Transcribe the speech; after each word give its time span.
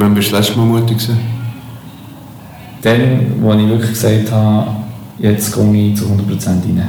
Wann 0.00 0.14
bist 0.14 0.28
du 0.28 0.36
das 0.36 0.46
letzte 0.46 0.60
Mal 0.60 0.66
mutig? 0.66 0.96
Dann, 2.82 3.32
wo 3.40 3.52
ich 3.52 3.68
wirklich 3.68 3.90
gesagt 3.90 4.30
habe, 4.30 4.70
jetzt 5.18 5.52
gehe 5.52 5.88
ich 5.88 5.96
zu 5.96 6.04
100% 6.04 6.46
rein. 6.46 6.88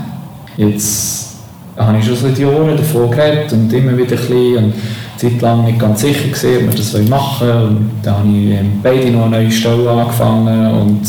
Jetzt 0.56 1.38
habe 1.76 1.98
ich 1.98 2.06
schon 2.06 2.16
seit 2.16 2.38
Jahren 2.38 2.78
davon 2.78 3.10
geredet 3.10 3.52
und 3.52 3.74
immer 3.74 3.98
wieder 3.98 4.12
ein 4.12 4.28
bisschen 4.28 4.58
und 4.58 4.74
Zeit 5.18 5.42
lang 5.42 5.66
nicht 5.66 5.80
ganz 5.80 6.02
sicher 6.02 6.28
gewesen, 6.28 6.58
ob 6.58 6.72
wir 6.72 6.78
das 6.78 7.10
machen 7.10 7.48
wollen. 7.48 7.68
Und 7.68 7.92
dann 8.04 8.18
habe 8.20 8.28
ich 8.28 8.52
ähm, 8.52 8.80
beide 8.84 9.10
noch 9.10 9.26
eine 9.26 9.38
neue 9.38 9.52
Stelle 9.52 9.90
angefangen 9.90 10.72
und 10.80 11.02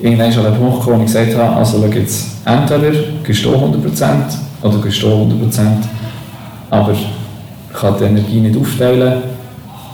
irgendwann 0.00 0.30
ist 0.30 0.38
an 0.38 0.44
der 0.44 0.50
Punkt 0.50 0.80
gekommen, 0.80 0.98
wo 0.98 1.04
ich 1.04 1.12
gesagt 1.12 1.36
habe, 1.36 1.56
also 1.58 1.80
schau 1.80 1.96
jetzt, 1.96 2.26
entweder 2.44 2.90
gehst 3.22 3.44
du 3.44 3.50
100% 3.50 3.62
oder 4.62 4.78
gehst 4.78 5.00
du 5.00 5.06
100%, 5.06 5.60
aber 6.70 6.90
ich 6.90 7.06
kann 7.72 7.94
die 8.00 8.04
Energie 8.04 8.40
nicht 8.40 8.58
aufteilen, 8.58 9.31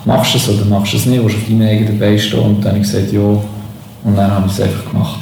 machst 0.09 0.32
du 0.32 0.38
es 0.38 0.48
oder 0.48 0.64
machst 0.64 0.95
du 0.95 0.96
es 0.96 1.04
nicht, 1.04 1.22
willst 1.22 1.36
du 1.36 1.38
auf 1.38 1.48
deinen 1.48 1.68
eigenen 1.68 1.98
Beinen 1.98 2.19
stehen 2.19 2.41
und 2.41 2.64
dann 2.64 2.73
habe 2.73 2.78
ich 2.78 2.91
gesagt, 2.91 3.12
ja, 3.12 3.20
und 3.20 4.16
dann 4.16 4.30
habe 4.30 4.46
ich 4.46 4.52
es 4.52 4.60
einfach 4.60 4.91
gemacht. 4.91 5.20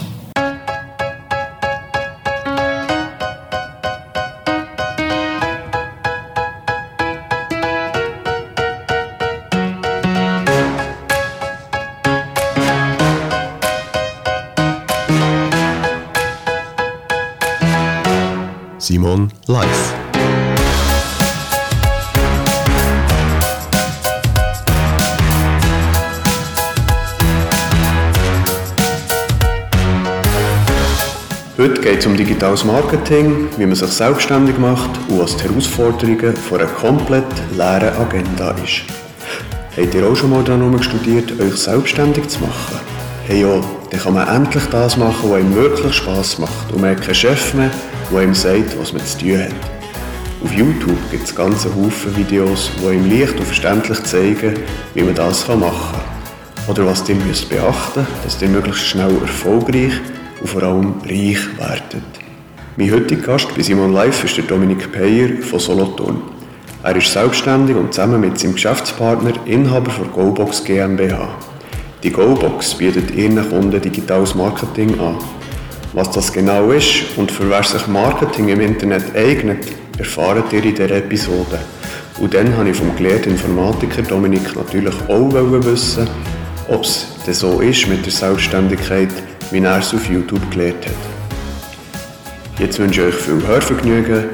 Simon 18.79 19.33
live. 19.49 20.06
Um 32.07 32.17
digitales 32.17 32.65
Marketing, 32.65 33.49
wie 33.57 33.67
man 33.67 33.75
sich 33.75 33.91
selbstständig 33.91 34.59
macht 34.59 34.91
und 35.09 35.19
was 35.19 35.37
die 35.37 35.45
Herausforderungen 35.45 36.37
von 36.37 36.61
einer 36.61 36.69
komplett 36.69 37.25
leeren 37.57 37.97
Agenda 37.97 38.55
ist. 38.63 38.83
Habt 39.77 39.95
ihr 39.95 40.07
auch 40.07 40.15
schon 40.15 40.31
mal 40.31 40.45
daran 40.45 40.83
studiert, 40.83 41.39
euch 41.41 41.57
selbstständig 41.57 42.29
zu 42.29 42.41
machen? 42.41 42.81
Hey 43.27 43.43
ja, 43.43 43.61
dann 43.91 44.01
kann 44.01 44.15
man 44.15 44.29
endlich 44.29 44.65
das 44.67 44.97
machen, 44.97 45.31
was 45.31 45.41
ihm 45.41 45.55
wirklich 45.55 45.95
Spass 45.95 46.39
macht 46.39 46.73
und 46.73 46.81
man 46.81 46.91
hat 46.91 47.03
keinen 47.03 47.15
Chef 47.15 47.55
mehr, 47.55 47.71
der 48.13 48.23
ihm 48.23 48.35
sagt, 48.35 48.79
was 48.79 48.93
man 48.93 49.05
zu 49.05 49.19
tun 49.19 49.39
hat. 49.39 49.51
Auf 50.45 50.53
YouTube 50.53 51.11
gibt 51.11 51.25
es 51.25 51.35
ganze 51.35 51.69
Haufen 51.75 52.17
Videos, 52.17 52.71
die 52.81 52.95
ihm 52.95 53.11
leicht 53.11 53.39
und 53.39 53.47
verständlich 53.47 54.03
zeigen, 54.05 54.55
wie 54.95 55.03
man 55.03 55.15
das 55.15 55.49
machen 55.49 55.61
kann. 55.61 56.69
Oder 56.69 56.87
was 56.87 57.09
ihr 57.09 57.17
müsst 57.17 57.49
beachten 57.49 58.07
dass 58.25 58.41
ihr 58.43 58.49
möglichst 58.49 58.87
schnell 58.87 59.17
erfolgreich 59.23 59.93
und 60.41 60.49
vor 60.49 60.63
allem 60.63 60.95
reich 61.05 61.39
werdet. 61.59 62.05
Mein 62.77 62.93
heutiger 62.93 63.23
Gast 63.23 63.55
bei 63.55 63.63
Simon 63.63 63.93
Live 63.93 64.25
ist 64.25 64.37
der 64.37 64.45
Dominik 64.45 64.93
Peyer 64.93 65.43
von 65.43 65.59
Solothurn. 65.59 66.21
Er 66.83 66.95
ist 66.95 67.13
selbstständig 67.13 67.75
und 67.75 67.93
zusammen 67.93 68.21
mit 68.21 68.39
seinem 68.39 68.55
Geschäftspartner 68.55 69.33
Inhaber 69.47 69.91
von 69.91 70.13
GoBox 70.13 70.63
GmbH. 70.65 71.29
Die 72.03 72.11
GoBox 72.11 72.75
bietet 72.75 73.11
ihren 73.13 73.49
Kunden 73.49 73.81
digitales 73.81 74.35
Marketing 74.35 75.01
an. 75.01 75.17
Was 75.95 76.11
das 76.11 76.33
genau 76.33 76.71
ist 76.71 77.05
und 77.17 77.33
für 77.33 77.49
wer 77.49 77.63
sich 77.63 77.87
Marketing 77.87 78.49
im 78.49 78.61
Internet 78.61 79.17
eignet, 79.17 79.67
erfahrt 79.99 80.53
ihr 80.53 80.63
in 80.63 80.75
dieser 80.75 80.91
Episode. 80.91 81.59
Und 82.19 82.35
dann 82.35 82.55
habe 82.57 82.71
ich 82.71 82.77
vom 82.77 82.95
gelehrten 82.95 83.33
Informatiker 83.33 84.03
Dominik 84.03 84.55
natürlich 84.55 84.95
auch 85.09 85.33
wissen, 85.33 86.07
ob 86.69 86.83
es 86.83 87.07
denn 87.27 87.35
so 87.35 87.61
ist 87.61 87.89
mit 87.89 88.05
der 88.05 88.13
Selbstständigkeit, 88.13 89.11
wie 89.51 89.59
er 89.59 89.79
es 89.79 89.95
auf 89.95 90.09
YouTube 90.11 90.51
gelernt 90.51 90.87
hat. 90.87 92.59
Jetzt 92.59 92.79
wünsche 92.79 93.03
ich 93.03 93.15
euch 93.15 93.15
viel 93.15 93.47
Hörvergnügen 93.47 94.25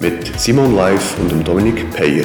mit 0.00 0.38
Simon 0.38 0.76
Live 0.76 1.16
und 1.18 1.30
dem 1.30 1.42
Dominik 1.42 1.90
Peyer. 1.90 2.24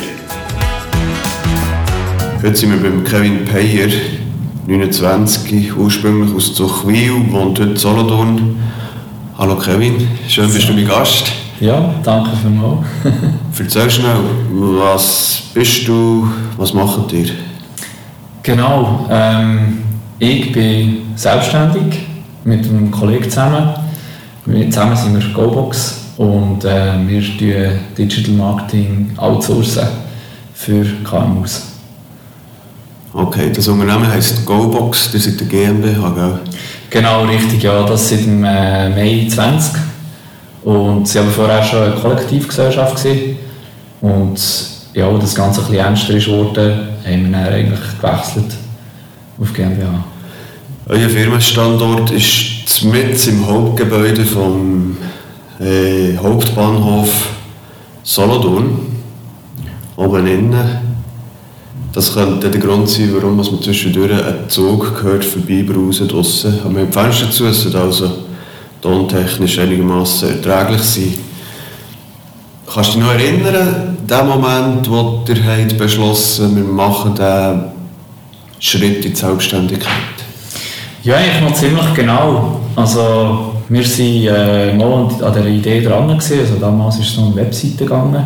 Heute 2.42 2.56
sind 2.56 2.72
wir 2.72 2.90
beim 2.90 3.04
Kevin 3.04 3.46
Peyer, 3.46 3.90
29, 4.68 5.76
ursprünglich 5.76 6.36
aus 6.36 6.54
Zuchwil, 6.54 7.32
wohnt 7.32 7.60
heute 7.60 7.72
in 7.72 7.78
Solothurn. 7.78 8.58
Hallo 9.38 9.56
Kevin, 9.56 10.08
schön 10.28 10.52
bist 10.54 10.70
du 10.70 10.74
mein 10.74 10.88
Gast. 10.88 11.32
Ja, 11.60 11.96
danke 12.04 12.32
vielmals. 12.42 12.86
Erzähl 13.60 13.90
schnell, 13.90 14.20
was 14.52 15.42
bist 15.54 15.88
du, 15.88 16.28
was 16.58 16.74
macht 16.74 17.12
ihr? 17.14 17.30
Genau, 18.44 19.08
ähm, 19.10 19.82
ich 20.20 20.52
bin 20.52 21.14
selbstständig 21.16 22.15
mit 22.46 22.64
einem 22.66 22.92
Kollegen 22.92 23.30
zusammen. 23.30 23.70
Wir 24.46 24.70
zusammen 24.70 24.96
sind 24.96 25.20
wir 25.20 25.34
GoBox 25.34 25.96
und 26.18 26.64
äh, 26.64 26.94
wir 27.06 27.22
tun 27.22 27.80
Digital 27.98 28.36
Marketing 28.36 29.12
outsourcen 29.18 29.88
für 30.54 30.86
KMUs. 31.04 31.64
Okay, 33.12 33.52
das 33.54 33.68
Unternehmen 33.68 34.08
heisst 34.08 34.46
GoBox, 34.46 35.12
das 35.12 35.26
ist 35.26 35.40
der 35.40 35.48
GmbH, 35.48 36.10
gell? 36.12 36.40
Genau, 36.90 37.24
richtig, 37.24 37.64
ja, 37.64 37.84
das 37.84 38.10
seit 38.10 38.26
dem 38.26 38.44
äh, 38.44 38.90
Mai 38.90 39.28
20. 39.28 39.82
Und 40.64 41.08
sie 41.08 41.20
haben 41.20 41.32
vorher 41.32 41.64
schon 41.64 41.82
eine 41.82 41.96
Kollektivgesellschaft 41.96 42.96
gesehen. 42.96 43.38
Und 44.02 44.40
ja, 44.94 45.12
das 45.18 45.34
Ganze 45.34 45.62
ein 45.62 45.68
bisschen 45.68 45.86
ernster 45.86 46.14
geworden, 46.14 46.90
haben 47.04 47.32
wir 47.32 47.40
dann 47.40 47.54
eigentlich 47.54 48.00
gewechselt 48.00 48.54
auf 49.40 49.54
GmbH. 49.54 50.15
Euer 50.88 51.10
Firmenstandort 51.10 52.12
ist 52.12 52.84
mit 52.84 53.28
im 53.28 53.48
Hauptgebäude 53.48 54.24
vom 54.24 54.96
äh, 55.60 56.16
Hauptbahnhof 56.16 57.30
Solothurn, 58.04 58.82
oben 59.96 60.28
innen. 60.28 60.78
Das 61.92 62.14
könnte 62.14 62.52
der 62.52 62.62
Grund 62.62 62.88
sein, 62.88 63.10
warum 63.16 63.38
man 63.38 63.46
zwischendurch 63.64 64.12
einen 64.12 64.48
Zug 64.48 65.02
hört, 65.02 65.26
vorbeibrausen 65.26 66.08
draussen. 66.08 66.60
Aber 66.64 66.76
wir 66.76 66.82
haben 66.82 66.94
Fenster 66.94 67.32
zu, 67.32 67.48
es 67.48 67.74
also 67.74 68.18
tontechnisch 68.80 69.58
einigermaßen 69.58 70.30
erträglich 70.30 70.84
sein. 70.84 71.14
Kannst 72.72 72.94
du 72.94 73.00
dich 73.00 73.08
noch 73.08 73.14
erinnern, 73.14 73.98
den 74.08 74.28
Moment, 74.28 74.88
wo 74.88 75.24
ihr 75.28 75.78
beschlossen 75.80 76.56
wir 76.56 76.64
machen 76.64 77.16
den 77.16 77.72
Schritt 78.60 79.04
in 79.04 79.14
die 79.14 79.16
Selbstständigkeit? 79.16 80.25
Ja, 81.06 81.18
ich 81.20 81.40
noch 81.40 81.54
ziemlich 81.54 81.94
genau. 81.94 82.62
Also, 82.76 83.54
wir 83.70 83.84
waren 83.84 84.72
äh, 84.72 84.74
mal 84.74 85.08
an 85.22 85.34
dieser 85.36 85.46
Idee 85.46 85.82
dran. 85.82 86.08
Gewesen. 86.08 86.40
Also, 86.40 86.56
damals 86.56 86.98
ist 86.98 87.10
es 87.10 87.18
noch 87.18 87.28
eine 87.28 87.36
Webseite 87.36 87.86
gegangen. 87.86 88.26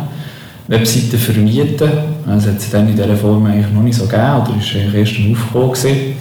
Webseite 0.66 1.18
vermieten. 1.18 1.90
Das 2.24 2.46
hat 2.46 2.56
es 2.56 2.70
dann 2.70 2.88
in 2.88 2.96
dieser 2.96 3.14
Form 3.16 3.44
eigentlich 3.44 3.70
noch 3.70 3.82
nicht 3.82 3.98
so 3.98 4.06
gegeben. 4.06 4.40
Oder 4.40 4.56
ist 4.58 4.74
eigentlich 4.74 4.94
erst 4.94 5.18
im 5.18 5.32
Aufbau. 5.34 5.68
Gewesen. 5.68 6.14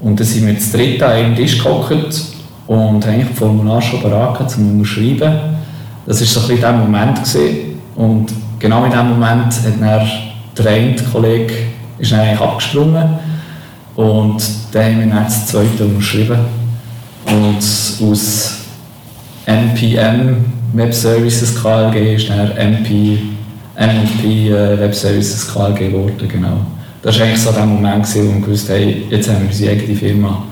Und 0.00 0.18
dann 0.18 0.26
sind 0.26 0.48
wir 0.48 0.58
zu 0.58 0.76
dritt 0.76 1.00
an 1.04 1.12
einem 1.12 1.36
Tisch 1.36 1.56
gehockt 1.62 2.20
und 2.66 3.06
haben 3.06 3.28
das 3.28 3.38
Formular 3.38 3.80
schon 3.80 4.02
bereit 4.02 4.50
zum 4.50 4.68
Unterschreiben. 4.72 5.34
Das 6.04 6.18
war 6.18 6.26
so 6.26 6.40
ein 6.40 6.46
bisschen 6.48 6.60
der 6.62 6.72
Moment. 6.72 7.16
Gewesen. 7.18 7.80
Und 7.94 8.32
genau 8.58 8.84
in 8.86 8.90
diesem 8.90 9.10
Moment 9.10 9.54
hat 9.54 9.64
dann 9.64 10.08
der 10.58 10.66
eine 10.66 10.96
Kollege 11.12 11.54
ist 12.00 12.10
dann 12.10 12.20
eigentlich 12.20 12.40
abgesprungen 12.40 13.35
und 13.96 14.42
dann 14.72 14.84
haben 14.84 15.00
wir 15.00 15.06
dann 15.06 15.24
das 15.24 15.46
zweite 15.46 15.84
unterschrieben. 15.84 16.38
Und 17.26 18.08
aus 18.10 18.52
NPM 19.46 20.44
Web 20.74 20.94
Services 20.94 21.54
KLG 21.60 22.14
ist 22.14 22.28
dann 22.28 22.50
MP, 22.52 23.18
MLP 23.76 24.24
äh, 24.24 24.78
Web 24.78 24.94
Services 24.94 25.52
KLG 25.52 25.90
geworden. 25.90 26.28
Genau. 26.28 26.60
Das 27.02 27.18
war 27.18 27.26
eigentlich 27.26 27.42
so 27.42 27.52
der 27.52 27.66
Moment, 27.66 28.06
wo 28.14 28.22
wir 28.22 28.40
gewusst 28.40 28.68
haben, 28.68 29.10
jetzt 29.10 29.28
haben 29.28 29.40
wir 29.40 29.46
unsere 29.48 29.72
eigene 29.72 29.96
Firma. 29.96 30.42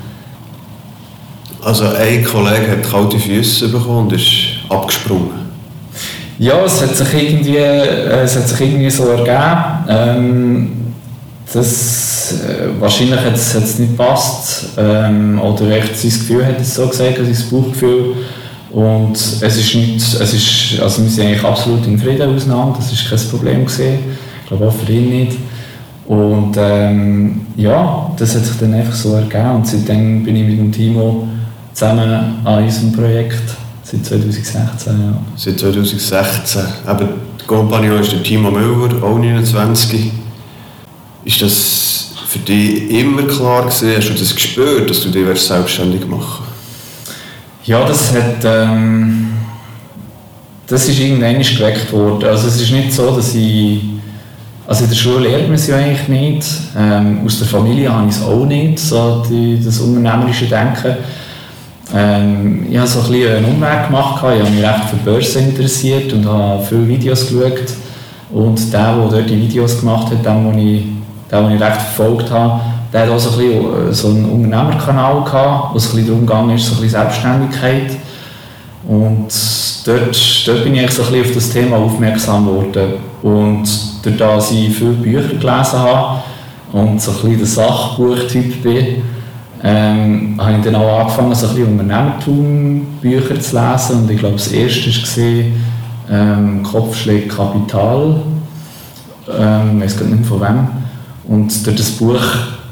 Also 1.62 1.84
ein 1.88 2.24
Kollege 2.24 2.72
hat 2.72 2.90
kalte 2.90 3.18
Füße 3.18 3.68
bekommen 3.68 4.06
und 4.06 4.12
ist 4.12 4.26
abgesprungen. 4.68 5.44
Ja, 6.38 6.64
es 6.64 6.82
hat 6.82 6.94
sich 6.96 7.14
irgendwie, 7.14 7.56
äh, 7.56 8.22
es 8.22 8.36
hat 8.36 8.48
sich 8.48 8.60
irgendwie 8.60 8.90
so 8.90 9.08
ergeben. 9.08 9.84
Ähm, 9.88 10.72
das, 11.52 12.13
äh, 12.32 12.68
wahrscheinlich 12.80 13.20
hat 13.20 13.34
es, 13.34 13.78
nicht 13.78 13.96
gepasst. 13.96 14.66
Ähm, 14.76 15.40
oder 15.40 15.70
echt 15.70 15.96
sein 15.96 16.10
Gefühl 16.10 16.46
hat 16.46 16.60
es 16.60 16.74
so 16.74 16.86
gesagt, 16.88 17.18
also 17.18 17.32
sein 17.32 17.50
Bauchgefühl. 17.50 18.14
Und 18.70 19.16
es 19.16 19.40
ist 19.42 19.74
nicht, 19.74 19.96
es 19.96 20.34
ist, 20.34 20.80
also 20.80 21.02
wir 21.02 21.10
sind 21.10 21.26
eigentlich 21.26 21.44
absolut 21.44 21.86
im 21.86 21.98
Frieden 21.98 22.34
auseinander, 22.34 22.76
das 22.78 22.90
war 22.90 23.18
kein 23.18 23.28
Problem. 23.28 23.66
Gewesen. 23.66 23.98
Ich 24.42 24.48
glaube 24.48 24.66
auch 24.66 24.72
für 24.72 24.92
ihn 24.92 25.10
nicht. 25.10 25.38
Und 26.06 26.54
ähm, 26.58 27.46
ja, 27.56 28.10
das 28.18 28.34
hat 28.34 28.44
sich 28.44 28.56
dann 28.58 28.74
einfach 28.74 28.94
so 28.94 29.14
ergeben. 29.14 29.50
Und 29.56 29.66
seitdem 29.66 30.24
bin 30.24 30.36
ich 30.36 30.46
mit 30.46 30.58
dem 30.58 30.72
Timo 30.72 31.28
zusammen 31.72 32.40
an 32.44 32.64
unserem 32.64 32.92
Projekt. 32.92 33.42
Seit 33.82 34.04
2016, 34.04 34.64
ja. 34.92 35.18
Seit 35.36 35.58
2016. 35.58 36.62
Aber 36.86 37.04
der 37.04 37.46
Kompagnon 37.46 38.00
ist 38.00 38.12
der 38.12 38.22
Timo 38.22 38.50
Müller, 38.50 39.02
auch 39.02 39.18
29. 39.18 40.10
Ist 41.24 41.42
das 41.42 41.83
für 42.34 42.40
dich 42.40 42.90
immer 42.90 43.22
klar 43.22 43.62
gewesen? 43.62 43.92
Hast 43.96 44.08
du 44.08 44.14
das 44.14 44.34
gespürt, 44.34 44.90
dass 44.90 45.00
du 45.02 45.10
dich 45.10 45.40
selbstständig 45.40 46.06
machen 46.06 46.44
Ja, 47.64 47.86
das 47.86 48.12
hat... 48.12 48.44
Ähm, 48.44 49.28
das 50.66 50.88
ist 50.88 50.98
irgendwann 50.98 51.38
geweckt 51.38 51.92
worden. 51.92 52.24
Also 52.28 52.48
es 52.48 52.60
ist 52.60 52.72
nicht 52.72 52.92
so, 52.92 53.14
dass 53.14 53.34
ich... 53.34 53.82
Also 54.66 54.84
in 54.84 54.90
der 54.90 54.96
Schule 54.96 55.28
lernt 55.28 55.44
man 55.44 55.54
es 55.54 55.66
ja 55.66 55.76
eigentlich 55.76 56.08
nicht. 56.08 56.46
Ähm, 56.76 57.20
aus 57.24 57.38
der 57.38 57.46
Familie 57.46 57.92
habe 57.92 58.08
ich 58.08 58.16
es 58.16 58.22
auch 58.22 58.46
nicht, 58.46 58.78
so 58.78 59.22
die, 59.28 59.62
das 59.62 59.78
unternehmerische 59.78 60.46
Denken. 60.46 60.96
Ähm, 61.94 62.66
ich 62.70 62.78
habe 62.78 62.88
so 62.88 63.00
ein 63.00 63.12
bisschen 63.12 63.36
einen 63.36 63.44
Umweg 63.44 63.86
gemacht, 63.86 64.16
ich 64.16 64.40
habe 64.40 64.50
mich 64.50 64.64
recht 64.64 64.84
für 64.88 64.96
Börse 65.04 65.38
interessiert 65.38 66.12
und 66.14 66.26
habe 66.26 66.64
viele 66.64 66.88
Videos 66.88 67.28
geschaut. 67.28 67.74
Und 68.32 68.72
der, 68.72 68.96
der 68.96 69.08
dort 69.08 69.30
die 69.30 69.40
Videos 69.40 69.78
gemacht 69.78 70.10
hat, 70.10 70.24
den, 70.24 70.50
den 70.50 70.58
ich, 70.58 70.84
den, 71.30 71.44
den 71.44 71.56
ich 71.56 71.62
recht 71.62 71.80
verfolgt 71.80 72.30
habe, 72.30 72.60
der 72.92 73.02
hat 73.02 73.10
auch 73.10 73.18
so 73.18 73.30
ein 73.30 73.36
bisschen 73.36 73.92
so 73.92 74.08
einen 74.08 74.24
Unternehmerkanal 74.26 75.24
gehabt, 75.24 75.74
wo 75.74 75.76
es 75.78 75.94
ein 75.94 76.06
darum 76.06 76.26
ging, 76.26 76.58
so 76.58 76.74
ein 76.74 76.80
bisschen 76.80 76.88
Selbstständigkeit. 76.90 77.96
Und 78.86 79.28
dort, 79.84 80.46
dort 80.46 80.64
bin 80.64 80.74
ich 80.74 80.90
so 80.90 81.02
ein 81.02 81.12
bisschen 81.12 81.24
auf 81.24 81.34
das 81.34 81.50
Thema 81.50 81.76
aufmerksam 81.76 82.46
geworden. 82.46 82.94
Und 83.22 83.68
dadurch, 84.02 84.18
dass 84.18 84.50
ich 84.52 84.76
viele 84.76 84.92
Bücher 84.92 85.28
gelesen 85.28 85.78
habe 85.78 86.22
und 86.72 87.00
so 87.00 87.10
ein 87.10 87.16
bisschen 87.16 87.38
der 87.38 87.46
Sachbuchtyp 87.46 88.62
bin, 88.62 89.02
ähm, 89.62 90.38
habe 90.38 90.58
ich 90.58 90.64
dann 90.64 90.74
auch 90.76 91.00
angefangen, 91.00 91.34
so 91.34 91.48
ein 91.48 91.54
bisschen 91.54 91.72
Unternehmertum-Bücher 91.72 93.40
zu 93.40 93.56
lesen. 93.56 94.02
Und 94.02 94.10
ich 94.10 94.18
glaube, 94.18 94.36
das 94.36 94.48
erste 94.48 94.90
war 94.90 95.44
ähm, 96.10 96.62
Kopfschläge 96.62 97.28
Kapital. 97.28 98.16
Ähm, 99.36 99.78
ich 99.78 99.84
weiß 99.84 99.98
gar 99.98 100.06
nicht 100.06 100.26
von 100.26 100.40
wem. 100.42 100.83
Und 101.26 101.66
durch 101.66 101.76
das 101.76 101.90
Buch 101.92 102.20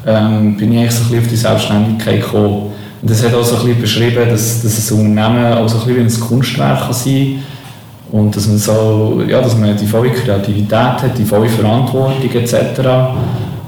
ähm, 0.05 0.57
bin 0.57 0.71
ich 0.73 0.79
eigentlich 0.79 0.91
so 0.91 1.03
ein 1.03 1.09
bisschen 1.09 1.23
auf 1.23 1.29
die 1.29 1.35
Selbstständigkeit 1.35 2.21
gekommen. 2.21 2.71
Und 3.01 3.09
das 3.09 3.23
hat 3.23 3.33
auch 3.33 3.43
so 3.43 3.55
ein 3.55 3.65
bisschen 3.65 3.81
beschrieben, 3.81 4.29
dass, 4.29 4.61
dass 4.61 4.91
ein 4.91 4.99
Unternehmen 4.99 5.53
auch 5.53 5.67
so 5.67 5.79
ein 5.79 5.85
bisschen 5.85 6.07
wie 6.07 6.13
ein 6.13 6.19
Kunstwerk 6.19 6.79
kann 6.79 6.93
sein 6.93 7.13
kann. 7.13 8.19
Und 8.19 8.35
dass 8.35 8.47
man, 8.47 8.57
so, 8.57 9.23
ja, 9.27 9.41
dass 9.41 9.57
man 9.57 9.75
die 9.75 9.87
volle 9.87 10.11
Kreativität 10.11 10.71
hat, 10.71 11.17
die 11.17 11.25
volle 11.25 11.49
Verantwortung 11.49 12.31
etc. 12.31 12.55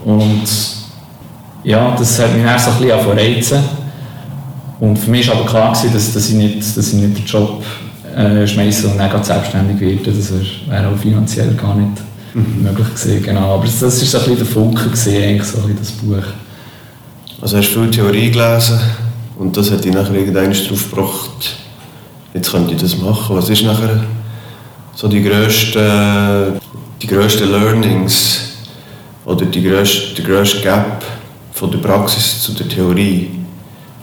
Und 0.06 0.44
ja, 1.64 1.96
das 1.98 2.20
hat 2.20 2.34
mich 2.36 2.46
dann 2.46 2.60
so 2.60 2.70
ein 2.70 2.78
bisschen 2.78 3.18
reizen. 3.18 3.60
Und 4.80 5.00
für 5.00 5.10
mich 5.10 5.28
war 5.28 5.38
aber 5.38 5.46
klar, 5.46 5.74
gewesen, 5.74 5.94
dass, 5.94 6.14
dass, 6.14 6.30
ich 6.30 6.36
nicht, 6.36 6.78
dass 6.78 6.88
ich 6.88 6.94
nicht 6.94 7.18
den 7.18 7.26
Job 7.26 7.64
äh, 8.16 8.46
schmeiße 8.46 8.88
und 8.88 9.00
dann 9.00 9.24
selbstständig 9.24 9.80
werde. 9.80 10.12
Das 10.16 10.32
wäre 10.32 10.90
auch 10.90 10.98
finanziell 10.98 11.54
gar 11.56 11.76
nicht 11.76 11.94
mhm. 12.36 12.64
möglich 12.64 12.88
gewesen. 12.88 13.24
Genau. 13.24 13.56
Aber 13.56 13.66
das 13.66 13.82
war 13.82 13.90
so 13.90 14.18
ein 14.18 14.24
bisschen 14.24 14.38
der 14.38 14.46
Funke, 14.46 14.84
gewesen, 14.86 15.16
eigentlich, 15.16 15.44
so 15.48 15.58
ein 15.60 15.76
das 15.78 15.92
Buch. 15.92 16.24
Also 17.42 17.58
hast 17.58 17.74
du 17.74 17.82
viel 17.82 17.92
Theorie 17.92 18.32
gelesen 18.32 18.80
und 19.38 19.56
das 19.58 19.70
hat 19.72 19.84
dich 19.84 19.94
nachher 19.94 20.16
irgendwann 20.16 20.52
darauf 20.52 20.90
gebracht, 20.90 21.56
jetzt 22.34 22.52
könnte 22.52 22.74
ich 22.74 22.82
das 22.82 22.98
machen. 22.98 23.36
Was 23.36 23.50
ist 23.50 23.64
nachher 23.64 24.04
so 24.94 25.08
die 25.08 25.22
grössten, 25.22 26.60
die 27.02 27.08
grössten 27.08 27.52
Learnings 27.52 28.56
oder 29.26 29.46
die 29.46 29.62
grösste, 29.62 30.22
der 30.22 30.26
grösste 30.26 30.62
Gap 30.62 31.04
von 31.52 31.72
der 31.72 31.80
Praxis 31.80 32.42
zu 32.42 32.54
der 32.54 32.70
Theorie? 32.70 33.32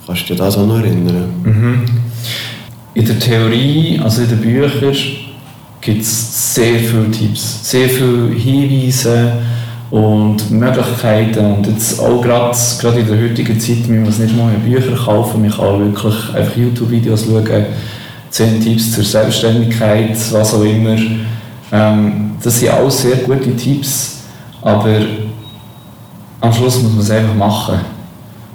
Kannst 0.07 0.29
du 0.29 0.35
dir 0.35 0.37
das 0.37 0.59
auch 0.59 0.67
noch 0.67 0.79
erinnern? 0.79 1.33
Mhm. 1.43 1.85
In 2.95 3.07
der 3.07 3.19
Theorie, 3.19 3.99
also 4.03 4.23
in 4.23 4.29
den 4.29 4.41
Büchern, 4.41 4.95
gibt 5.83 6.03
es 6.03 6.55
sehr 6.55 6.79
viele 6.79 7.11
Tipps, 7.11 7.69
sehr 7.69 7.89
viele 7.89 8.33
Hinweise 8.35 9.33
und 9.91 10.51
Möglichkeiten. 10.51 11.45
Und 11.45 11.67
jetzt 11.67 12.01
auch 12.01 12.23
gerade, 12.23 12.57
gerade 12.81 13.01
in 13.01 13.07
der 13.09 13.21
heutigen 13.21 13.59
Zeit, 13.59 13.89
man 13.89 14.05
muss 14.05 14.19
nicht 14.19 14.35
mal 14.37 14.55
Bücher 14.55 14.97
kaufen, 14.97 15.43
man 15.43 15.51
kann 15.51 15.67
auch 15.67 15.79
wirklich 15.81 16.35
einfach 16.35 16.57
YouTube-Videos 16.57 17.27
schauen, 17.27 17.67
10 18.31 18.63
Tipps 18.63 18.93
zur 18.93 19.05
Selbstständigkeit, 19.05 20.17
was 20.33 20.55
auch 20.55 20.65
immer. 20.65 20.97
Ähm, 21.73 22.31
das 22.43 22.61
sind 22.61 22.71
alles 22.71 23.03
sehr 23.03 23.17
gute 23.17 23.55
Tipps, 23.57 24.21
aber 24.63 25.01
am 26.41 26.53
Schluss 26.53 26.81
muss 26.81 26.93
man 26.93 27.01
es 27.01 27.11
einfach 27.11 27.35
machen. 27.35 27.81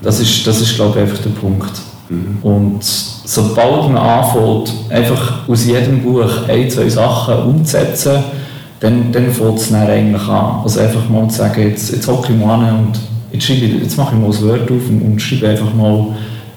Das 0.01 0.19
ist, 0.19 0.47
das 0.47 0.61
ist 0.61 0.75
glaube 0.75 0.97
ich, 0.97 1.03
einfach 1.03 1.21
der 1.21 1.29
Punkt. 1.31 1.71
Mhm. 2.09 2.37
Und 2.41 2.83
sobald 2.83 3.89
man 3.89 3.97
anfängt, 3.97 4.73
einfach 4.89 5.47
aus 5.47 5.65
jedem 5.65 6.01
Buch 6.01 6.47
ein, 6.47 6.69
zwei 6.69 6.89
Sachen 6.89 7.43
umzusetzen, 7.43 8.23
dann, 8.79 9.11
dann 9.11 9.31
fängt 9.31 9.59
es 9.59 9.69
dann 9.69 9.87
eigentlich 9.87 10.27
an. 10.27 10.61
Also 10.63 10.79
einfach 10.79 11.07
mal 11.09 11.27
zu 11.29 11.37
sagen, 11.37 11.69
jetzt, 11.69 11.91
jetzt 11.91 12.07
hocke 12.07 12.33
ich 12.33 12.39
mal 12.39 12.55
an 12.55 12.79
und 12.79 12.99
jetzt, 13.31 13.45
schreibe, 13.45 13.65
jetzt 13.65 13.97
mache 13.97 14.15
ich 14.15 14.21
mal 14.21 14.27
ein 14.27 14.41
Word 14.41 14.71
auf 14.71 14.89
und, 14.89 15.01
und 15.01 15.21
schreibe 15.21 15.49
einfach 15.49 15.73
mal, 15.73 16.07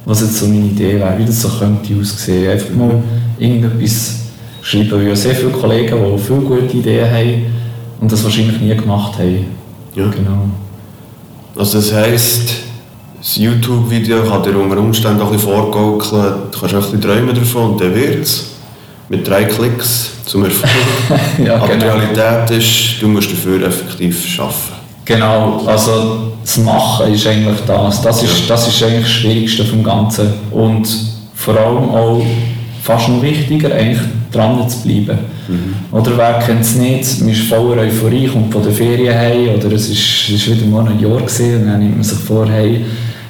was 0.05 0.20
jetzt 0.20 0.38
so 0.38 0.47
meine 0.47 0.67
Idee 0.67 0.99
wäre, 0.99 1.19
wie 1.19 1.25
das 1.25 1.41
so 1.41 1.49
könnte 1.49 1.94
aussehen. 1.99 2.50
Einfach 2.50 2.75
mal 2.75 3.03
irgendetwas 3.38 4.20
schreiben. 4.62 4.91
Wir 4.91 5.08
haben 5.08 5.17
sehr 5.17 5.35
viele 5.35 5.50
Kollegen, 5.50 5.96
die 5.96 6.23
viele 6.23 6.41
gute 6.41 6.76
Ideen 6.76 7.11
haben 7.11 7.46
und 8.00 8.12
das 8.12 8.23
wahrscheinlich 8.23 8.61
nie 8.61 8.75
gemacht 8.75 9.19
haben. 9.19 9.46
Ja. 9.94 10.08
Genau. 10.08 10.49
Also 11.56 11.79
das 11.79 11.93
heisst, 11.93 12.50
das 13.20 13.37
YouTube-Video 13.37 14.22
kann 14.22 14.43
dir 14.43 14.58
unter 14.58 14.78
Umständen 14.78 15.20
auch 15.20 15.26
ein 15.26 15.32
bisschen 15.32 15.52
vorgaukeln, 15.52 16.34
du 16.50 16.58
kannst 16.58 16.75
auch 16.75 16.78
ein 16.78 16.82
bisschen 16.82 17.00
träumen 17.02 17.34
davon 17.34 17.72
und 17.72 17.81
dann 17.81 17.94
wird 17.94 18.22
es. 18.22 18.46
Mit 19.11 19.26
drei 19.26 19.44
Klicks 19.44 20.12
zum 20.25 20.44
Erfolg. 20.44 20.70
ja, 21.44 21.56
Aber 21.56 21.67
genau. 21.67 21.96
die 21.96 22.00
Realität 22.00 22.58
ist, 22.58 23.02
du 23.02 23.08
musst 23.08 23.32
dafür 23.32 23.67
effektiv 23.67 24.38
arbeiten. 24.38 24.55
Genau, 25.05 25.62
also 25.67 26.34
das 26.44 26.56
Machen 26.58 27.12
ist 27.12 27.26
eigentlich 27.26 27.58
das. 27.67 28.00
Das 28.02 28.22
ist, 28.22 28.49
das 28.49 28.69
ist 28.69 28.81
eigentlich 28.84 29.02
das 29.02 29.11
Schwierigste 29.11 29.64
vom 29.64 29.82
Ganzen. 29.82 30.32
Und 30.52 30.88
vor 31.34 31.56
allem 31.56 31.90
auch 31.90 32.22
fast 32.84 33.08
noch 33.08 33.20
wichtiger, 33.20 33.75
eigentlich 33.75 34.00
dran 34.31 34.69
zu 34.69 34.78
bleiben. 34.82 35.19
Mhm. 35.49 35.75
Oder 35.90 36.17
wer 36.17 36.38
kennt 36.38 36.61
es 36.61 36.76
nicht, 36.76 37.20
man 37.20 37.31
ist 37.31 37.43
voller 37.43 37.82
Euphorie, 37.82 38.28
kommt 38.28 38.52
von 38.52 38.62
der 38.62 38.72
Ferien 38.72 39.19
heim 39.19 39.56
oder 39.56 39.72
es 39.72 39.88
ist, 39.88 39.99
es 39.99 40.31
ist 40.31 40.50
wieder 40.50 40.67
mal 40.67 40.87
ein 40.87 41.00
Jahr 41.00 41.19
gewesen, 41.19 41.62
und 41.62 41.67
dann 41.67 41.81
nimmt 41.81 41.96
man 41.96 42.05
sich 42.05 42.19
vor, 42.19 42.49
hey, 42.49 42.84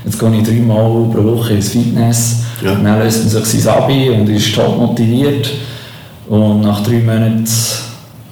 jetzt 0.04 0.18
gehe 0.18 0.34
ich 0.34 0.42
dreimal 0.42 1.08
pro 1.12 1.24
Woche 1.24 1.54
ins 1.54 1.70
Fitness, 1.70 2.42
ja. 2.64 2.74
dann 2.74 2.98
löst 2.98 3.32
man 3.32 3.44
sich 3.44 3.62
sein 3.62 3.74
Abi 3.74 4.10
und 4.10 4.28
ist 4.28 4.54
top 4.54 4.76
motiviert 4.76 5.50
und 6.28 6.62
nach 6.62 6.82
drei 6.82 7.00
Monaten 7.00 7.44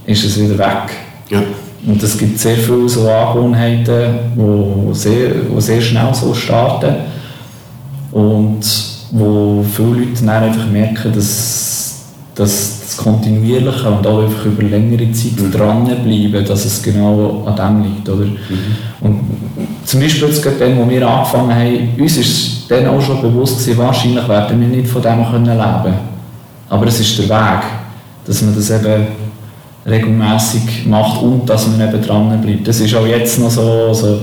ist 0.06 0.24
es 0.24 0.40
wieder 0.40 0.58
weg. 0.58 0.90
Ja. 1.28 1.42
Und 1.86 2.02
es 2.02 2.18
gibt 2.18 2.38
sehr 2.38 2.56
viele 2.56 2.88
so 2.88 3.08
Angewohnheiten, 3.08 4.14
die 4.34 4.94
sehr, 4.94 5.30
die 5.30 5.60
sehr 5.60 5.80
schnell 5.80 6.12
so 6.14 6.34
starten 6.34 6.94
und 8.10 8.60
wo 9.10 9.64
viele 9.74 9.88
Leute 9.88 10.24
dann 10.24 10.42
einfach 10.42 10.66
merken, 10.66 11.12
dass, 11.14 12.02
dass 12.34 12.77
das 12.88 12.96
Kontinuierliche 12.96 13.86
und 13.86 14.06
auch 14.06 14.22
einfach 14.22 14.46
über 14.46 14.62
längere 14.62 15.12
Zeit 15.12 15.38
mhm. 15.38 15.52
dranbleiben, 15.52 16.44
dass 16.46 16.64
es 16.64 16.82
genau 16.82 17.44
an 17.44 17.54
dem 17.54 17.82
liegt. 17.82 18.08
Oder? 18.08 18.24
Mhm. 18.24 18.36
Und 19.00 19.20
zum 19.84 20.00
Beispiel 20.00 20.28
jetzt 20.28 20.42
gerade 20.42 20.56
dann, 20.56 20.78
wo 20.78 20.88
wir 20.88 21.06
angefangen 21.06 21.54
haben, 21.54 22.00
uns 22.00 22.16
ist 22.16 22.70
dann 22.70 22.86
auch 22.88 23.00
schon 23.00 23.20
bewusst 23.20 23.60
gewesen, 23.60 23.78
wahrscheinlich 23.78 24.26
werden 24.26 24.60
wir 24.60 24.68
nicht 24.68 24.88
von 24.88 25.02
dem 25.02 25.24
können 25.30 25.44
leben 25.44 25.94
Aber 26.70 26.86
es 26.86 27.00
ist 27.00 27.18
der 27.18 27.28
Weg, 27.28 27.62
dass 28.26 28.40
man 28.42 28.54
das 28.54 28.70
eben 28.70 29.06
regelmäßig 29.86 30.86
macht 30.86 31.22
und 31.22 31.46
dass 31.46 31.66
man 31.68 31.86
eben 31.86 32.02
dran 32.02 32.40
bleibt. 32.40 32.68
Das 32.68 32.80
ist 32.80 32.94
auch 32.94 33.06
jetzt 33.06 33.38
noch 33.38 33.50
so, 33.50 33.88
also, 33.88 34.20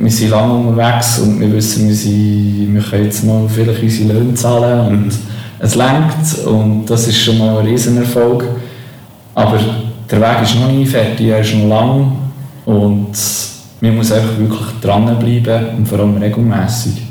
wir 0.00 0.10
sind 0.10 0.30
lange 0.30 0.54
unterwegs 0.54 1.18
und 1.18 1.40
wir 1.40 1.52
wissen, 1.52 1.88
wir, 1.88 1.94
sind, 1.94 2.74
wir 2.74 2.82
können 2.82 3.04
jetzt 3.04 3.24
mal 3.24 3.46
vielleicht 3.48 3.82
unsere 3.82 4.14
Löhne 4.14 4.34
zahlen 4.34 4.86
und 4.86 5.12
es 5.58 5.74
lenkt 5.74 6.46
und 6.46 6.86
das 6.86 7.08
ist 7.08 7.18
schon 7.18 7.38
mal 7.38 7.58
ein 7.58 7.66
Riesenerfolg. 7.66 8.44
Aber 9.34 9.58
der 10.10 10.20
Weg 10.20 10.42
ist 10.42 10.54
noch 10.56 10.70
nie 10.70 10.86
fertig, 10.86 11.28
er 11.28 11.40
ist 11.40 11.54
noch 11.54 11.68
lang 11.68 12.12
und 12.64 13.12
man 13.80 13.96
muss 13.96 14.12
einfach 14.12 14.38
wirklich 14.38 14.66
dranbleiben 14.80 15.76
und 15.76 15.88
vor 15.88 15.98
allem 15.98 16.16
regelmäßig. 16.16 17.02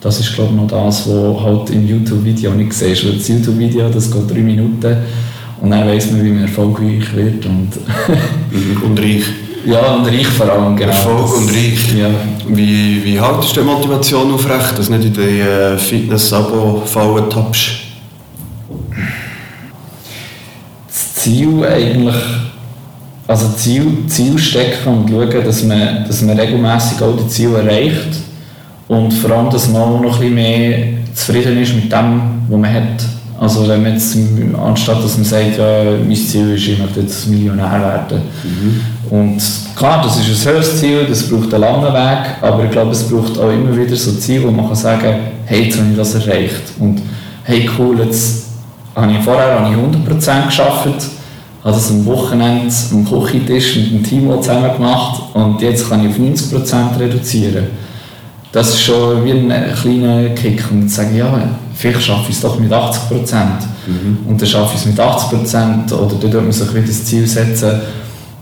Das 0.00 0.18
ist 0.18 0.34
glaube 0.34 0.50
ich 0.52 0.60
noch 0.60 0.66
das, 0.66 1.08
was 1.08 1.40
halt 1.42 1.70
im 1.70 1.86
YouTube-Video 1.86 2.50
nicht 2.52 2.72
siehst, 2.72 3.04
weil 3.04 3.14
das 3.14 3.28
YouTube-Video, 3.28 3.88
das 3.88 4.10
geht 4.10 4.30
drei 4.30 4.40
Minuten 4.40 4.96
und 5.60 5.70
dann 5.70 5.86
weiss 5.86 6.10
man, 6.10 6.24
wie 6.24 6.30
man 6.30 6.42
erfolgreich 6.42 7.14
wird 7.14 7.46
und, 7.46 7.70
und 8.84 8.98
reich. 8.98 9.24
Ja, 9.64 9.94
und 9.94 10.06
reich 10.06 10.26
vor 10.26 10.50
allem, 10.50 10.76
genau. 10.76 10.90
Erfolg 10.90 11.36
und 11.36 11.48
reich. 11.48 11.94
Ja. 11.96 12.08
Wie, 12.48 13.04
wie 13.04 13.20
haltest 13.20 13.56
du 13.56 13.60
die 13.60 13.66
Motivation 13.66 14.32
aufrecht, 14.32 14.78
dass 14.78 14.86
du 14.86 14.96
nicht 14.96 15.04
in 15.04 15.12
die 15.14 15.40
äh, 15.40 15.78
Fitness-Abo-Fallen 15.78 17.30
tappst? 17.30 17.70
Das 20.88 21.14
Ziel 21.14 21.64
eigentlich, 21.64 22.14
also 23.28 23.48
Ziel, 23.56 23.86
Ziel 24.08 24.36
stecken 24.38 24.88
und 24.88 25.08
schauen, 25.08 25.44
dass 25.44 25.62
man, 25.62 26.04
dass 26.06 26.22
man 26.22 26.38
regelmäßig 26.38 27.00
auch 27.00 27.16
die 27.16 27.28
Ziele 27.28 27.58
erreicht 27.58 28.16
und 28.88 29.12
vor 29.12 29.30
allem, 29.30 29.50
dass 29.50 29.68
man 29.68 29.82
auch 29.82 30.00
noch 30.00 30.14
ein 30.14 30.18
bisschen 30.18 30.34
mehr 30.34 30.78
zufrieden 31.14 31.62
ist 31.62 31.74
mit 31.74 31.92
dem, 31.92 32.42
was 32.48 32.58
man 32.58 32.74
hat. 32.74 33.04
Also 33.38 33.66
wenn 33.68 33.82
man 33.82 33.92
jetzt, 33.92 34.16
anstatt 34.60 35.02
dass 35.02 35.16
man 35.16 35.24
sagt, 35.24 35.58
ja, 35.58 35.84
mein 36.04 36.16
Ziel 36.16 36.54
ist, 36.54 36.66
ich 36.66 36.78
möchte 36.78 37.00
jetzt 37.00 37.28
Millionär 37.28 37.70
werden, 37.70 38.22
mhm 38.42 38.91
Und 39.10 39.42
klar, 39.76 40.02
das 40.02 40.16
ist 40.18 40.46
ein 40.46 40.52
höheres 40.52 40.78
Ziel, 40.78 41.06
das 41.08 41.28
braucht 41.28 41.52
einen 41.52 41.62
langen 41.62 41.92
Weg, 41.92 42.36
aber 42.40 42.64
ich 42.64 42.70
glaube, 42.70 42.92
es 42.92 43.02
braucht 43.02 43.38
auch 43.38 43.50
immer 43.50 43.76
wieder 43.76 43.96
so 43.96 44.12
Ziele, 44.12 44.46
wo 44.46 44.50
man 44.50 44.66
kann 44.66 44.76
sagen 44.76 45.00
kann, 45.00 45.14
hey, 45.44 45.64
jetzt 45.64 45.78
habe 45.78 45.90
ich 45.90 45.96
das 45.96 46.14
erreicht. 46.14 46.62
Und 46.78 47.02
hey, 47.44 47.68
cool, 47.78 48.00
jetzt 48.00 48.46
habe 48.94 49.12
ich 49.12 49.18
vorher 49.18 49.58
habe 49.58 49.74
ich 49.74 49.76
100% 49.76 50.56
gearbeitet, 50.56 51.08
habe 51.64 51.74
das 51.74 51.90
am 51.90 52.06
Wochenende 52.06 52.72
am 52.92 53.08
Küchentisch 53.08 53.76
mit 53.76 53.90
dem 53.92 54.04
Team 54.04 54.30
zusammen 54.40 54.72
gemacht 54.76 55.22
und 55.34 55.60
jetzt 55.60 55.88
kann 55.88 56.04
ich 56.04 56.10
auf 56.10 56.18
90% 56.18 56.98
reduzieren. 56.98 57.66
Das 58.52 58.68
ist 58.68 58.82
schon 58.82 59.24
wie 59.24 59.32
ein 59.32 59.74
kleiner 59.80 60.28
Kick 60.30 60.62
und 60.70 60.88
zu 60.88 60.96
sagen, 60.96 61.16
ja, 61.16 61.32
vielleicht 61.74 62.02
schaffe 62.02 62.26
ich 62.28 62.36
es 62.36 62.42
doch 62.42 62.58
mit 62.58 62.70
80%. 62.70 62.90
Mhm. 63.86 64.18
Und 64.28 64.40
dann 64.40 64.48
schaffe 64.48 64.74
ich 64.74 64.80
es 64.80 64.86
mit 64.86 65.00
80% 65.00 65.92
oder 65.92 66.14
dann 66.20 66.30
tut 66.30 66.42
man 66.42 66.52
sich 66.52 66.74
wieder 66.74 66.86
das 66.86 67.04
Ziel 67.04 67.26
setzen, 67.26 67.80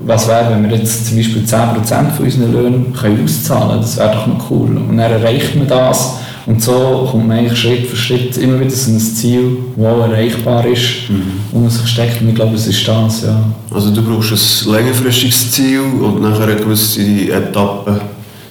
was 0.01 0.29
wäre, 0.29 0.51
wenn 0.51 0.69
wir 0.69 0.77
jetzt 0.77 1.07
zum 1.07 1.17
Beispiel 1.17 1.43
10% 1.43 2.11
von 2.11 2.25
unseren 2.25 2.53
Löhnen 2.53 2.93
können 2.93 3.25
auszahlen 3.25 3.69
können? 3.69 3.81
Das 3.83 3.97
wäre 3.97 4.13
doch 4.13 4.27
noch 4.27 4.51
cool. 4.51 4.77
Und 4.77 4.97
dann 4.97 5.13
erreicht 5.13 5.57
man 5.57 5.69
das. 5.69 6.17
Und 6.47 6.63
so 6.63 7.07
kommt 7.11 7.29
man 7.29 7.39
eigentlich 7.39 7.59
Schritt 7.59 7.87
für 7.87 7.97
Schritt 7.97 8.37
immer 8.39 8.59
wieder 8.59 8.71
zu 8.71 8.91
einem 8.91 8.99
Ziel, 8.99 9.59
das 9.77 10.11
erreichbar 10.11 10.67
ist 10.67 11.09
mhm. 11.09 11.23
und 11.53 11.63
man 11.63 11.71
sich 11.71 11.87
steckt. 11.87 12.23
Und 12.23 12.31
ich 12.31 12.35
glaube, 12.35 12.57
es 12.57 12.67
ist 12.67 12.89
das, 12.89 13.23
ja. 13.23 13.41
Also 13.73 13.91
du 13.91 14.03
brauchst 14.03 14.67
ein 14.67 14.73
längerfristiges 14.73 15.53
Ziel 15.53 15.81
und 15.81 16.23
nachher 16.23 16.45
eine 16.45 16.57
gewisse 16.57 17.03
Etappe 17.31 18.01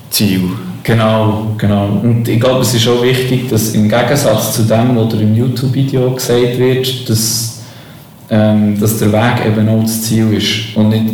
Ziel. 0.10 0.42
Genau, 0.84 1.48
genau. 1.58 2.00
Und 2.02 2.28
ich 2.28 2.40
glaube, 2.40 2.62
es 2.62 2.74
ist 2.74 2.88
auch 2.88 3.04
wichtig, 3.04 3.50
dass 3.50 3.74
im 3.74 3.90
Gegensatz 3.90 4.54
zu 4.54 4.64
dem, 4.64 4.96
was 4.96 5.14
im 5.14 5.36
YouTube-Video 5.36 6.12
gesagt 6.12 6.58
wird, 6.58 7.10
dass, 7.10 7.60
ähm, 8.30 8.80
dass 8.80 8.98
der 8.98 9.12
Weg 9.12 9.46
eben 9.46 9.68
auch 9.68 9.82
das 9.82 10.04
Ziel 10.04 10.34
ist 10.34 10.76
und 10.76 10.90
nicht 10.90 11.06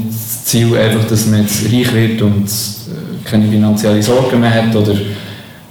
Ziel 0.46 0.78
einfach, 0.78 1.08
dass 1.08 1.26
man 1.26 1.42
jetzt 1.42 1.66
reich 1.66 1.92
wird 1.92 2.22
und 2.22 2.46
äh, 2.46 3.28
keine 3.28 3.50
finanziellen 3.50 4.02
Sorgen 4.02 4.40
mehr 4.40 4.54
hat 4.54 4.76
oder 4.76 4.94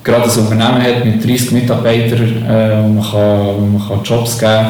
gerade 0.03 0.25
ein 0.25 0.39
Unternehmen 0.39 0.83
hat 0.83 1.05
mit 1.05 1.25
30 1.25 1.53
Mitarbeitern, 1.53 2.45
äh, 2.45 2.83
wo, 2.83 2.89
man 2.89 3.05
kann, 3.05 3.47
wo 3.57 3.67
man 3.67 3.89
kann 3.89 4.03
Jobs 4.03 4.37
geben 4.37 4.67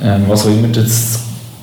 kann, 0.00 0.22
äh, 0.22 0.28
was 0.28 0.46
auch 0.46 0.50
immer 0.50 0.68
das, 0.68 1.20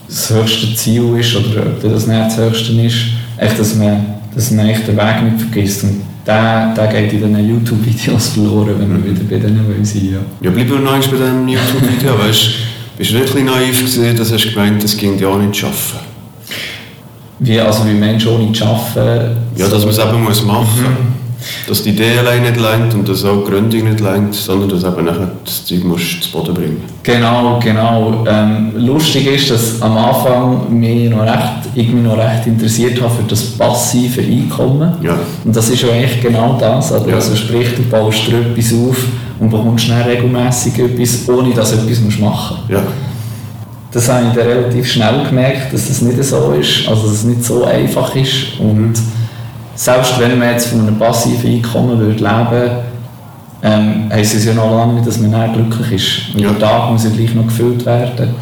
das 0.07 0.29
höchste 0.29 0.75
Ziel 0.75 1.17
ist 1.19 1.35
oder 1.35 1.65
ob 1.65 1.81
das 1.81 2.05
nicht 2.05 2.19
das 2.19 2.37
höchste 2.37 2.73
ist, 2.73 2.95
echt, 3.37 3.59
dass 3.59 3.73
man, 3.73 4.05
dass 4.35 4.51
man 4.51 4.69
echt 4.69 4.87
den 4.87 4.95
Weg 4.95 5.23
nicht 5.23 5.41
vergisst. 5.41 5.83
Und 5.83 6.03
der, 6.27 6.75
der 6.75 6.87
geht 6.87 7.13
in 7.13 7.33
diesen 7.33 7.49
YouTube-Videos 7.49 8.27
verloren, 8.35 8.75
wenn 8.77 9.03
wir 9.03 9.11
wieder 9.11 9.23
bei 9.27 9.37
denen 9.37 9.83
sind. 9.83 10.11
Ja, 10.11 10.19
ja 10.41 10.51
bleib 10.51 10.69
noch 10.69 10.91
bei 10.91 10.99
diesem 10.99 11.47
YouTube-Video. 11.47 12.19
weißt, 12.27 12.49
bist 12.99 13.11
du 13.11 13.15
nicht 13.15 13.35
ein 13.35 13.45
naiv 13.45 13.79
gewesen, 13.79 14.15
dass 14.15 14.29
du 14.29 14.37
gemeint 14.37 14.83
das 14.83 14.95
ging 14.95 15.17
ja 15.17 15.27
auch 15.27 15.39
nicht 15.39 15.55
zu 15.55 15.65
arbeiten? 15.65 16.06
Wie, 17.39 17.59
also 17.59 17.85
wie 17.85 17.93
Mensch 17.93 18.25
ohne 18.27 18.51
zu 18.51 18.65
arbeiten. 18.65 19.37
Ja, 19.55 19.67
dass 19.67 19.81
man 19.81 19.89
es 19.89 19.99
eben 19.99 20.23
muss 20.23 20.43
machen 20.43 20.65
muss. 20.65 20.89
Mhm. 20.89 21.17
Dass 21.67 21.83
die 21.83 21.91
Idee 21.91 22.17
allein 22.17 22.41
nicht 22.41 22.59
lenkt 22.59 22.93
und 22.95 23.07
dass 23.07 23.23
auch 23.23 23.43
die 23.43 23.51
Gründung 23.51 23.83
nicht 23.83 23.99
lenkt, 23.99 24.33
sondern 24.33 24.69
dass 24.69 24.83
eben 24.83 25.05
nachher 25.05 25.31
das 25.45 25.65
Zeug 25.65 25.83
musst 25.83 26.23
zu 26.23 26.31
Boden 26.31 26.53
bringen 26.53 26.81
Genau, 27.03 27.59
genau. 27.63 28.25
Ähm, 28.27 28.73
lustig 28.75 29.27
ist, 29.27 29.51
dass 29.51 29.81
am 29.81 29.95
Anfang 29.95 30.79
mich 30.79 31.09
noch 31.09 31.21
recht, 31.21 31.69
ich 31.75 31.89
mich 31.89 32.03
noch 32.03 32.17
recht 32.17 32.47
interessiert 32.47 32.99
habe 33.01 33.13
für 33.13 33.23
das 33.23 33.43
passive 33.51 34.21
Einkommen. 34.21 34.93
Ja. 35.01 35.17
Und 35.45 35.55
das 35.55 35.69
ist 35.69 35.81
ja 35.83 35.89
eigentlich 35.89 36.21
genau 36.21 36.57
das. 36.59 36.91
Also, 36.91 37.07
ja. 37.07 37.15
also 37.15 37.35
sprich, 37.35 37.75
du 37.75 37.83
baust 37.83 38.27
dir 38.27 38.39
etwas 38.39 38.73
auf 38.73 38.97
und 39.39 39.49
bekommst 39.49 39.85
schnell 39.85 40.01
regelmäßig 40.03 40.79
etwas, 40.79 41.29
ohne 41.29 41.53
dass 41.53 41.71
du 41.71 41.77
etwas 41.77 42.19
machen 42.19 42.57
musst. 42.57 42.69
Ja 42.69 42.81
das 43.97 44.09
habe 44.09 44.27
ich 44.27 44.33
dann 44.33 44.47
relativ 44.47 44.91
schnell 44.91 45.25
gemerkt, 45.27 45.73
dass 45.73 45.87
das 45.87 46.03
nicht 46.03 46.23
so 46.23 46.51
ist, 46.51 46.87
also 46.87 47.07
dass 47.07 47.13
es 47.13 47.23
nicht 47.23 47.43
so 47.43 47.65
einfach 47.65 48.15
ist 48.15 48.59
und 48.59 48.93
selbst 49.73 50.19
wenn 50.19 50.37
man 50.37 50.51
jetzt 50.51 50.67
von 50.67 50.81
einem 50.81 50.99
passiven 50.99 51.51
Einkommen 51.51 51.97
würde 51.99 52.23
leben 52.23 52.71
ähm, 53.63 54.07
heisst 54.11 54.35
es 54.35 54.45
ja 54.45 54.53
noch 54.53 54.71
lange 54.71 54.93
nicht, 54.93 55.07
dass 55.07 55.17
man 55.17 55.31
nicht 55.31 55.53
glücklich 55.55 55.91
ist. 55.93 56.35
Und 56.35 56.41
ja. 56.41 56.51
der 56.51 56.59
Tag 56.59 56.91
muss 56.91 57.05
ja 57.05 57.09
gleich 57.09 57.33
noch 57.33 57.45
gefüllt 57.45 57.83
werden. 57.87 58.35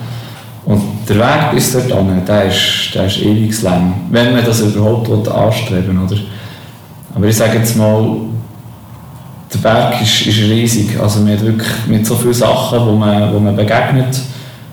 Und 0.66 0.82
der 1.08 1.16
Weg 1.16 1.52
bis 1.54 1.72
dorthin, 1.72 2.22
der 2.28 2.46
ist, 2.48 2.94
der 2.94 3.06
ist 3.06 3.22
ewig 3.22 3.62
lang, 3.62 3.94
wenn 4.12 4.34
man 4.34 4.44
das 4.44 4.60
überhaupt 4.60 5.10
anstreben 5.30 6.10
will. 6.10 6.20
Aber 7.16 7.28
ich 7.28 7.38
sage 7.38 7.60
jetzt 7.60 7.78
mal, 7.78 8.18
der 9.54 9.60
Berg 9.60 10.02
ist, 10.02 10.28
ist 10.28 10.38
riesig. 10.38 11.00
Also 11.02 11.22
man 11.22 11.32
hat 11.32 11.46
wirklich 11.46 11.70
mit 11.88 12.06
so 12.06 12.16
vielen 12.16 12.34
Sachen, 12.34 12.86
wo 12.86 12.92
man, 12.92 13.34
wo 13.34 13.40
man 13.40 13.56
begegnet, 13.56 14.20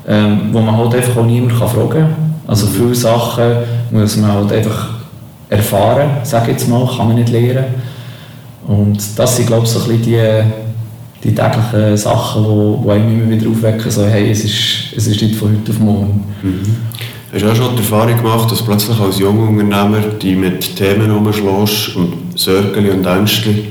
ähm, 0.06 0.48
wo 0.52 0.60
man 0.60 0.76
halt 0.76 0.94
einfach 0.94 1.16
auch 1.16 1.26
niemand 1.26 1.58
kann 1.58 1.68
fragen 1.68 1.90
kann. 1.90 2.34
Also 2.46 2.66
viele 2.66 2.94
Sachen 2.94 3.44
muss 3.90 4.16
man 4.16 4.32
halt 4.32 4.52
einfach 4.52 4.90
erfahren, 5.48 6.10
sage 6.24 6.52
jetzt 6.52 6.68
mal, 6.68 6.88
kann 6.96 7.08
man 7.08 7.16
nicht 7.16 7.30
lernen. 7.30 7.64
Und 8.66 8.98
das 9.16 9.36
sind, 9.36 9.46
glaube 9.46 9.64
ich, 9.64 9.70
so 9.70 9.80
ein 9.80 9.98
bisschen 9.98 10.02
die, 11.22 11.28
die 11.28 11.34
täglichen 11.34 11.96
Sachen, 11.96 12.44
die, 12.44 12.90
einem 12.90 13.22
immer 13.22 13.30
wieder 13.30 13.50
aufwecken, 13.50 13.90
so, 13.90 14.04
hey, 14.04 14.30
es 14.30 14.44
ist, 14.44 14.96
es 14.96 15.06
ist 15.06 15.20
nicht 15.20 15.36
von 15.36 15.56
heute 15.56 15.72
auf 15.72 15.78
morgen. 15.78 16.24
Mhm. 16.42 16.76
Hast 17.32 17.42
du 17.42 17.50
auch 17.50 17.56
schon 17.56 17.76
die 17.76 17.82
Erfahrung 17.82 18.16
gemacht, 18.16 18.50
dass 18.50 18.62
plötzlich 18.62 19.00
als 19.00 19.18
junger 19.18 19.48
Unternehmer 19.48 20.00
die 20.20 20.34
mit 20.34 20.76
Themen 20.76 21.10
umschlägst 21.10 21.96
und 21.96 22.38
Sorgen 22.38 22.90
und 22.90 23.06
Ängste, 23.06 23.50
die 23.50 23.64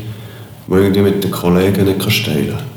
irgendwie 0.68 1.02
mit 1.02 1.24
den 1.24 1.32
Kollegen 1.32 1.86
nicht 1.86 2.26
teilen 2.26 2.48
kannst? 2.50 2.71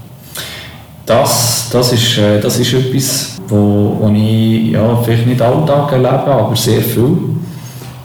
Das, 1.06 1.68
das, 1.70 1.92
ist, 1.92 2.18
äh, 2.18 2.40
das 2.40 2.58
ist 2.58 2.72
etwas, 2.72 3.40
wo, 3.48 3.96
wo 4.00 4.12
ich 4.14 4.72
ja, 4.72 4.96
vielleicht 5.04 5.26
nicht 5.26 5.42
Alltag 5.42 5.92
erlebe, 5.92 6.26
aber 6.26 6.56
sehr 6.56 6.80
viel. 6.80 7.16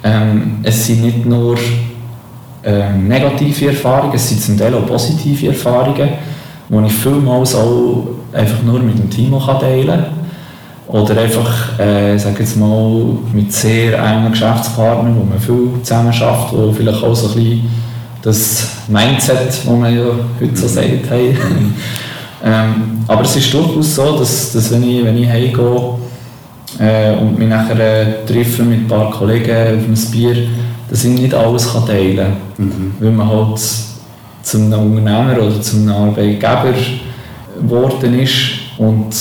Ähm, 0.03 0.59
es 0.63 0.85
sind 0.85 1.03
nicht 1.03 1.25
nur 1.25 1.57
ähm, 2.63 3.07
negative 3.07 3.67
Erfahrungen, 3.67 4.15
es 4.15 4.27
sind 4.27 4.41
zum 4.41 4.57
Teil 4.57 4.73
auch 4.73 4.85
positive 4.85 5.47
Erfahrungen, 5.47 6.09
die 6.69 6.85
ich 6.85 6.93
vielmals 6.93 7.55
auch 7.55 8.07
einfach 8.33 8.61
nur 8.63 8.79
mit 8.79 8.99
dem 8.99 9.09
Team 9.09 9.33
teilen 9.59 9.87
kann. 9.87 10.05
Oder 10.87 11.21
einfach, 11.21 11.79
äh, 11.79 12.17
sag 12.17 12.39
jetzt 12.39 12.57
mal, 12.57 13.17
mit 13.31 13.53
sehr 13.53 13.97
engen 13.97 14.31
Geschäftspartnern, 14.31 15.15
wo 15.15 15.23
man 15.23 15.39
viel 15.39 15.81
zusammen 15.83 16.11
schafft, 16.11 16.51
wo 16.51 16.71
vielleicht 16.71 17.03
auch 17.03 17.15
so 17.15 17.27
ein 17.27 17.35
bisschen 17.35 17.69
das 18.23 18.67
Mindset, 18.87 19.49
das 19.49 19.65
man 19.65 19.95
ja 19.95 20.05
heute 20.41 20.57
so 20.57 20.67
sagt, 20.67 21.09
haben. 21.09 21.75
Ähm, 22.43 23.03
aber 23.07 23.21
es 23.23 23.35
ist 23.35 23.53
durchaus 23.53 23.95
so, 23.95 24.17
dass, 24.17 24.53
dass 24.53 24.71
wenn 24.71 24.83
ich, 24.83 25.03
wenn 25.03 25.17
ich 25.17 25.27
heimgehe 25.27 25.99
äh, 26.79 27.15
und 27.17 27.37
mich 27.37 27.49
nachher 27.49 27.79
äh, 27.79 28.25
treffe 28.25 28.63
mit 28.63 28.79
ein 28.79 28.87
paar 28.87 29.11
Kollegen 29.11 29.51
auf 29.51 29.87
ein 29.87 30.11
Bier, 30.11 30.47
dass 30.89 31.03
ich 31.03 31.19
nicht 31.19 31.33
alles 31.33 31.71
kann 31.71 31.85
teilen 31.85 32.17
kann. 32.17 32.65
Mhm. 32.65 32.93
Weil 32.99 33.11
man 33.11 33.27
halt 33.27 33.59
zu 34.41 34.57
einem 34.57 34.97
Unternehmer 34.97 35.37
oder 35.41 35.61
zu 35.61 35.77
einem 35.77 35.89
Arbeitgeber 35.89 36.73
geworden 37.61 38.19
ist 38.19 38.37
und, 38.77 39.13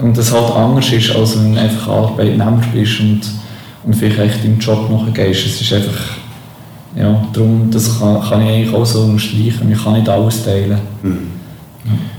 und 0.00 0.16
das 0.16 0.32
halt 0.32 0.56
anders 0.56 0.90
ist, 0.92 1.14
als 1.14 1.38
wenn 1.38 1.54
du 1.54 1.60
einfach 1.60 1.88
Arbeitnehmer 1.88 2.62
bist 2.72 3.00
und, 3.00 3.20
und 3.84 3.94
vielleicht 3.94 4.18
echt 4.18 4.44
deinem 4.44 4.58
Job 4.58 4.90
nachgehst. 4.90 5.46
Es 5.46 5.60
ist 5.60 5.72
einfach, 5.72 6.16
ja, 6.96 7.22
darum, 7.32 7.70
das 7.70 7.98
kann, 7.98 8.20
kann 8.22 8.42
ich 8.42 8.48
eigentlich 8.48 8.74
auch 8.74 8.86
so 8.86 9.02
unterstreichen, 9.02 9.70
ich 9.70 9.82
kann 9.82 9.92
nicht 9.92 10.08
alles 10.08 10.44
teilen. 10.44 10.78
Mhm. 11.02 11.28
Ja. 11.84 12.15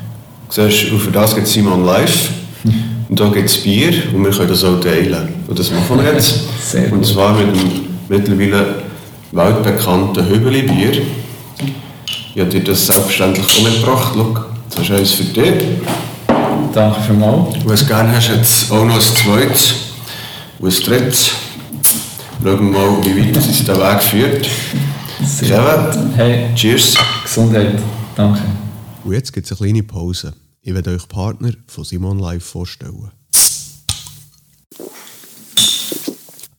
Siehst, 0.49 0.89
für 0.89 1.11
das 1.11 1.35
gibt 1.35 1.47
es 1.47 1.53
Simon 1.53 1.85
Live. 1.85 2.29
Und 3.09 3.19
da 3.19 3.29
gibt 3.29 3.49
es 3.49 3.57
Bier 3.57 3.93
und 4.13 4.23
wir 4.23 4.31
können 4.31 4.49
das 4.49 4.63
auch 4.63 4.79
teilen. 4.79 5.29
Und 5.47 5.57
das 5.57 5.71
machen 5.71 5.97
wir 5.97 6.13
jetzt. 6.13 6.41
und 6.91 7.05
zwar 7.05 7.33
mit 7.33 7.55
dem 7.55 7.87
mittlerweile 8.09 8.83
weltbekannten 9.31 10.27
Hübeli-Bier. 10.27 11.01
Ich 12.35 12.41
habe 12.41 12.49
dir 12.49 12.63
das 12.63 12.85
selbstverständlich 12.85 13.45
auch 13.45 13.63
mitgebracht. 13.63 14.13
Schau, 14.15 14.45
das 14.69 14.83
ist 14.83 14.91
eins 14.91 15.11
für 15.13 15.23
dich. 15.23 15.63
Danke 16.73 17.01
vielmals. 17.01 17.55
Wenn 17.55 17.67
du 17.67 17.73
es 17.73 17.87
gerne 17.87 18.15
hast, 18.15 18.29
jetzt 18.29 18.71
auch 18.71 18.85
noch 18.85 18.95
ein 18.95 19.01
zweites 19.01 19.73
und 20.59 20.69
ein 20.69 20.83
drittes. 20.83 21.31
Schauen 22.43 22.71
wir 22.71 22.79
mal, 22.79 22.97
wie 23.03 23.27
weit 23.27 23.37
es 23.37 23.63
den 23.63 23.77
Weg 23.77 24.03
führt. 24.03 24.47
Kevin, 25.39 26.13
hey. 26.15 26.45
cheers. 26.55 26.93
Gesundheit. 27.23 27.79
Danke. 28.15 28.41
Und 29.07 29.13
jetzt 29.13 29.31
gibt 29.31 29.49
es 29.49 29.53
eine 29.53 29.71
kleine 29.71 29.83
Pause. 29.83 30.33
Ich 30.59 30.73
werde 30.73 30.93
euch 30.93 31.07
Partner 31.07 31.53
von 31.67 31.85
Simon 31.85 32.19
Live 32.19 32.43
vorstellen. 32.43 33.09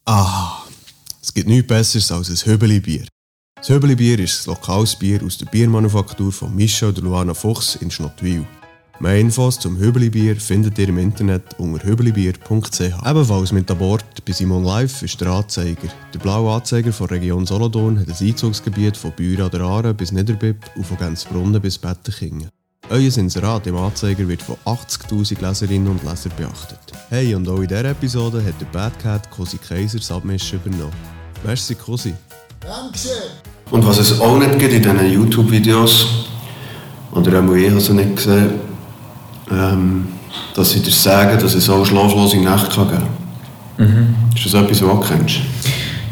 Ah, 0.07 0.63
es 1.21 1.35
gibt 1.35 1.47
nichts 1.47 1.67
Besseres 1.67 2.11
als 2.11 2.31
ein 2.31 2.51
Höbeli-Bier. 2.51 3.07
Das 3.57 3.69
Höbeli-Bier 3.69 4.21
ist 4.21 4.47
ein 4.47 4.55
lokales 4.55 4.97
Bier 4.97 5.23
aus 5.23 5.37
der 5.37 5.45
Biermanufaktur 5.45 6.33
von 6.33 6.57
Michel 6.57 6.89
und 6.89 6.97
Luana 6.97 7.35
Fuchs 7.35 7.75
in 7.75 7.91
Schnottwil. 7.91 8.47
Mehr 9.01 9.21
Infos 9.21 9.61
zum 9.61 9.79
Höbeli-Bier 9.79 10.35
findet 10.41 10.77
ihr 10.77 10.89
im 10.89 10.99
Internet 10.99 11.55
unter 11.59 11.87
höbelibier.ch. 11.87 12.81
Ebenfalls 12.81 13.53
mit 13.53 13.71
an 13.71 13.79
Bord 13.79 14.05
bei 14.25 14.33
Simon 14.33 14.65
Live 14.65 15.03
ist 15.03 15.21
der 15.21 15.29
Anzeiger. 15.29 15.87
Der 16.13 16.19
blaue 16.19 16.53
Anzeiger 16.53 16.93
von 16.93 17.07
Region 17.07 17.47
Solothurn 17.47 18.01
hat 18.01 18.09
ein 18.09 18.27
Einzugsgebiet 18.27 18.97
von 18.97 19.13
Büra 19.13 19.45
an 19.45 19.51
der 19.53 19.61
Aare 19.61 19.95
bis 19.95 20.11
Niederbib 20.11 20.57
und 20.75 20.85
von 20.85 20.99
Gänzbrunnen 20.99 21.63
bis 21.63 21.79
Bettekingen. 21.79 22.49
Euer 22.91 23.17
Inserat 23.17 23.69
im 23.69 23.77
Anzeiger 23.77 24.27
wird 24.27 24.43
von 24.43 24.57
80.000 24.65 25.47
Leserinnen 25.47 25.93
und 25.93 26.03
Lesern 26.03 26.33
beachtet. 26.37 26.81
Hey, 27.09 27.37
und 27.37 27.49
auch 27.49 27.61
in 27.61 27.69
dieser 27.69 27.85
Episode 27.85 28.45
hat 28.45 28.61
der 28.61 28.67
Bad 28.67 28.99
Cat 28.99 29.31
Cosi 29.31 29.59
Kaiser 29.59 30.01
Submission 30.01 30.61
übernommen. 30.65 30.93
Merci, 31.45 31.77
Cosi. 31.77 32.15
Dankeschön. 32.59 33.13
Und 33.71 33.87
was 33.87 33.99
es 33.99 34.21
auch 34.21 34.41
nicht 34.41 34.59
gibt 34.59 34.73
in 34.73 34.83
diesen 34.83 35.13
YouTube-Videos, 35.13 36.25
oder 37.13 37.39
auch 37.39 37.55
ich 37.55 37.69
habe 37.69 37.79
es 37.79 37.89
nicht 37.91 38.17
gesehen, 38.17 38.68
ähm, 39.51 40.07
dass 40.55 40.71
sie 40.73 40.81
dir 40.81 40.91
sagen, 40.91 41.39
dass 41.41 41.55
es 41.55 41.69
auch 41.69 41.85
schlaflose 41.85 42.37
Nächte 42.39 42.71
geben 42.71 42.91
kann. 42.91 43.87
Mhm. 43.87 44.15
Ist 44.35 44.47
das 44.47 44.55
etwas, 44.55 44.71
was 44.71 44.79
du 44.81 44.91
auch 44.91 45.09
kennst? 45.09 45.37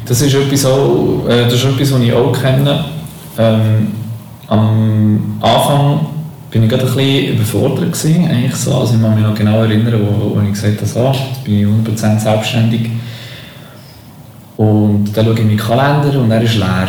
Das 0.05 0.21
ist 0.21 0.35
etwas, 0.35 0.65
auch, 0.67 1.27
äh, 1.29 1.45
das, 1.45 1.55
ist 1.55 1.65
etwas 1.65 1.93
was 1.93 2.01
ich 2.01 2.13
auch 2.13 2.33
kenne. 2.33 2.85
Ähm, 3.39 3.89
am 4.49 5.39
Anfang 5.41 6.07
bin 6.51 6.63
ich 6.63 6.69
gerade 6.71 6.87
ein 6.87 6.95
bisschen 6.95 7.35
überfordert 7.35 7.93
gewesen, 7.93 8.29
eigentlich 8.29 8.55
so. 8.55 8.75
Also 8.75 8.95
ich 8.95 9.03
kann 9.03 9.15
mich 9.15 9.25
noch 9.25 9.35
genau 9.35 9.63
erinnern, 9.63 10.01
wo, 10.07 10.37
wo 10.37 10.41
ich 10.43 10.53
gesagt 10.53 10.77
habe, 10.77 10.87
so, 10.87 11.07
jetzt 11.07 11.45
bin 11.45 11.61
ich 11.61 11.99
100% 11.99 12.21
selbstständig. 12.21 12.91
Und 14.57 15.13
dann 15.13 15.25
schaue 15.25 15.35
ich 15.35 15.41
in 15.41 15.47
meinen 15.49 15.59
Kalender 15.59 16.21
und 16.21 16.31
er 16.31 16.43
ist 16.43 16.55
leer. 16.55 16.89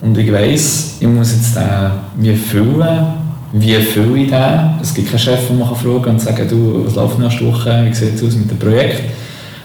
Und 0.00 0.18
ich 0.18 0.30
weiss, 0.30 0.96
ich 1.00 1.08
muss 1.08 1.32
jetzt 1.32 1.56
den 1.56 1.90
wie 2.16 2.34
füllen, 2.34 3.23
wie 3.60 3.74
ich 3.76 3.94
den. 3.94 4.80
Es 4.82 4.92
gibt 4.92 5.08
keinen 5.08 5.18
Chef, 5.18 5.46
den 5.48 5.58
man 5.58 5.74
fragen 5.74 6.02
kann 6.02 6.14
und 6.14 6.20
sagen, 6.20 6.48
du, 6.48 6.84
was 6.86 6.94
läuft 6.94 7.18
nächste 7.18 7.46
Woche, 7.46 7.84
wie 7.86 7.94
sieht 7.94 8.14
es 8.14 8.22
aus 8.22 8.34
mit 8.34 8.50
dem 8.50 8.58
Projekt? 8.58 9.02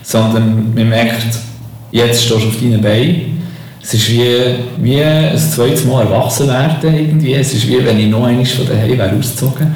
Sondern 0.03 0.73
man 0.73 0.89
merkt, 0.89 1.25
jetzt 1.91 2.23
stehst 2.23 2.43
du 2.43 2.47
auf 2.47 2.59
deinen 2.61 2.81
Beinen 2.81 3.39
es 3.81 3.93
ist 3.93 4.09
wie, 4.11 4.29
wie 4.81 5.03
ein 5.03 5.37
zweites 5.37 5.85
Mal 5.85 6.05
erwachsen 6.05 6.47
werden 6.47 6.93
irgendwie. 6.93 7.33
Es 7.33 7.53
ist 7.53 7.67
wie 7.67 7.83
wenn 7.83 7.99
ich 7.99 8.07
noch 8.07 8.23
einmal 8.23 8.45
von 8.45 8.67
daheim 8.67 8.97
wäre 8.97 9.15
ausgezogen. 9.17 9.73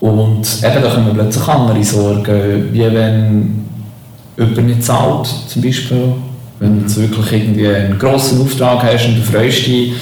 Und 0.00 0.46
eben, 0.62 0.82
da 0.82 0.90
kommen 0.90 1.14
plötzlich 1.14 1.48
andere 1.48 1.84
Sorgen, 1.84 2.72
wie 2.72 2.80
wenn 2.80 3.64
jemand 4.36 4.66
nicht 4.66 4.82
zahlt, 4.82 5.28
zum 5.46 5.62
Beispiel. 5.62 6.12
Wenn 6.58 6.84
du 6.84 6.96
wirklich 6.96 7.32
irgendwie 7.32 7.68
einen 7.68 7.98
grossen 7.98 8.40
Auftrag 8.40 8.82
hast 8.82 9.06
und 9.06 9.16
du 9.16 9.22
freust 9.22 9.66
dich 9.66 9.92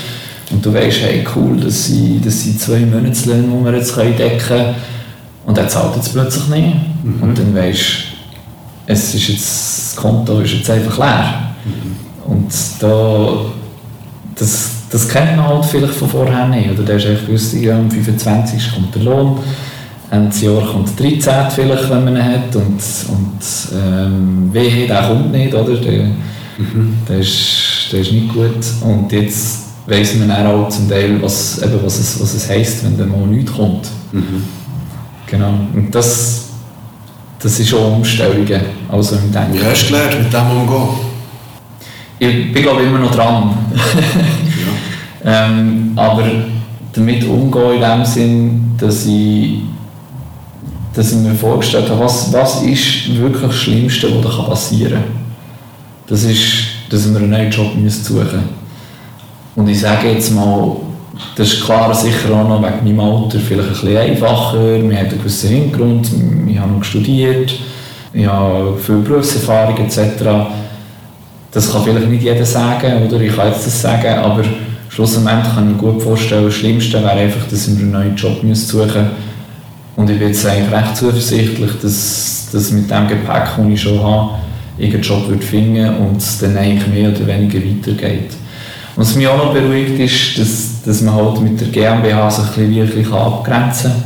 und 0.52 0.64
du 0.64 0.72
weißt, 0.72 1.00
hey 1.02 1.24
cool, 1.34 1.58
das 1.58 1.86
sind, 1.86 2.24
das 2.24 2.42
sind 2.42 2.60
zwei 2.60 2.80
Monatslöhne, 2.80 3.44
die 3.44 3.64
wir 3.64 3.74
jetzt 3.74 3.96
decken 3.96 4.38
können. 4.38 4.74
Und 5.46 5.58
er 5.58 5.68
zahlt 5.68 5.96
jetzt 5.96 6.12
plötzlich 6.12 6.48
nicht. 6.48 6.74
Mhm. 7.02 7.22
Und 7.22 7.38
dann 7.38 7.54
weißt 7.54 7.80
du, 7.80 8.92
es 8.92 9.14
ist 9.14 9.28
jetzt, 9.28 9.94
das 9.94 9.96
Konto 9.96 10.40
ist 10.40 10.52
jetzt 10.52 10.70
einfach 10.70 10.98
leer. 10.98 11.34
Mhm. 11.64 12.32
Und 12.32 12.52
da, 12.80 13.40
das, 14.36 14.70
das 14.90 15.08
kennt 15.08 15.36
man 15.36 15.46
halt 15.46 15.64
vielleicht 15.64 15.94
von 15.94 16.08
vorher 16.08 16.46
nicht. 16.48 16.70
Oder 16.70 16.82
der 16.82 16.96
ist 16.96 17.06
echt 17.06 17.26
gewusst, 17.26 17.54
ja, 17.54 17.76
am 17.76 17.90
25. 17.90 18.74
kommt 18.74 18.94
der 18.94 19.02
Lohn, 19.02 19.38
Ende 20.10 20.36
Jahr 20.36 20.66
kommt 20.66 20.98
der 20.98 21.10
13. 21.10 21.32
vielleicht, 21.50 21.90
wenn 21.90 22.04
man 22.04 22.16
ihn 22.16 22.24
hat. 22.24 22.54
Und, 22.54 22.80
und 23.08 23.40
ähm, 23.74 24.50
wehe, 24.52 24.86
der 24.86 25.02
kommt 25.02 25.32
nicht, 25.32 25.54
oder? 25.54 25.74
Der, 25.76 26.04
mhm. 26.58 26.98
der, 27.08 27.18
ist, 27.18 27.88
der 27.90 28.00
ist 28.00 28.12
nicht 28.12 28.32
gut. 28.32 28.64
Und 28.82 29.10
jetzt 29.10 29.71
weiss 29.86 30.14
man 30.14 30.30
auch 30.30 30.68
zum 30.68 30.88
Teil, 30.88 31.20
was, 31.22 31.62
eben, 31.62 31.78
was, 31.82 31.98
es, 31.98 32.20
was 32.20 32.34
es 32.34 32.48
heisst, 32.48 32.84
wenn 32.84 32.96
der 32.96 33.06
mal 33.06 33.26
nichts 33.26 33.52
kommt. 33.52 33.88
Mhm. 34.12 34.44
Genau. 35.26 35.54
Und 35.74 35.94
das, 35.94 36.44
das 37.38 37.58
ist 37.58 37.74
auch 37.74 37.96
Umstellungen. 37.96 38.60
Also 38.88 39.16
im 39.16 39.32
Denken. 39.32 39.54
Wie 39.54 39.64
hast 39.64 39.84
du 39.84 39.94
gelernt, 39.94 40.22
mit 40.22 40.32
dem 40.32 40.50
umzugehen? 40.50 41.12
ich 42.18 42.52
bin 42.52 42.62
glaube 42.62 42.82
immer 42.82 43.00
noch 43.00 43.12
dran. 43.12 43.50
ja. 45.24 45.46
ähm, 45.46 45.92
aber 45.96 46.24
damit 46.92 47.24
umgehen 47.24 47.74
in 47.74 47.80
dem 47.80 48.04
Sinn, 48.04 48.74
dass 48.78 49.06
ich, 49.06 49.62
dass 50.94 51.12
ich 51.12 51.18
mir 51.18 51.34
vorgestellt 51.34 51.88
habe, 51.90 52.04
was, 52.04 52.32
was 52.32 52.62
ist 52.62 53.16
wirklich 53.16 53.42
das 53.42 53.56
Schlimmste, 53.56 54.08
was 54.22 54.46
passieren 54.46 54.92
kann. 54.92 55.02
Das 56.06 56.22
ist, 56.22 56.66
dass 56.90 57.10
wir 57.10 57.18
einen 57.18 57.30
neuen 57.30 57.50
Job 57.50 57.72
suchen 57.72 57.82
müssen. 57.82 58.61
Und 59.54 59.68
ich 59.68 59.80
sage 59.80 60.10
jetzt 60.10 60.34
mal, 60.34 60.76
das 61.36 61.52
ist 61.52 61.64
klar 61.64 61.94
sicher 61.94 62.34
auch 62.34 62.48
noch 62.48 62.62
wegen 62.62 62.96
meinem 62.96 63.00
Alter 63.00 63.38
vielleicht 63.38 63.68
ein 63.68 63.72
bisschen 63.74 63.96
einfacher. 63.96 64.58
Wir 64.58 64.80
haben 64.80 65.08
einen 65.08 65.18
gewissen 65.18 65.50
Hintergrund, 65.50 66.10
ich 66.48 66.58
habe 66.58 66.72
noch 66.72 66.84
studiert, 66.84 67.52
ich 68.14 68.26
habe 68.26 68.76
viel 68.78 68.96
Berufserfahrung 68.96 69.76
etc. 69.76 70.24
Das 71.50 71.70
kann 71.70 71.82
vielleicht 71.82 72.08
nicht 72.08 72.22
jeder 72.22 72.46
sagen, 72.46 73.06
oder 73.06 73.20
ich 73.20 73.36
kann 73.36 73.48
jetzt 73.48 73.66
das 73.66 73.82
sagen, 73.82 74.18
aber 74.18 74.42
schlussendlich 74.88 75.54
kann 75.54 75.68
ich 75.68 75.82
mir 75.82 75.92
gut 75.92 76.02
vorstellen, 76.02 76.46
das 76.46 76.54
Schlimmste 76.54 77.02
wäre 77.02 77.10
einfach, 77.10 77.46
dass 77.50 77.68
ich 77.68 77.78
einen 77.78 77.90
neuen 77.90 78.16
Job 78.16 78.36
suchen 78.36 78.48
müsste. 78.48 79.10
Und 79.96 80.08
ich 80.08 80.18
bin 80.18 80.28
jetzt 80.28 80.46
eigentlich 80.46 80.72
recht 80.72 80.96
zuversichtlich, 80.96 81.70
dass, 81.82 82.48
dass 82.52 82.70
mit 82.70 82.90
dem 82.90 83.08
Gepäck, 83.08 83.48
das 83.56 83.66
ich 83.68 83.82
schon 83.82 84.02
habe, 84.02 84.30
ich 84.78 84.94
einen 84.94 85.02
Job 85.02 85.28
würde 85.28 85.42
finden 85.42 85.94
und 85.96 86.16
es 86.16 86.38
dann 86.38 86.56
eigentlich 86.56 86.88
mehr 86.88 87.10
oder 87.10 87.26
weniger 87.26 87.58
weitergeht. 87.58 88.30
Was 88.94 89.14
mich 89.16 89.26
auch 89.26 89.38
noch 89.38 89.54
beruhigt 89.54 89.98
ist, 89.98 90.38
dass, 90.38 90.82
dass 90.84 91.00
man 91.00 91.14
halt 91.14 91.40
mit 91.40 91.60
der 91.60 91.68
GmbH 91.68 92.30
sich 92.30 92.44
ein 92.44 92.70
bisschen 92.70 92.76
wirklich 92.76 93.12
abgrenzen 93.12 93.90
kann, 93.90 94.02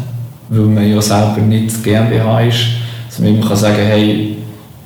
weil 0.49 0.67
man 0.67 0.89
ja 0.89 1.03
selber 1.03 1.39
nicht 1.39 1.83
GmbH 1.83 2.41
ist. 2.43 2.67
Dass 3.09 3.19
man 3.19 3.35
immer 3.35 3.49
kann 3.49 3.57
sagen 3.57 3.77
hey, 3.77 4.37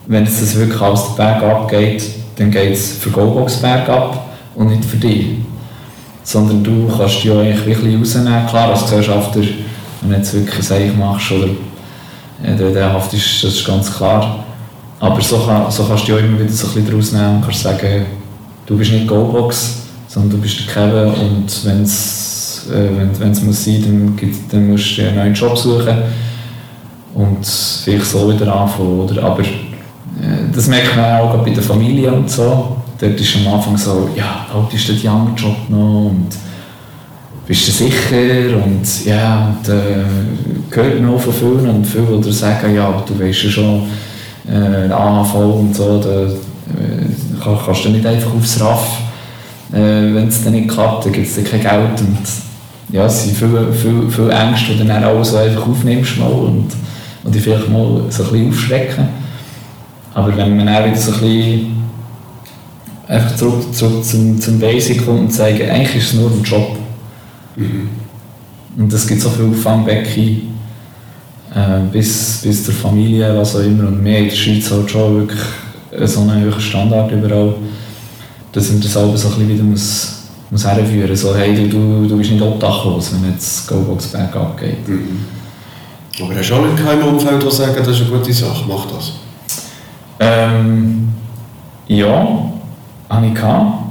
wenn 0.06 0.24
es 0.24 0.40
das 0.40 0.56
wirklich 0.56 0.80
aus 0.80 1.08
dem 1.08 1.16
Berg 1.16 1.42
abgeht, 1.42 2.02
dann 2.36 2.50
geht 2.50 2.72
es 2.72 2.92
für 2.92 3.10
Gobox 3.10 3.56
bergab 3.56 4.30
und 4.54 4.68
nicht 4.68 4.84
für 4.84 4.96
dich. 4.96 5.38
Sondern 6.22 6.64
du 6.64 6.88
kannst 6.88 7.16
dich 7.16 7.24
ja 7.24 7.38
eigentlich 7.38 7.66
wirklich 7.66 8.00
rausnehmen. 8.00 8.46
Klar, 8.46 8.70
als 8.70 8.84
Gesellschafter, 8.84 9.40
wenn 10.00 10.10
du 10.10 10.16
jetzt 10.16 10.32
wirklich 10.32 10.66
Seich 10.66 10.96
machst 10.96 11.30
oder 11.32 11.48
äh, 12.42 12.56
der, 12.56 12.70
der 12.70 12.92
Haft 12.92 13.12
ist, 13.12 13.44
das 13.44 13.52
ist 13.54 13.66
ganz 13.66 13.94
klar. 13.94 14.44
Aber 14.98 15.20
so, 15.20 15.36
so 15.68 15.84
kannst 15.84 16.08
du 16.08 16.12
dich 16.12 16.14
auch 16.14 16.24
immer 16.24 16.38
wieder 16.38 16.52
so 16.52 16.68
ein 16.68 16.74
bisschen 16.74 16.86
daraus 16.86 17.12
und 17.12 17.42
kannst 17.42 17.62
sagen, 17.62 18.06
du 18.66 18.76
bist 18.76 18.92
nicht 18.92 19.06
Gobox, 19.06 19.80
sondern 20.11 20.31
du 20.31 20.38
bist 20.38 20.59
der 20.59 20.75
Kevin 20.75 21.14
und 21.14 21.64
wenn's, 21.64 22.66
äh, 22.68 22.88
wenn 23.18 23.31
es 23.31 23.42
muss 23.42 23.64
sein, 23.64 23.81
dann, 23.83 24.16
gibt, 24.16 24.53
dann 24.53 24.68
musst 24.68 24.99
du 24.99 25.03
einen 25.03 25.14
neuen 25.14 25.35
Job 25.35 25.57
suchen 25.57 25.99
und 27.14 27.46
vielleicht 27.46 28.07
so 28.07 28.33
wieder 28.33 28.53
anfangen. 28.53 29.01
Oder? 29.01 29.23
Aber 29.23 29.40
äh, 29.40 29.46
das 30.53 30.66
merkt 30.66 30.96
man 30.96 31.20
auch 31.20 31.44
bei 31.44 31.51
der 31.51 31.62
Familie 31.62 32.12
und 32.12 32.29
so. 32.29 32.77
Dort 32.99 33.20
ist 33.20 33.37
am 33.37 33.55
Anfang 33.55 33.77
so, 33.77 34.11
ja, 34.16 34.46
halt 34.53 34.75
ist 34.75 35.03
der 35.03 35.12
andere 35.12 35.37
Job 35.37 35.57
noch 35.68 36.07
und 36.07 36.29
bist 37.46 37.68
du 37.68 37.73
sicher 37.73 38.57
und 38.64 39.07
ja, 39.07 39.46
und, 39.46 39.68
äh, 39.68 40.05
gehört 40.70 41.01
noch 41.01 41.20
von 41.20 41.33
vielen 41.33 41.70
und 41.70 41.85
viele, 41.87 42.20
die 42.20 42.33
sagen, 42.33 42.75
ja, 42.75 43.03
du 43.07 43.18
weißt 43.18 43.44
ja 43.44 43.51
schon, 43.51 43.87
äh, 44.49 44.90
AHV 44.90 45.35
und 45.37 45.75
so, 45.75 46.01
da 46.01 46.25
äh, 46.25 47.62
kannst 47.64 47.85
du 47.85 47.90
nicht 47.90 48.05
einfach 48.05 48.35
aufs 48.35 48.61
Raff, 48.61 48.99
äh, 49.72 50.14
wenn 50.14 50.28
es 50.28 50.42
dann 50.42 50.52
nicht 50.52 50.68
klappt, 50.68 51.06
dann 51.06 51.12
gibt 51.12 51.26
es 51.26 51.37
dann 51.37 51.44
kein 51.44 51.61
Geld 51.61 52.00
und 52.00 52.18
ja, 52.92 53.06
es 53.06 53.22
sind 53.22 53.37
viele, 53.37 53.72
viele, 53.72 54.11
viele 54.11 54.33
Ängste, 54.33 54.72
die 54.72 54.78
du 54.78 54.85
dann 54.85 55.04
auch 55.04 55.24
so 55.24 55.37
einfach 55.37 55.66
aufnimmst 55.66 56.18
mal 56.18 56.26
und, 56.26 56.68
und 57.22 57.35
dich 57.35 57.42
vielleicht 57.42 57.68
mal 57.68 58.02
so 58.09 58.24
ein 58.24 58.30
bisschen 58.30 58.48
aufschrecken. 58.48 59.09
Aber 60.12 60.37
wenn 60.37 60.56
man 60.56 60.68
auch 60.68 60.85
wieder 60.85 60.96
so 60.96 61.12
ein 61.12 61.20
bisschen 61.20 61.80
einfach 63.06 63.37
zurück, 63.37 63.74
zurück 63.74 64.04
zum, 64.04 64.40
zum 64.40 64.59
Basic 64.59 65.04
kommt 65.04 65.20
und 65.20 65.33
sagen, 65.33 65.61
eigentlich 65.70 65.96
ist 65.96 66.12
es 66.12 66.14
nur 66.14 66.30
ein 66.30 66.42
Job. 66.42 66.76
Mhm. 67.56 67.88
Und 68.76 68.92
es 68.92 69.06
gibt 69.06 69.20
so 69.20 69.30
viele 69.30 69.50
Auffangbecken 69.50 70.54
äh, 71.54 71.80
bis, 71.92 72.40
bis 72.42 72.64
zur 72.64 72.74
Familie, 72.74 73.37
was 73.37 73.56
auch 73.56 73.61
immer. 73.61 73.88
Und 73.88 74.04
wir 74.04 74.18
in 74.18 74.28
der 74.28 74.35
Schweiz 74.35 74.70
halt 74.70 74.90
schon 74.90 75.18
wirklich 75.18 75.40
so 76.04 76.20
einen 76.20 76.44
hohen 76.44 76.61
Standard 76.61 77.11
überall, 77.11 77.54
dass 78.52 78.70
man 78.70 78.80
das 78.80 78.96
auch 78.96 79.16
so 79.16 79.28
ein 79.28 79.34
bisschen 79.34 79.48
wieder 79.48 79.62
muss, 79.62 80.14
muss 80.50 80.66
herführen 80.66 81.10
muss. 81.10 81.20
So, 81.20 81.34
hey, 81.34 81.54
du, 81.54 82.06
du 82.06 82.16
bist 82.16 82.30
nicht 82.30 82.42
obdachlos, 82.42 83.12
wenn 83.12 83.30
jetzt 83.30 83.68
Gobox 83.68 84.08
bergab 84.08 84.58
geht. 84.58 84.86
Mhm. 84.88 85.24
Aber 86.22 86.34
hast 86.34 86.50
du 86.50 86.54
auch 86.54 86.66
nicht 86.66 86.84
keinem 86.84 87.04
Umfeld, 87.04 87.42
das 87.44 87.56
sagen, 87.56 87.74
das 87.76 87.88
ist 87.88 88.02
eine 88.02 88.10
gute 88.10 88.32
Sache, 88.32 88.64
mach 88.68 88.86
das? 88.86 89.12
Ähm, 90.18 91.08
ja, 91.86 92.52
habe 93.08 93.26
ich 93.26 93.34
gehabt. 93.34 93.84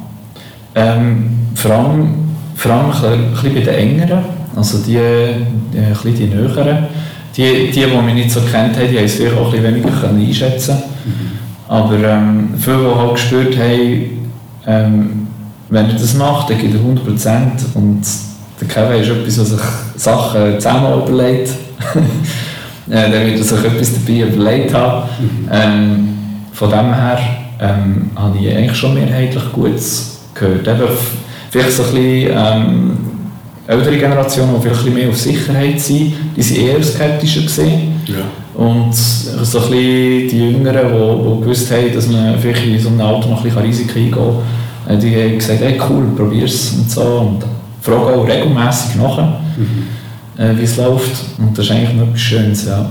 Ähm, 0.75 1.29
vor 1.55 1.71
allem, 1.71 2.07
vor 2.55 2.71
allem 2.71 2.91
ein 2.91 3.31
bisschen 3.31 3.53
bei 3.55 3.61
den 3.61 3.73
Engeren, 3.73 4.23
also 4.55 4.77
die, 4.79 4.93
die, 4.93 5.77
ein 5.77 5.89
bisschen 5.91 6.15
die 6.15 6.25
Näheren. 6.25 6.87
Die, 7.35 7.71
die, 7.71 7.85
die 7.85 7.85
mich 7.85 8.15
nicht 8.15 8.31
so 8.31 8.41
kennt 8.41 8.75
haben, 8.75 8.89
die 8.89 8.97
haben 8.97 9.05
es 9.05 9.15
vielleicht 9.15 9.37
auch 9.37 9.45
ein 9.45 9.51
bisschen 9.51 9.75
weniger 9.75 10.09
einschätzen 10.09 10.75
mhm. 11.05 11.39
Aber 11.69 11.95
ähm, 11.95 12.49
viele, 12.57 12.79
die 12.79 12.95
halt 12.95 13.11
gespürt 13.11 13.57
haben, 13.57 14.18
ähm, 14.69 15.27
wenn 15.69 15.87
er 15.87 15.93
das 15.93 16.13
macht, 16.13 16.49
dann 16.49 16.59
gibt 16.59 16.75
er 16.75 16.79
100% 16.79 17.75
und 17.75 18.01
der 18.61 18.67
Kevin 18.67 19.01
ist 19.01 19.09
etwas, 19.09 19.39
was 19.39 19.49
sich 19.49 19.59
Sachen 19.95 20.59
zusammen 20.59 21.01
überlegt. 21.01 21.49
äh, 22.89 23.11
dann 23.11 23.25
wird 23.25 23.37
er 23.37 23.43
sich 23.43 23.63
etwas 23.63 23.93
dabei 23.93 24.19
überlegt 24.21 24.73
haben. 24.73 25.09
Mhm. 25.19 25.49
Ähm, 25.51 26.09
von 26.53 26.69
dem 26.69 26.93
her 26.93 27.19
ähm, 27.59 28.11
habe 28.15 28.37
ich 28.37 28.55
eigentlich 28.55 28.77
schon 28.77 28.93
mehrheitlich 28.93 29.43
Gutes 29.53 30.19
gehört. 30.33 30.67
Eben, 30.67 30.83
vielleicht 31.49 31.71
so 31.71 31.83
ein 31.83 31.91
bisschen, 31.91 32.31
ähm, 32.35 32.97
ältere 33.67 33.97
Generation, 33.97 34.49
die 34.55 34.61
vielleicht 34.61 34.79
ein 34.79 34.85
bisschen 34.85 34.99
mehr 34.99 35.09
auf 35.09 35.17
Sicherheit 35.17 35.79
sind, 35.79 36.13
die 36.35 36.41
sind 36.41 36.57
eher 36.57 36.83
skeptischer 36.83 37.41
gesehen. 37.41 38.01
Ja. 38.07 38.15
Und 38.59 38.93
so 38.93 39.57
ein 39.59 39.69
bisschen 39.69 39.71
die 39.71 40.37
Jüngeren, 40.37 40.89
die, 40.89 41.35
die 41.35 41.41
gewusst 41.41 41.71
haben, 41.71 41.93
dass 41.93 42.07
man 42.07 42.37
vielleicht 42.39 42.65
in 42.65 42.77
so 42.77 42.89
einem 42.89 42.99
Auto 42.99 43.29
noch 43.29 43.37
ein 43.37 43.43
bisschen 43.43 43.61
Risiken 43.61 43.97
eingehen 43.97 44.11
kann, 44.85 44.97
äh, 44.97 44.99
die 44.99 45.15
haben 45.15 45.37
gesagt, 45.37 45.61
hey, 45.61 45.79
cool, 45.89 46.07
probier's 46.13 46.73
und 46.73 46.91
so. 46.91 47.01
Und 47.01 47.45
fragen 47.81 48.19
auch 48.19 48.27
regelmässig 48.27 48.95
nachher, 48.95 49.39
mhm. 49.55 50.43
äh, 50.43 50.57
wie 50.57 50.63
es 50.63 50.75
läuft. 50.75 51.23
Und 51.37 51.57
das 51.57 51.67
ist 51.67 51.71
eigentlich 51.71 51.93
noch 51.93 52.07
etwas 52.07 52.19
Schönes, 52.19 52.65
ja. 52.65 52.85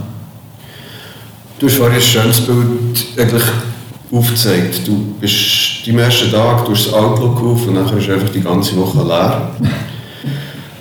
Du 1.59 1.67
hast 1.67 1.77
vorhin 1.77 1.97
ein 1.97 2.01
schönes 2.01 2.41
Bild 2.41 3.07
eigentlich 3.19 3.45
aufgezeigt. 4.11 4.87
Du 4.87 5.17
bist 5.21 5.87
im 5.87 5.99
ersten 5.99 6.31
Tag, 6.31 6.65
du 6.65 6.73
hast 6.73 6.87
das 6.87 6.95
Outlook 6.95 7.43
auf 7.43 7.67
und 7.67 7.75
dann 7.75 7.85
ist 7.85 8.09
einfach 8.09 8.31
die 8.31 8.41
ganze 8.41 8.75
Woche 8.75 9.07
leer. 9.07 9.51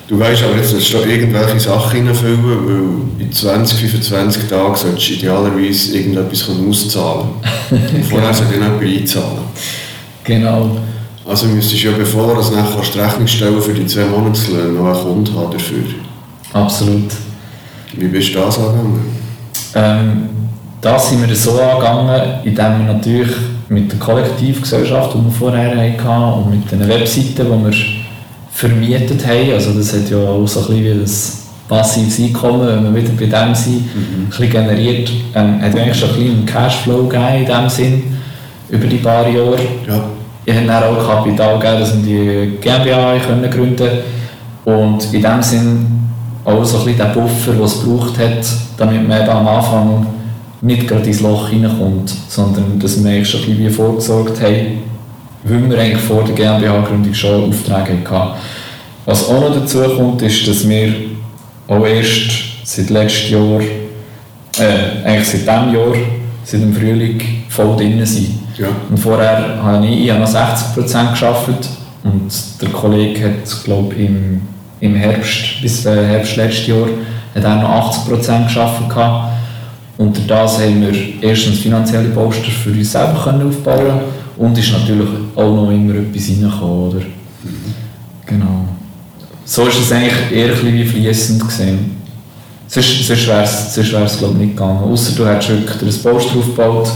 Du 0.08 0.17
weißt 0.17 0.43
aber 0.43 0.56
jetzt, 0.56 0.74
dass 0.74 0.89
du 0.89 0.98
irgendwelche 1.00 1.60
Sachen 1.60 1.98
hineinfüllen, 1.98 2.43
weil 2.43 3.22
in 3.22 3.32
20, 3.32 3.78
25 3.91 4.43
Tagen 4.48 4.76
solltest 4.76 5.10
du 5.10 5.13
idealerweise 5.13 5.98
irgendetwas 5.98 6.50
auszahlen. 6.50 7.28
Und 7.70 8.06
vorher 8.06 8.32
du 8.32 8.43
dann 8.43 8.54
jemand 8.54 8.82
einzahlen. 8.82 9.39
Genau. 10.24 10.78
Also 11.28 11.48
müsstest 11.48 11.84
du 11.84 11.88
ja, 11.89 11.98
bevor 11.98 12.36
du 12.36 12.56
nachher 12.56 12.82
die 12.82 13.00
Rechnung 13.00 13.28
stellen 13.28 13.62
für 13.62 13.74
die 13.74 13.86
zwei 13.86 14.06
Monatslöhne, 14.06 14.72
noch 14.72 14.86
einen 14.86 15.04
Kunden 15.04 15.36
haben 15.36 15.52
dafür. 15.52 15.84
Absolut. 16.54 17.12
Wie 17.93 18.08
bist 18.08 18.34
du 18.34 18.39
das 18.39 18.58
angegangen? 18.58 19.02
Ähm, 19.76 20.30
das 20.80 21.10
sind 21.10 21.28
wir 21.28 21.36
so 21.36 21.60
angegangen, 21.60 22.46
indem 22.46 22.80
wir 22.80 22.93
natürlich 22.93 23.32
mit 23.67 23.91
der 23.91 24.00
Kollektivgesellschaft, 24.00 25.15
die 25.15 25.26
wir 25.26 25.32
vorher 25.32 25.76
hatten, 25.76 26.43
und 26.43 26.50
mit 26.50 26.72
den 26.72 26.88
Webseiten, 26.88 27.36
die 27.36 27.43
wir 27.43 28.07
vermietet 28.58 29.24
haben, 29.28 29.54
also 29.54 29.72
das 29.74 29.93
hat 29.93 30.10
ja 30.10 30.17
auch 30.17 30.48
so 30.48 30.62
ein 30.62 30.67
bisschen 30.67 30.84
wie 30.84 31.00
das 31.02 31.43
passives 31.70 32.20
Einkommen, 32.20 32.67
wenn 32.67 32.96
wir 32.96 33.04
wieder 33.04 33.13
bei 33.13 33.26
dem 33.28 33.54
sind, 33.54 33.82
mhm. 33.96 34.24
ein 34.24 34.30
bisschen 34.30 34.50
generiert, 34.50 35.12
ähm, 35.36 35.62
hat 35.62 35.76
eigentlich 35.76 35.96
schon 35.96 36.10
ein 36.10 36.15
bisschen 36.15 36.36
einen 36.38 36.46
Cashflow 36.48 37.04
gegeben 37.04 37.36
in 37.41 37.46
dem 37.46 37.70
Sinn, 37.70 38.04
über 38.70 38.88
die 38.88 38.98
paar 38.98 39.30
Jahre. 39.30 39.60
Ja. 39.88 40.04
Ich 40.43 40.56
habe 40.56 40.65
dann 40.65 40.84
auch 40.84 41.08
Kapital 41.08 41.60
gegeben, 41.60 41.80
dass 41.82 41.93
wir 41.93 42.04
die 42.04 42.58
GmbH 42.58 43.20
können 43.20 43.52
gründen 43.52 43.89
und 44.65 45.13
in 45.13 45.22
dem 45.22 45.43
Sinn 45.43 45.86
auch 46.43 46.63
so 46.63 46.80
ein 46.80 46.86
bisschen 46.86 46.98
den 46.98 47.13
Buffer, 47.13 47.52
den 47.52 47.63
es 47.63 47.84
braucht 47.84 48.17
hat, 48.17 48.48
damit 48.78 49.08
man 49.08 49.22
eben 49.22 49.30
am 49.30 49.48
Anfang 49.48 50.08
nicht 50.62 50.88
gerade 50.88 51.06
ins 51.06 51.22
Loch 51.22 51.50
hineinkommt, 51.50 52.12
sondern 52.28 52.80
dass 52.80 53.04
wir 53.04 53.12
eigentlich 53.12 53.30
schon 53.30 53.41
ein 53.41 53.58
bisschen 53.58 53.70
vorgesorgt 53.70 54.41
haben, 54.41 54.80
weil 55.50 55.70
wir 55.70 55.80
eigentlich 55.80 56.02
vor 56.02 56.24
der 56.24 56.36
GmbH-Gründung 56.36 57.14
schon 57.14 57.50
Aufträge 57.50 57.98
hatten. 58.10 58.40
Was 59.06 59.30
auch 59.30 59.40
noch 59.40 59.54
dazu 59.54 59.82
kommt, 59.96 60.22
ist, 60.22 60.48
dass 60.48 60.68
wir 60.68 60.94
auch 61.68 61.86
erst 61.86 62.32
seit 62.64 62.90
letztem 62.90 63.32
Jahr, 63.32 63.62
äh, 64.60 65.06
eigentlich 65.06 65.28
seit 65.28 65.42
diesem 65.42 65.74
Jahr, 65.74 65.96
seit 66.44 66.62
dem 66.62 66.74
Frühling 66.74 67.22
voll 67.50 67.76
drin 67.78 68.06
sind. 68.06 68.40
Ja. 68.58 68.68
Und 68.90 68.98
vorher 68.98 69.62
habe 69.64 69.86
ich, 69.86 70.06
ich 70.06 70.12
habe 70.12 70.22
noch 70.22 70.30
60% 70.30 71.20
gearbeitet 71.20 71.70
und 72.04 72.32
der 72.62 72.70
Kollege 72.70 73.26
hat, 73.26 73.64
glaube 73.64 73.94
ich, 73.96 74.08
im, 74.08 74.42
im 74.80 74.96
Herbst, 74.96 75.62
bis 75.62 75.86
äh, 75.86 76.06
Herbst 76.06 76.36
letztes 76.36 76.68
Jahr, 76.68 76.88
hat 77.36 77.44
er 77.44 77.56
noch 77.56 77.94
80% 77.94 78.54
gearbeitet. 78.54 79.32
Und 79.98 80.16
durch 80.16 80.28
das 80.28 80.60
haben 80.60 80.82
wir 80.82 80.94
erstens 81.22 81.60
finanzielle 81.60 82.10
Poster 82.10 82.52
für 82.52 82.70
uns 82.70 82.92
selber 82.92 83.20
können 83.24 83.48
aufbauen 83.48 84.00
und 84.38 84.58
ist 84.58 84.71
natürlich 84.71 85.10
auch 85.36 85.56
noch 85.56 85.71
immer 85.71 85.95
etwas 85.95 86.30
reingekommen, 86.30 86.89
oder? 86.89 87.02
Genau. 88.26 88.65
So 89.45 89.67
ist 89.67 89.80
es 89.80 89.91
eigentlich 89.91 90.32
eher 90.32 90.54
ein 90.54 90.73
wie 90.73 90.86
fließend 90.86 91.45
gesehen. 91.45 91.97
Sonst, 92.67 93.08
sonst 93.08 93.28
wäre 93.28 93.43
es, 93.43 93.73
sonst 93.73 93.93
wär's, 93.93 94.17
glaube 94.17 94.34
ich, 94.36 94.47
nicht 94.47 94.58
gegangen. 94.58 94.80
Außer 94.80 95.13
du 95.15 95.26
hättest 95.26 95.50
wirklich 95.50 95.95
ein 95.95 96.04
Poster 96.04 96.38
aufgebaut, 96.38 96.91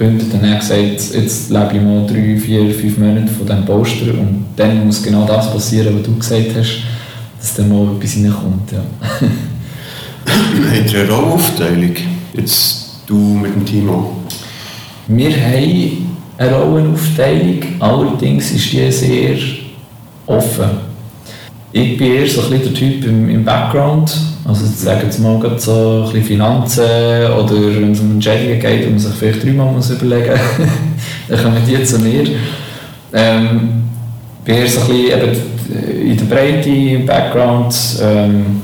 und 0.00 0.32
dann 0.32 0.58
gesagt, 0.58 1.14
jetzt 1.14 1.50
lebe 1.50 1.70
ich 1.74 1.82
mal 1.82 2.06
drei, 2.06 2.36
vier, 2.36 2.74
fünf 2.74 2.98
Monate 2.98 3.28
von 3.28 3.46
diesem 3.46 3.64
Poster 3.64 4.14
und 4.14 4.46
dann 4.56 4.86
muss 4.86 5.02
genau 5.02 5.24
das 5.24 5.52
passieren, 5.52 5.96
was 5.96 6.02
du 6.02 6.16
gesagt 6.16 6.56
hast, 6.56 6.78
dass 7.38 7.54
dann 7.54 7.68
mal 7.68 7.94
etwas 7.96 8.16
reinkommt. 8.16 8.72
Ja. 8.72 8.82
Habt 10.26 10.92
ihr 10.92 11.00
eine 11.00 11.10
Rollenaufteilung? 11.10 11.94
Jetzt 12.34 13.02
du 13.06 13.16
mit 13.16 13.54
dem 13.54 13.64
Timo. 13.64 14.16
Wir 15.06 15.30
haben 15.30 16.11
eine 16.38 16.54
Rollenaufteilung, 16.56 17.60
allerdings 17.80 18.52
ist 18.52 18.72
die 18.72 18.90
sehr 18.90 19.36
offen. 20.26 20.92
Ich 21.72 21.96
bin 21.96 22.12
eher 22.12 22.26
so 22.26 22.42
ein 22.42 22.50
bisschen 22.50 22.64
der 22.64 22.74
Typ 22.74 23.04
im, 23.06 23.30
im 23.30 23.44
Background, 23.44 24.14
also 24.44 24.66
sagen 24.66 25.08
wir 25.10 25.20
mal 25.20 25.58
so 25.58 26.04
ein 26.06 26.12
bisschen 26.12 26.24
Finanzen 26.24 26.82
oder 26.82 27.54
wenn 27.54 27.92
es 27.92 28.00
um 28.00 28.12
Entscheidungen 28.12 28.60
geht, 28.60 28.86
wo 28.86 28.90
man 28.90 28.98
sich 28.98 29.14
vielleicht 29.14 29.44
dreimal 29.44 29.72
muss 29.72 29.90
überlegen 29.90 30.32
muss, 30.32 30.68
dann 31.28 31.42
kommen 31.42 31.62
die 31.66 31.82
zu 31.84 31.98
mir. 31.98 32.24
Ähm, 33.14 33.84
bin 34.44 34.56
eher 34.56 34.68
so 34.68 34.80
ein 34.80 34.86
bisschen 34.88 35.06
eben 35.06 36.10
in 36.10 36.16
der 36.16 36.24
Breite, 36.24 36.68
im 36.68 37.06
Background, 37.06 37.74
ähm, 38.02 38.62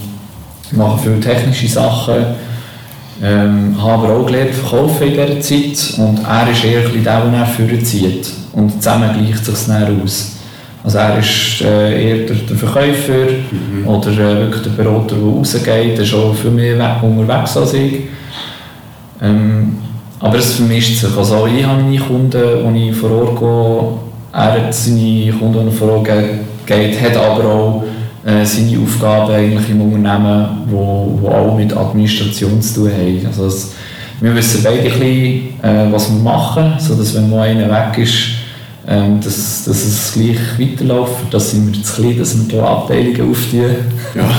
mache 0.73 0.99
viele 1.03 1.21
technische 1.21 1.69
Sachen, 1.69 2.25
ähm, 3.23 3.75
habe 3.83 4.07
aber 4.07 4.17
auch 4.17 4.27
gelernt 4.27 4.55
verkaufen 4.55 5.09
in 5.09 5.13
dieser 5.13 5.41
Zeit 5.41 5.99
und 5.99 6.21
er 6.25 6.51
ist 6.51 6.65
eher 6.65 6.87
ein 6.87 7.05
der, 7.05 7.25
der 7.25 7.47
vorzieht 7.47 8.31
und 8.53 8.83
zusammen 8.83 9.11
gleicht 9.13 9.45
sich 9.45 9.67
dann 9.67 10.01
aus. 10.03 10.37
Also 10.85 10.99
er 10.99 11.19
ist 11.19 11.61
äh, 11.63 12.09
eher 12.09 12.27
der, 12.27 12.37
der 12.37 12.57
Verkäufer 12.57 13.33
mhm. 13.51 13.87
oder 13.87 14.11
äh, 14.13 14.41
wirklich 14.41 14.63
der 14.63 14.71
Berater, 14.71 15.17
der 15.17 15.25
rausgeht, 15.25 15.97
der 15.99 16.05
ist 16.05 16.15
auch 16.15 16.35
viel 16.35 16.51
mehr 16.51 17.03
unterwegs 17.03 17.57
als 17.57 17.75
ich. 17.75 18.03
Ähm, 19.21 19.79
aber 20.21 20.39
es 20.39 20.55
vermischt 20.55 21.01
sich. 21.01 21.17
Also 21.17 21.47
ich 21.47 21.65
habe 21.65 21.83
meine 21.83 21.99
Kunden, 21.99 22.75
die 22.75 22.91
ich 22.91 22.97
vor 22.97 23.11
Ort 23.11 23.39
gehe, 23.39 24.41
er 24.41 24.67
hat 24.67 24.75
seine 24.75 25.33
Kunden, 25.33 25.69
die 25.69 25.77
vor 25.77 25.91
Ort 25.93 26.09
geht, 26.67 27.01
hat 27.01 27.17
aber 27.17 27.45
auch 27.45 27.85
äh, 28.25 28.45
seine 28.45 28.79
Aufgaben 28.79 29.33
eigentlich 29.33 29.71
im 29.71 29.81
Unternehmen, 29.81 30.65
die 30.67 30.73
wo, 30.73 31.19
wo 31.21 31.29
auch 31.29 31.57
mit 31.57 31.77
Administration 31.77 32.61
zu 32.61 32.83
tun 32.83 32.91
haben. 32.93 33.27
Also 33.27 33.45
das, 33.45 33.73
wir 34.21 34.35
wissen 34.35 34.63
beide 34.63 34.81
ein 34.81 34.85
bisschen, 34.85 35.63
äh, 35.63 35.93
was 35.93 36.11
wir 36.11 36.19
machen, 36.21 36.75
sodass 36.79 37.15
wenn 37.15 37.31
mal 37.31 37.49
einer 37.49 37.71
weg 37.71 37.99
ist, 37.99 38.31
ähm, 38.87 39.21
dass, 39.21 39.65
dass 39.65 39.85
es 39.85 40.13
gleich 40.15 40.39
weiterläuft. 40.59 41.27
Das 41.31 41.51
sind 41.51 41.73
wir 41.73 41.83
zu 41.83 41.95
klein, 41.95 42.19
dass 42.19 42.37
wir 42.37 42.51
hier 42.51 42.65
Abteilungen 42.65 43.31
auftun. 43.31 43.77
Ja. 44.15 44.31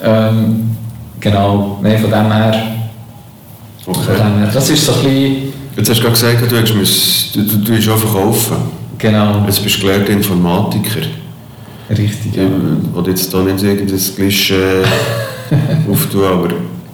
ähm, 0.28 0.76
genau, 1.18 1.78
nee, 1.82 1.98
von 1.98 2.10
dem 2.10 2.32
her. 2.32 2.62
Okay. 3.86 3.98
Von 4.00 4.14
dem 4.14 4.38
her. 4.38 4.50
Das 4.52 4.70
ist 4.70 4.84
so 4.84 4.92
ein 4.92 5.02
bisschen... 5.02 5.52
Jetzt 5.76 5.90
hast 5.90 5.98
du 5.98 6.02
gerade 6.02 6.36
gesagt, 6.36 6.52
du, 6.52 6.80
hast, 6.80 7.34
du, 7.34 7.42
du, 7.42 7.56
du 7.56 7.68
willst 7.68 7.88
auch 7.88 7.96
verkaufen. 7.96 8.56
Genau. 8.98 9.44
Jetzt 9.46 9.62
bist 9.62 9.76
du 9.76 9.86
gelernter 9.86 10.12
Informatiker. 10.12 11.00
Richtig, 11.90 12.36
ja. 12.36 12.42
Ich 12.44 12.96
will 12.96 13.08
jetzt 13.08 13.30
hier 13.30 13.42
nicht 13.42 13.62
irgendein 13.62 14.14
Klischee 14.14 14.82
auftun, 15.90 16.24
aber 16.24 16.48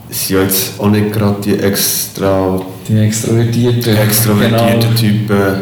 es 0.09 0.28
sind 0.28 0.40
jetzt 0.40 0.78
auch 0.78 0.90
nicht 0.90 1.12
gerade 1.12 1.40
die 1.44 1.59
extra... 1.59 2.61
Die 2.88 2.98
extrovertierten. 2.98 3.96
Extrovertierten 3.96 4.80
genau. 4.80 4.94
Typen 4.94 5.54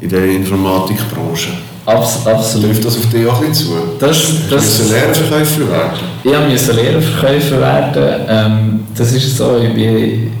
in 0.00 0.08
der 0.08 0.24
Informatikbranche. 0.26 1.50
Abs 1.86 2.26
absolut. 2.26 2.70
Trifft 2.70 2.84
das 2.84 2.96
auf 2.98 3.08
dich 3.08 3.26
auch 3.26 3.40
nicht 3.40 3.54
zu? 3.54 3.70
Das, 3.98 4.10
das, 4.10 4.48
du 4.48 4.56
musst 4.56 4.90
Lehrerverkäufer 4.90 5.70
werden? 5.70 6.00
Ich 6.24 6.52
musste 6.52 6.72
Lehrerverkäufer 6.72 7.60
werden. 7.60 8.26
Ähm, 8.28 8.80
das 8.94 9.12
ist 9.12 9.36
so, 9.36 9.58
ich 9.58 9.72
bin... 9.72 10.32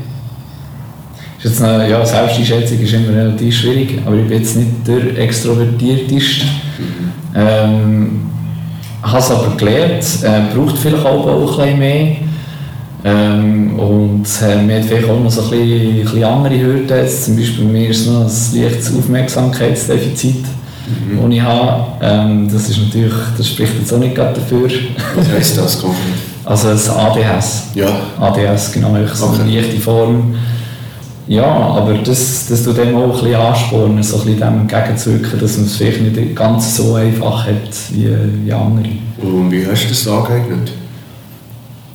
Ist 1.38 1.44
jetzt 1.44 1.62
eine, 1.62 1.88
ja, 1.88 2.04
Selbsteinschätzung 2.04 2.80
ist 2.80 2.92
immer 2.92 3.14
relativ 3.14 3.56
schwierig, 3.56 4.00
aber 4.04 4.16
ich 4.16 4.26
bin 4.26 4.38
jetzt 4.38 4.56
nicht 4.56 4.70
der 4.86 5.18
Extrovertierteste. 5.18 6.46
Mhm. 6.78 7.12
Ähm, 7.36 8.22
habe 9.02 9.18
es 9.18 9.30
aber 9.30 9.56
gelernt, 9.56 10.04
äh, 10.22 10.54
braucht 10.54 10.78
vielleicht 10.78 11.04
auch 11.04 11.26
ein 11.26 11.46
bisschen 11.46 11.78
mehr. 11.78 12.16
Ähm, 13.04 13.78
und 13.78 14.26
äh, 14.42 14.66
wir 14.66 14.76
haben 14.76 14.82
vielleicht 14.82 15.08
auch 15.08 15.20
noch 15.20 15.30
so 15.30 15.42
ein 15.42 15.50
bisschen, 15.50 15.90
ein 15.90 16.02
bisschen 16.02 16.24
andere 16.24 16.58
Hürden. 16.58 16.88
Jetzt 16.88 17.26
zum 17.26 17.36
Beispiel 17.36 17.64
bei 17.64 17.72
mir 17.72 17.88
ist 17.90 18.00
es 18.00 18.06
noch 18.06 18.22
ein 18.22 18.62
leichtes 18.62 18.96
Aufmerksamkeitsdefizit, 18.96 20.44
mhm. 20.44 21.22
das 21.22 21.30
ich 21.30 21.42
habe. 21.42 21.84
Ähm, 22.00 22.48
das 22.52 22.68
ist 22.68 22.78
natürlich, 22.78 23.12
das 23.36 23.48
spricht 23.48 23.74
jetzt 23.78 23.92
auch 23.92 23.98
nicht 23.98 24.14
gerade 24.14 24.40
dafür. 24.40 24.68
Was 25.14 25.28
heisst 25.28 25.58
das 25.58 25.80
konkret? 25.80 26.00
Also 26.44 26.68
das 26.68 26.88
ADHS. 26.88 27.68
Ja. 27.74 27.88
ADHS, 28.18 28.72
genau, 28.72 28.96
so 29.12 29.26
okay. 29.26 29.42
eine 29.42 29.60
leichte 29.60 29.78
Form. 29.78 30.34
Ja, 31.28 31.44
aber 31.44 31.94
das, 31.94 32.46
das 32.48 32.62
tut 32.62 32.76
dem 32.78 32.94
auch 32.96 33.04
ein 33.04 33.10
bisschen 33.10 33.34
anspornen, 33.34 34.02
so 34.02 34.18
ein 34.18 34.24
bisschen 34.24 34.40
dem 34.40 34.60
entgegenzuwirken, 34.60 35.40
dass 35.40 35.56
man 35.56 35.66
es 35.66 35.76
vielleicht 35.76 36.00
nicht 36.00 36.36
ganz 36.36 36.76
so 36.76 36.94
einfach 36.94 37.46
hat 37.46 37.70
wie, 37.90 38.14
wie 38.44 38.52
andere. 38.52 38.90
Und 39.20 39.50
wie 39.50 39.66
hast 39.66 39.84
du 39.84 39.88
das 39.88 40.06
angeeignet? 40.06 40.70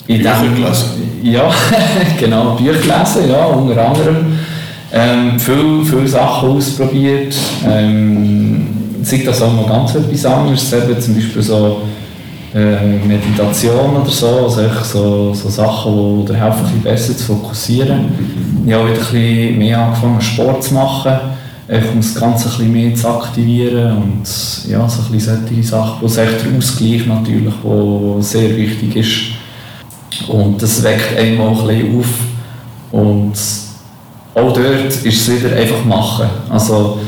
In 0.08 0.18
Bücher 0.18 0.48
gelesen? 0.54 0.86
Ja, 1.24 1.50
genau, 2.20 2.56
Bücher 2.56 2.74
gelesen, 2.74 3.30
ja, 3.30 3.46
unter 3.46 3.88
anderem. 3.88 4.40
Ähm, 4.92 5.40
viele, 5.40 5.86
viele 5.86 6.08
Sachen 6.08 6.50
ausprobiert. 6.50 7.34
Ähm, 7.66 8.68
sei 9.04 9.24
das 9.26 9.42
auch 9.42 9.54
mal 9.54 9.66
ganz 9.66 9.96
etwas 9.96 10.26
anderes, 10.26 10.74
eben 10.74 11.00
zum 11.00 11.16
Beispiel 11.16 11.42
so 11.42 11.82
äh, 12.54 12.98
Meditation 13.06 13.96
oder 13.96 14.10
so, 14.10 14.28
also 14.46 14.62
so, 14.84 15.34
so 15.34 15.50
Sachen, 15.50 16.26
die 16.26 16.32
dir 16.32 16.40
helfen, 16.40 16.66
ein 16.66 16.82
besser 16.82 17.16
zu 17.16 17.24
fokussieren. 17.26 18.10
Ich 18.66 18.74
habe 18.74 18.92
wieder 18.92 19.02
ein 19.14 19.58
mehr 19.58 19.80
angefangen, 19.80 20.22
Sport 20.22 20.64
zu 20.64 20.74
machen, 20.74 21.14
um 21.68 21.98
das 21.98 22.16
Ganze 22.16 22.50
ein 22.50 22.52
bisschen 22.52 22.74
mehr 22.74 22.96
zu 22.96 23.08
aktivieren 23.08 23.98
und 23.98 24.24
ja, 24.68 24.88
so 24.88 25.02
ein 25.04 25.12
bisschen 25.12 25.48
solche 25.48 25.64
Sachen, 25.64 26.02
wo 26.02 26.06
es 26.06 26.18
echt 26.18 26.46
der 26.46 26.58
Ausgleich 26.58 27.06
natürlich, 27.06 27.54
wo 27.64 28.18
sehr 28.20 28.56
wichtig 28.56 28.96
ist. 28.98 30.30
Und 30.30 30.62
das 30.62 30.84
weckt 30.84 31.18
einmal 31.18 31.50
ein 31.50 31.68
bisschen 31.68 32.00
auf 32.00 32.06
und 32.92 33.34
auch 34.34 34.54
dort 34.54 34.88
ist 34.88 35.06
es 35.06 35.32
wieder 35.32 35.56
einfach 35.56 35.84
machen. 35.86 36.28
Also, 36.50 37.00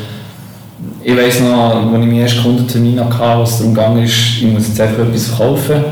ich 1.03 1.17
weiss 1.17 1.39
noch, 1.41 1.75
als 1.75 1.85
ich 1.85 1.91
meinen 1.91 2.15
ersten 2.15 2.43
Kundentermin 2.43 2.99
hatte, 2.99 3.39
wo 3.39 3.43
es 3.43 3.57
darum 3.57 3.75
ging, 3.95 4.03
ich 4.03 4.43
muss 4.43 4.69
jetzt 4.69 4.79
einfach 4.79 5.03
etwas 5.03 5.27
verkaufen. 5.27 5.83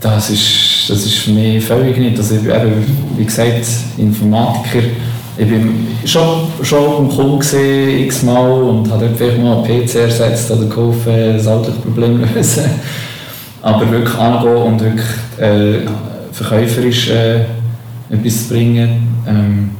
Das 0.00 0.30
ist, 0.30 0.88
das 0.88 1.04
ist 1.04 1.14
für 1.18 1.30
mich 1.30 1.64
völlig 1.64 1.96
nicht. 1.98 2.16
Also 2.16 2.36
ich 2.36 2.42
bin 2.42 2.50
eben, 2.50 2.86
wie 3.16 3.24
gesagt, 3.24 3.66
Informatiker. 3.98 4.86
Ich 5.36 5.48
bin 5.48 5.88
schon, 6.04 6.46
schon 6.62 7.08
beim 7.08 7.16
Kunden 7.16 7.38
gesehen, 7.40 8.04
x-mal 8.04 8.62
und 8.62 8.90
habe 8.90 9.06
dort 9.06 9.16
vielleicht 9.16 9.42
mal 9.42 9.64
einen 9.64 9.86
PC 9.86 9.94
ersetzt 9.96 10.50
oder 10.50 10.66
geholfen, 10.66 11.12
ein 11.12 11.46
altes 11.46 11.74
Problem 11.74 12.20
lösen. 12.34 12.64
Aber 13.60 13.90
wirklich 13.90 14.14
angehen 14.16 14.56
und 14.56 14.80
wirklich 14.80 15.06
äh, 15.38 15.86
verkäuferisch 16.32 17.10
äh, 17.10 17.40
etwas 18.10 18.48
bringen, 18.48 19.08
ähm, 19.26 19.70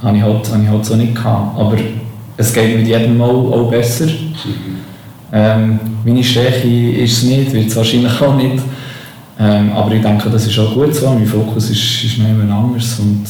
ich 0.00 0.22
halt, 0.22 0.52
habe 0.52 0.62
ich 0.62 0.68
halt 0.68 0.84
so 0.84 0.96
nicht 0.96 1.14
gehabt. 1.14 1.58
Aber 1.58 1.76
es 2.38 2.52
geht 2.52 2.76
mit 2.76 2.86
jedem 2.86 3.18
Mal 3.18 3.28
auch 3.28 3.68
besser. 3.68 4.06
Ähm, 5.32 5.80
meine 6.04 6.22
Stärke 6.22 6.92
ist 6.92 7.18
es 7.18 7.22
nicht, 7.24 7.52
wird 7.52 7.66
es 7.66 7.76
wahrscheinlich 7.76 8.20
auch 8.20 8.36
nicht. 8.36 8.62
Ähm, 9.40 9.72
aber 9.72 9.92
ich 9.92 10.02
denke, 10.02 10.30
das 10.30 10.46
ist 10.46 10.58
auch 10.58 10.72
gut 10.72 10.94
so. 10.94 11.10
Mein 11.10 11.26
Fokus 11.26 11.68
ist, 11.70 12.04
ist 12.04 12.18
noch 12.18 12.28
immer 12.28 12.54
anders. 12.54 13.00
Und 13.00 13.24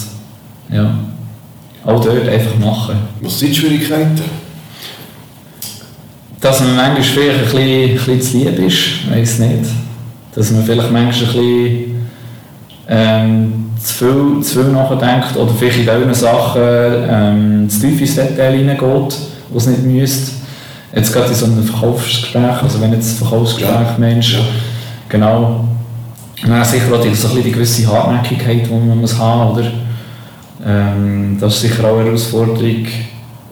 ja, 0.71 0.95
auch 1.85 2.05
dort 2.05 2.29
einfach 2.29 2.59
machen. 2.59 2.97
Was 3.23 3.39
sind 3.39 3.51
die 3.51 3.61
Schwierigkeiten? 3.61 4.21
Dass 6.39 6.61
man 6.61 6.77
manchmal 6.77 7.03
vielleicht 7.03 7.39
ein 7.39 7.45
bisschen, 7.45 7.91
ein 7.91 7.95
bisschen 7.95 8.23
zu 8.23 8.39
lieb 8.39 8.59
ist, 8.59 9.11
weiß 9.11 9.39
nicht. 9.39 9.71
Dass 10.35 10.51
man 10.51 10.65
vielleicht 10.65 10.93
manchmal 10.93 11.31
ein 11.31 11.33
bisschen 11.33 12.09
ähm, 12.89 13.68
zu 13.81 13.95
viel, 13.95 14.43
zu 14.43 14.63
viel 14.63 14.73
nachdenkt 14.73 15.37
oder 15.37 15.53
vielleicht 15.57 15.79
in 15.79 15.85
diesen 15.87 16.15
Sachen 16.15 16.63
ähm, 16.63 17.69
zu 17.69 17.81
tief 17.81 18.01
ins 18.01 18.15
Detail 18.17 18.57
hineingeht, 18.57 19.17
was 19.51 19.67
nicht 19.67 19.83
müsste. 19.83 20.33
Jetzt 20.95 21.13
gerade 21.13 21.29
in 21.29 21.35
so 21.35 21.47
einem 21.47 21.63
Verkaufsgespräch, 21.63 22.63
also 22.63 22.81
wenn 22.81 22.93
jetzt 22.93 23.13
ein 23.13 23.27
Verkaufsgespräch. 23.27 23.99
Mensch, 23.99 24.35
ja. 24.35 24.41
genau, 25.09 25.65
dann 26.47 26.65
sicher 26.65 26.95
auch 26.95 27.01
die, 27.01 27.15
so 27.15 27.29
ein 27.29 27.43
die 27.43 27.53
gewisse 27.53 27.87
Hartnäckigkeit, 27.87 28.67
die 28.67 28.71
man 28.71 29.01
muss 29.01 29.19
haben 29.19 29.53
oder? 29.53 29.71
Ähm, 30.67 31.37
das 31.41 31.55
ist 31.55 31.61
sicher 31.63 31.85
auch 31.85 31.97
eine 31.99 32.07
Herausforderung. 32.07 32.87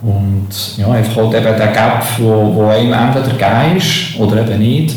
Und 0.03 0.49
ja, 0.77 0.91
einfach 0.91 1.17
halt 1.17 1.35
eben 1.35 1.57
der 1.57 1.73
Gap, 1.73 2.05
wo, 2.19 2.55
wo 2.55 2.67
einem 2.69 2.93
entweder 2.93 3.29
gegeben 3.29 3.77
ist 3.77 4.19
oder 4.21 4.43
eben 4.43 4.59
nicht, 4.59 4.95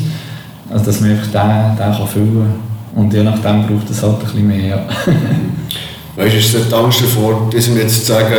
also 0.70 0.86
dass 0.86 1.02
man 1.02 1.12
einfach 1.12 1.28
den, 1.28 1.78
den 1.78 1.98
kann 1.98 2.08
füllen 2.08 2.34
kann. 2.34 2.69
Und 3.00 3.14
je 3.14 3.24
nachdem 3.24 3.66
braucht 3.66 3.90
es 3.90 4.04
halt 4.04 4.16
ein 4.16 4.20
bisschen 4.20 4.48
mehr. 4.48 4.68
Ja. 4.68 4.86
weißt 6.18 6.34
du, 6.34 6.38
ist 6.38 6.54
die 6.70 6.76
Angst 6.76 7.02
davor, 7.02 7.50
diesem 7.50 7.78
jetzt 7.78 8.06
zu 8.06 8.12
sagen, 8.12 8.36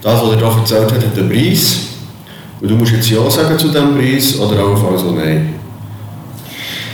das, 0.00 0.22
was 0.22 0.30
er 0.30 0.36
doch 0.36 0.56
erzählt 0.56 0.92
hat, 0.92 1.04
hat 1.04 1.18
einen 1.18 1.28
Preis. 1.28 1.78
Und 2.60 2.70
du 2.70 2.76
musst 2.76 2.92
jetzt 2.92 3.10
Ja 3.10 3.28
sagen 3.28 3.58
zu 3.58 3.68
diesem 3.68 3.96
Preis 3.96 4.38
oder 4.38 4.62
auch 4.62 4.98
so 4.98 5.10
Nein. 5.10 5.54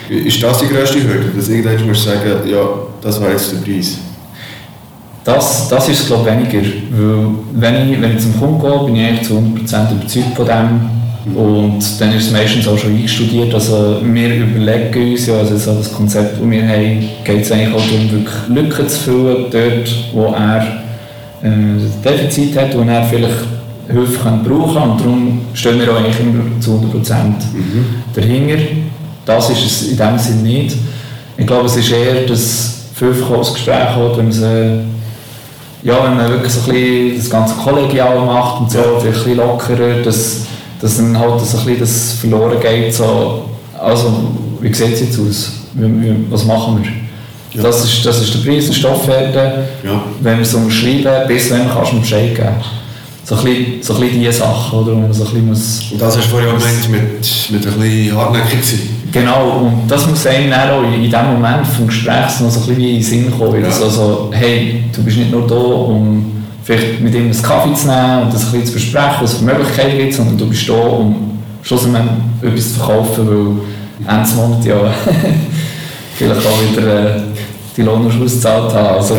Ist 0.09 0.43
das 0.43 0.59
die 0.59 0.69
grösste 0.69 1.03
Hürde, 1.03 1.31
dass 1.37 1.49
irgendwann 1.49 1.87
musst 1.87 2.05
sagen, 2.05 2.49
ja, 2.51 2.67
das 3.03 3.21
war 3.21 3.31
jetzt 3.31 3.53
der 3.53 3.59
Preis? 3.59 3.99
Das, 5.25 5.69
das 5.69 5.88
ist 5.88 6.01
es 6.01 6.07
glaube 6.07 6.31
ich 6.31 6.53
weniger, 6.53 6.69
weil 6.90 7.27
wenn 7.53 7.93
ich, 7.93 8.01
wenn 8.01 8.17
ich 8.17 8.23
zum 8.23 8.38
Kunden 8.38 8.61
gehe, 8.61 8.85
bin 8.85 8.97
ich 8.97 9.07
eigentlich 9.07 9.29
zu 9.29 9.35
100% 9.35 9.93
überzeugt 9.93 10.37
von 10.37 10.47
dem, 10.47 10.90
und 11.27 11.81
dann 12.01 12.15
ist 12.15 12.27
es 12.27 12.33
meistens 12.33 12.69
auch 12.69 12.77
schon 12.77 12.97
einstudiert. 12.97 13.55
Also 13.55 14.01
wir 14.03 14.35
überlegen 14.35 15.13
uns 15.13 15.27
ja, 15.27 15.39
also 15.39 15.57
so 15.57 15.75
das 15.75 15.93
Konzept, 15.93 16.39
das 16.39 16.51
wir 16.51 16.69
haben, 16.69 17.09
geht 17.25 17.43
es 17.43 17.51
eigentlich 17.51 17.75
auch 17.75 17.87
darum, 17.87 18.11
wirklich 18.11 18.35
Lücken 18.49 18.89
zu 18.89 18.99
füllen, 18.99 19.47
dort 19.51 19.95
wo 20.13 20.35
er 20.35 20.67
äh, 21.43 21.47
ein 21.47 21.93
Defizit 22.05 22.57
hat, 22.59 22.77
wo 22.77 22.83
er 22.83 23.05
vielleicht 23.05 23.35
Hilfe 23.89 24.23
kann 24.23 24.43
brauchen 24.45 24.75
kann. 24.75 24.91
Und 24.91 25.01
darum 25.01 25.41
stehen 25.55 25.81
wir 25.81 25.93
auch 25.93 25.97
eigentlich 25.97 26.21
immer 26.21 26.61
zu 26.61 26.73
100% 26.73 27.15
mhm. 27.15 27.87
dahinter. 28.15 28.63
Das 29.25 29.49
ist 29.49 29.65
es 29.65 29.89
in 29.89 29.97
dem 29.97 30.19
Sinne 30.19 30.43
nicht. 30.43 30.77
Ich 31.39 31.47
glaube, 31.47 31.67
es 31.67 31.77
ist 31.77 31.91
eher 31.91 32.27
das 32.27 32.85
Verkaufsgespräch, 32.95 33.97
wenn 34.17 34.25
man 34.25 34.33
sie 34.33 34.81
ja, 35.83 36.03
wenn 36.03 36.17
man 36.17 36.31
wirklich 36.31 36.53
so 36.53 36.61
ein 36.71 36.75
bisschen 36.75 37.17
das 37.19 37.31
ganze 37.31 37.55
kollegial 37.57 38.25
macht 38.25 38.61
und 38.63 38.71
so, 38.71 38.79
vielleicht 39.01 39.05
ein 39.05 39.13
bisschen 39.13 39.37
lockerer, 39.37 40.03
dass 40.03 40.47
dass 40.81 40.97
dann 40.97 41.19
halt 41.19 41.41
so 41.41 41.59
ein 41.59 41.65
bisschen 41.65 41.81
das 41.81 42.13
verloren 42.13 42.61
geht. 42.61 42.95
So, 42.95 43.45
also, 43.79 44.13
wie 44.61 44.73
sieht 44.73 44.95
es 44.95 45.01
jetzt 45.01 45.19
aus? 45.19 45.53
Was 46.31 46.45
machen 46.45 46.83
wir? 46.83 46.91
Ja. 47.55 47.63
Das, 47.63 47.85
ist, 47.85 48.05
das 48.05 48.21
ist 48.21 48.35
der 48.35 48.51
Preis, 48.51 48.67
der 48.67 48.75
Stoffwerte. 48.75 49.65
Ja. 49.85 50.03
Wenn 50.21 50.37
wir 50.37 50.43
es 50.43 50.55
umschreiben, 50.55 51.29
bis 51.29 51.51
wann 51.51 51.71
kannst 51.71 51.93
du 51.93 52.01
Bescheid 52.01 52.35
geben. 52.35 52.49
So 53.25 53.37
ein 53.37 53.45
bisschen, 53.45 53.83
so 53.83 53.95
ein 53.95 54.01
bisschen 54.01 54.21
diese 54.21 54.33
Sachen, 54.33 54.79
oder? 54.81 54.95
Man 54.95 55.13
so 55.13 55.25
ein 55.25 55.31
bisschen 55.31 55.49
muss, 55.49 55.81
und 55.93 56.03
das 56.03 56.17
hast 56.17 56.27
du 56.27 56.31
vorhin 56.31 56.51
auch 56.51 56.59
gemeint, 56.59 56.91
mit, 56.91 57.51
mit 57.51 57.67
ein 57.67 57.81
bisschen 57.81 58.17
hartnäckig 58.17 58.63
sein. 58.63 58.81
Genau, 59.13 59.61
und 59.61 59.89
das 59.89 60.07
muss 60.07 60.27
einem 60.27 60.51
dann 60.51 60.71
auch 60.71 60.83
in 60.83 61.11
dem 61.11 61.27
Moment 61.33 61.67
des 61.67 61.87
Gesprächs 61.87 62.41
noch 62.41 62.51
so 62.51 62.61
ein 62.61 62.67
bisschen 62.67 62.83
in 62.83 62.95
den 62.97 63.03
Sinn 63.03 63.31
kommen. 63.31 63.63
Ja. 63.63 63.69
Also, 63.69 63.89
so, 63.89 64.31
hey, 64.33 64.85
du 64.95 65.03
bist 65.03 65.17
nicht 65.17 65.31
nur 65.31 65.47
da, 65.47 65.55
um 65.55 66.34
vielleicht 66.64 67.00
mit 67.00 67.14
ihm 67.14 67.24
einen 67.24 67.42
Kaffee 67.42 67.74
zu 67.74 67.87
nehmen 67.87 68.22
und 68.22 68.35
das 68.35 68.46
ein 68.46 68.53
bisschen 68.53 68.66
zu 68.66 68.72
besprechen, 68.72 69.18
was 69.20 69.35
für 69.35 69.44
Möglichkeiten 69.44 69.98
gibt, 69.98 70.14
sondern 70.14 70.38
du 70.38 70.48
bist 70.48 70.68
da, 70.68 70.72
um 70.72 71.38
schlussendlich 71.62 72.05
etwas 72.42 72.72
zu 72.72 72.81
verkaufen, 72.81 73.29
weil 73.29 74.16
Ende 74.16 74.35
Monat 74.35 74.64
ja 74.64 74.77
vielleicht 76.16 76.46
auch 76.46 76.72
wieder 76.72 77.16
äh, 77.16 77.20
die 77.77 77.83
Lohn 77.83 78.07
ausgezahlt 78.07 78.72
haben. 78.72 78.96
Also, 78.96 79.16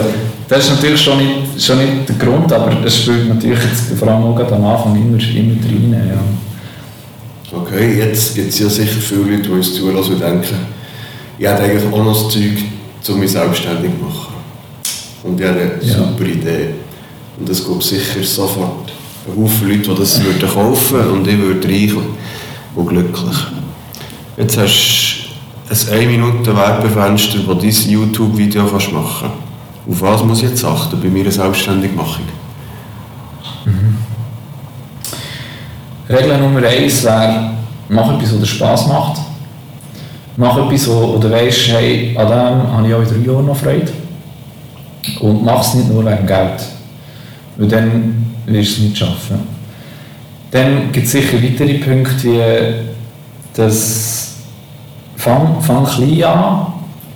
das 0.48 0.66
ist 0.66 0.72
natürlich 0.72 1.02
schon 1.02 1.18
nicht, 1.18 1.64
schon 1.64 1.78
nicht 1.78 2.10
der 2.10 2.16
Grund, 2.16 2.52
aber 2.52 2.72
es 2.86 2.98
spielt 2.98 3.28
natürlich 3.28 3.60
jetzt 3.64 3.98
vor 3.98 4.08
allem 4.08 4.24
auch 4.24 4.52
am 4.52 4.66
Anfang 4.66 4.96
immer, 4.96 5.18
immer 5.18 5.56
rein. 5.66 6.10
Ja. 6.10 7.58
Okay, 7.58 8.00
jetzt 8.00 8.36
gibt 8.36 8.50
es 8.50 8.60
ja 8.60 8.70
sicher 8.70 9.00
viele 9.00 9.22
Leute, 9.22 9.44
die 9.44 9.50
uns 9.50 9.74
zulassen 9.74 10.14
und 10.14 10.22
denken, 10.22 10.56
ich 11.38 11.48
habe 11.48 11.64
eigentlich 11.64 11.84
auch 11.92 12.04
noch 12.04 12.24
das 12.24 12.34
Zeug, 12.34 12.64
um 13.08 13.20
mich 13.20 13.32
selbstständig 13.32 13.92
zu 13.92 14.06
machen. 14.06 14.34
Und 15.24 15.40
ich 15.40 15.48
habe 15.48 15.60
eine 15.60 15.72
ja. 15.82 15.96
super 15.96 16.26
Idee. 16.26 16.85
Und 17.38 17.50
es 17.50 17.66
gibt 17.68 17.84
sicher 17.84 18.24
sofort 18.24 18.92
einen 19.28 19.44
Haufen 19.44 19.70
Leute, 19.70 19.90
die 19.90 19.96
das 19.96 20.24
würden 20.24 20.50
kaufen 20.50 21.10
und 21.12 21.28
ich 21.28 21.38
würde 21.38 21.68
reich 21.68 21.92
und 22.76 22.88
glücklich. 22.88 23.38
Jetzt 24.38 24.58
hast 24.58 25.88
du 25.88 25.94
ein 25.94 26.00
1 26.00 26.12
Minute 26.12 26.56
Werbefenster, 26.56 27.40
das 27.40 27.58
dein 27.58 27.92
YouTube-Video 27.92 28.64
machen 28.64 28.92
kannst. 28.92 29.24
Auf 29.88 30.02
was 30.02 30.24
muss 30.24 30.44
ich 30.44 30.50
jetzt 30.50 30.64
achten 30.64 31.00
bei 31.02 31.10
meiner 31.10 31.32
Selbstständigmachung? 31.32 32.26
Mhm. 33.66 33.98
Regel 36.10 36.38
Nummer 36.38 36.66
1 36.66 37.04
wäre, 37.04 37.52
mach 37.90 38.14
etwas, 38.14 38.34
was 38.34 38.40
dir 38.40 38.46
Spass 38.46 38.88
macht. 38.88 39.22
Mach 40.38 40.58
etwas, 40.58 40.88
wo 40.88 41.18
du 41.18 41.32
weißt, 41.32 41.68
hey, 41.70 42.16
an 42.18 42.28
dem 42.28 42.72
habe 42.74 42.88
ich 42.88 42.94
auch 42.94 43.02
in 43.02 43.08
drei 43.08 43.32
Jahren 43.32 43.46
noch 43.46 43.56
Freude. 43.56 43.92
Und 45.22 45.44
mach 45.44 45.62
es 45.62 45.74
nicht 45.76 45.90
nur 45.90 46.06
wegen 46.06 46.28
Geld. 46.28 46.75
Weil 47.58 47.68
dann 47.68 48.26
wirst 48.46 48.78
du 48.78 48.82
es 48.82 48.88
nicht 48.90 48.98
schaffen. 48.98 49.40
Dann 50.52 50.92
gibt 50.92 51.06
es 51.06 51.12
sicher 51.12 51.42
weitere 51.42 51.76
Punkte, 51.76 52.24
wie 52.24 52.96
das 53.56 54.36
fang, 55.16 55.62
fang 55.62 55.86
klein 55.86 56.24
an, 56.24 56.68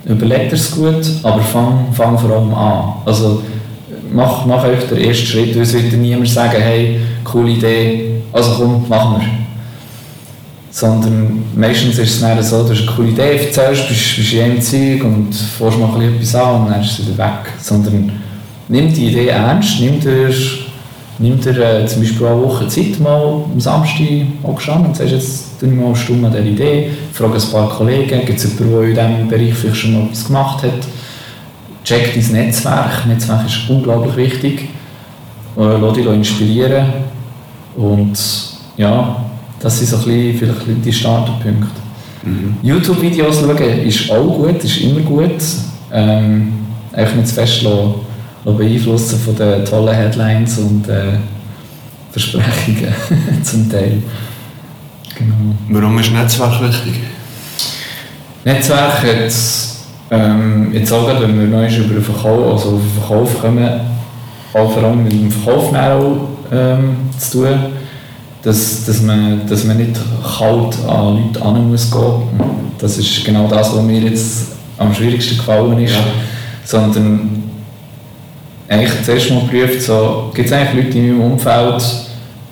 überleg 0.04 0.52
es 0.52 0.72
gut, 0.72 1.06
aber 1.22 1.40
fang, 1.40 1.92
fang 1.92 2.18
vor 2.18 2.30
allem 2.30 2.54
an. 2.54 2.94
Also 3.04 3.42
mach, 4.12 4.44
mach 4.46 4.64
euch 4.64 4.86
den 4.88 4.98
ersten 4.98 5.26
Schritt, 5.26 5.56
es 5.56 5.72
wird 5.72 5.92
dir 5.92 5.98
niemand 5.98 6.28
sagen, 6.28 6.60
hey, 6.60 7.00
coole 7.24 7.52
Idee, 7.52 8.22
also 8.32 8.52
komm, 8.56 8.88
machen 8.88 9.20
wir. 9.20 9.28
Sondern 10.72 11.44
meistens 11.54 11.98
ist 11.98 12.14
es 12.14 12.20
dann 12.20 12.42
so, 12.42 12.62
du 12.62 12.72
eine 12.72 12.86
coole 12.86 13.08
Idee, 13.08 13.46
erzählst, 13.46 13.88
bist, 13.88 14.16
bist 14.16 14.32
in 14.32 14.42
einem 14.42 14.60
Zeug 14.60 15.04
und 15.04 15.34
fährst 15.34 15.78
mal 15.78 16.02
etwas 16.02 16.34
an 16.34 16.62
und 16.62 16.70
dann 16.70 16.80
ist 16.80 16.98
es 16.98 17.06
wieder 17.06 17.18
weg. 17.18 17.52
Sondern 17.60 18.12
nimm 18.70 18.92
die 18.92 19.08
Idee 19.08 19.28
ernst, 19.28 19.80
nimm 19.80 20.00
dir, 20.00 20.32
nimm 21.18 21.40
dir 21.40 21.58
äh, 21.58 21.86
zum 21.86 22.00
Beispiel 22.00 22.26
eine 22.26 22.42
Woche 22.42 22.68
Zeit, 22.68 22.98
mal 23.00 23.44
am 23.52 23.60
Samstag 23.60 24.06
angeschaut 24.42 24.86
und 24.86 24.96
sagst, 24.96 25.12
jetzt 25.12 25.62
mal 25.62 25.86
eine 25.86 25.96
Stunde 25.96 26.28
an 26.28 26.32
dieser 26.32 26.46
Idee, 26.46 26.90
frage 27.12 27.34
ein 27.34 27.52
paar 27.52 27.68
Kollegen, 27.68 28.24
gibt 28.24 28.38
es 28.38 28.58
jemanden, 28.58 28.94
der 28.94 29.06
in 29.06 29.14
diesem 29.14 29.28
Bereich 29.28 29.54
vielleicht 29.54 29.76
schon 29.76 29.94
mal 29.94 30.04
etwas 30.04 30.24
gemacht 30.24 30.62
hat, 30.62 30.86
check 31.84 32.14
dein 32.14 32.32
Netzwerk, 32.32 33.06
Netzwerk 33.06 33.46
ist 33.46 33.68
unglaublich 33.68 34.16
wichtig, 34.16 34.68
äh, 35.58 35.76
lass 35.80 35.94
dich 35.94 36.06
inspirieren 36.06 36.86
und 37.76 38.18
ja, 38.76 39.24
das 39.58 39.78
sind 39.78 39.88
so 39.88 39.96
ein 39.96 40.04
bisschen, 40.04 40.38
vielleicht 40.38 40.86
die 40.86 40.92
Starterpunkte. 40.92 41.80
Mhm. 42.22 42.56
YouTube-Videos 42.62 43.40
schauen 43.40 43.86
ist 43.86 44.10
auch 44.10 44.36
gut, 44.36 44.62
ist 44.62 44.80
immer 44.82 45.00
gut. 45.00 45.40
Ähm, 45.92 46.52
einfach 46.92 47.16
nicht 47.16 47.28
zu 47.28 47.34
fest 47.34 47.62
lassen, 47.62 47.94
beeinflussen 48.44 49.18
von 49.18 49.36
den 49.36 49.64
tollen 49.64 49.94
Headlines 49.94 50.58
und 50.58 50.88
äh, 50.88 51.18
Versprechungen 52.10 52.92
zum 53.42 53.70
Teil. 53.70 54.02
Genau. 55.16 55.54
Warum 55.68 55.98
ist 55.98 56.12
Netzwerk 56.12 56.62
wichtig? 56.62 56.94
Netzwerk 58.44 59.02
hat 59.02 59.32
ähm, 60.10 60.72
jetzt 60.72 60.92
auch 60.92 61.06
gerade, 61.06 61.22
wenn 61.22 61.38
wir 61.38 61.46
neu 61.46 61.66
über 61.66 61.94
den 61.94 62.02
Verkauf, 62.02 62.52
also 62.52 62.76
auf 62.76 62.80
den 62.80 62.92
Verkauf 63.00 63.40
kommen, 63.40 63.80
auch 64.54 64.72
vor 64.72 64.82
allem 64.82 65.04
mit 65.04 65.12
dem 65.12 65.30
Verkauf 65.30 66.20
ähm, 66.50 66.96
zu 67.18 67.42
tun, 67.42 67.58
dass, 68.42 68.84
dass, 68.86 69.02
man, 69.02 69.46
dass 69.46 69.64
man 69.64 69.76
nicht 69.76 70.00
kalt 70.38 70.76
an 70.88 71.16
Leute 71.16 71.42
an 71.42 71.70
muss 71.70 71.90
gehen. 71.90 72.22
Das 72.78 72.96
ist 72.96 73.24
genau 73.24 73.46
das, 73.46 73.74
was 73.76 73.82
mir 73.82 74.00
jetzt 74.00 74.52
am 74.78 74.94
schwierigsten 74.94 75.36
gefallen 75.36 75.78
ist. 75.78 75.92
Ja. 75.92 76.00
Sondern 76.64 77.42
eigentlich 78.70 79.02
zuerst 79.04 79.30
mal 79.30 79.42
prüft, 79.50 79.82
so, 79.82 80.30
gibt 80.32 80.48
es 80.48 80.52
eigentlich 80.52 80.84
Leute 80.84 80.98
in 80.98 81.18
meinem 81.18 81.32
Umfeld, 81.32 81.82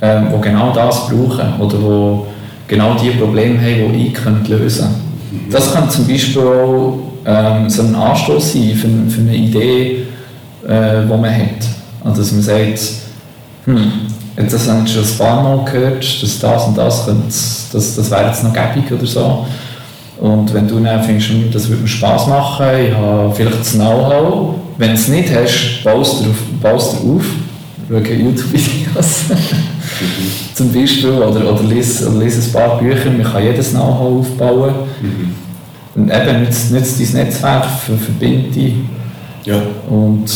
ähm, 0.03 0.29
die 0.35 0.41
genau 0.41 0.73
das 0.73 1.07
brauchen 1.07 1.61
oder 1.61 1.79
die 1.79 2.27
genau 2.67 2.95
die 2.95 3.11
Probleme 3.11 3.59
haben, 3.61 3.93
die 3.93 4.09
ich 4.09 4.15
könnte 4.15 4.57
lösen 4.57 4.89
könnte. 5.31 5.53
Das 5.53 5.73
kann 5.73 5.89
zum 5.89 6.09
Beispiel 6.09 6.43
auch 6.43 6.99
ähm, 7.25 7.71
so 7.71 7.83
ein 7.83 7.95
Anstoß 7.95 8.53
sein 8.53 8.75
für, 8.75 8.89
für 9.11 9.21
eine 9.21 9.37
Idee, 9.37 10.07
äh, 10.67 11.03
die 11.03 11.09
man 11.09 11.35
hat. 11.35 11.65
Also 12.05 12.23
dass 12.23 12.33
man 12.33 12.43
sagt, 12.43 12.81
hm, 13.65 13.93
jetzt 14.37 14.55
das 14.55 14.69
habe 14.69 14.83
ich 14.85 14.93
schon 14.93 15.05
ein 15.05 15.19
paar 15.19 15.43
Mal 15.43 15.65
gehört, 15.65 16.23
dass 16.23 16.39
das 16.41 16.67
und 16.67 16.77
das, 16.77 17.07
könnte, 17.07 17.69
das, 17.73 17.97
das 17.97 18.11
wäre 18.11 18.27
jetzt 18.27 18.43
noch 18.43 18.53
gäbig 18.53 18.91
oder 18.91 19.07
so. 19.07 19.47
Und 20.21 20.53
wenn 20.53 20.67
du 20.67 20.81
dann 20.81 21.03
findest, 21.03 21.29
hm, 21.29 21.51
das 21.53 21.69
würde 21.69 21.83
mir 21.83 21.89
Spass 21.89 22.27
machen, 22.27 22.67
ich 22.87 22.95
habe 22.95 23.33
vielleicht 23.35 23.61
das 23.61 23.73
Know-how, 23.75 24.55
wenn 24.77 24.89
du 24.89 24.95
es 24.95 25.09
nicht 25.09 25.33
hast, 25.35 25.83
baust 25.85 26.25
du, 26.25 26.35
baust 26.61 26.97
du 27.03 27.17
auf, 27.17 27.25
schau 27.89 27.97
YouTube-Videos 27.97 29.25
zum 30.55 30.73
Beispiel, 30.73 31.11
oder, 31.11 31.53
oder 31.53 31.63
lese, 31.63 32.09
oder 32.09 32.19
lese 32.19 32.49
ein 32.49 32.53
paar 32.53 32.79
Bücher, 32.79 33.11
man 33.11 33.23
kann 33.23 33.43
jedes 33.45 33.71
Know-how 33.71 34.21
aufbauen. 34.21 34.75
Mhm. 35.01 35.35
Und 35.95 36.11
eben 36.11 36.41
nützt, 36.43 36.73
nützt 36.73 37.01
dein 37.01 37.25
Netzwerk 37.25 37.65
für 37.65 37.97
Verbindung. 37.97 38.89
Ja. 39.45 39.63
Und 39.89 40.31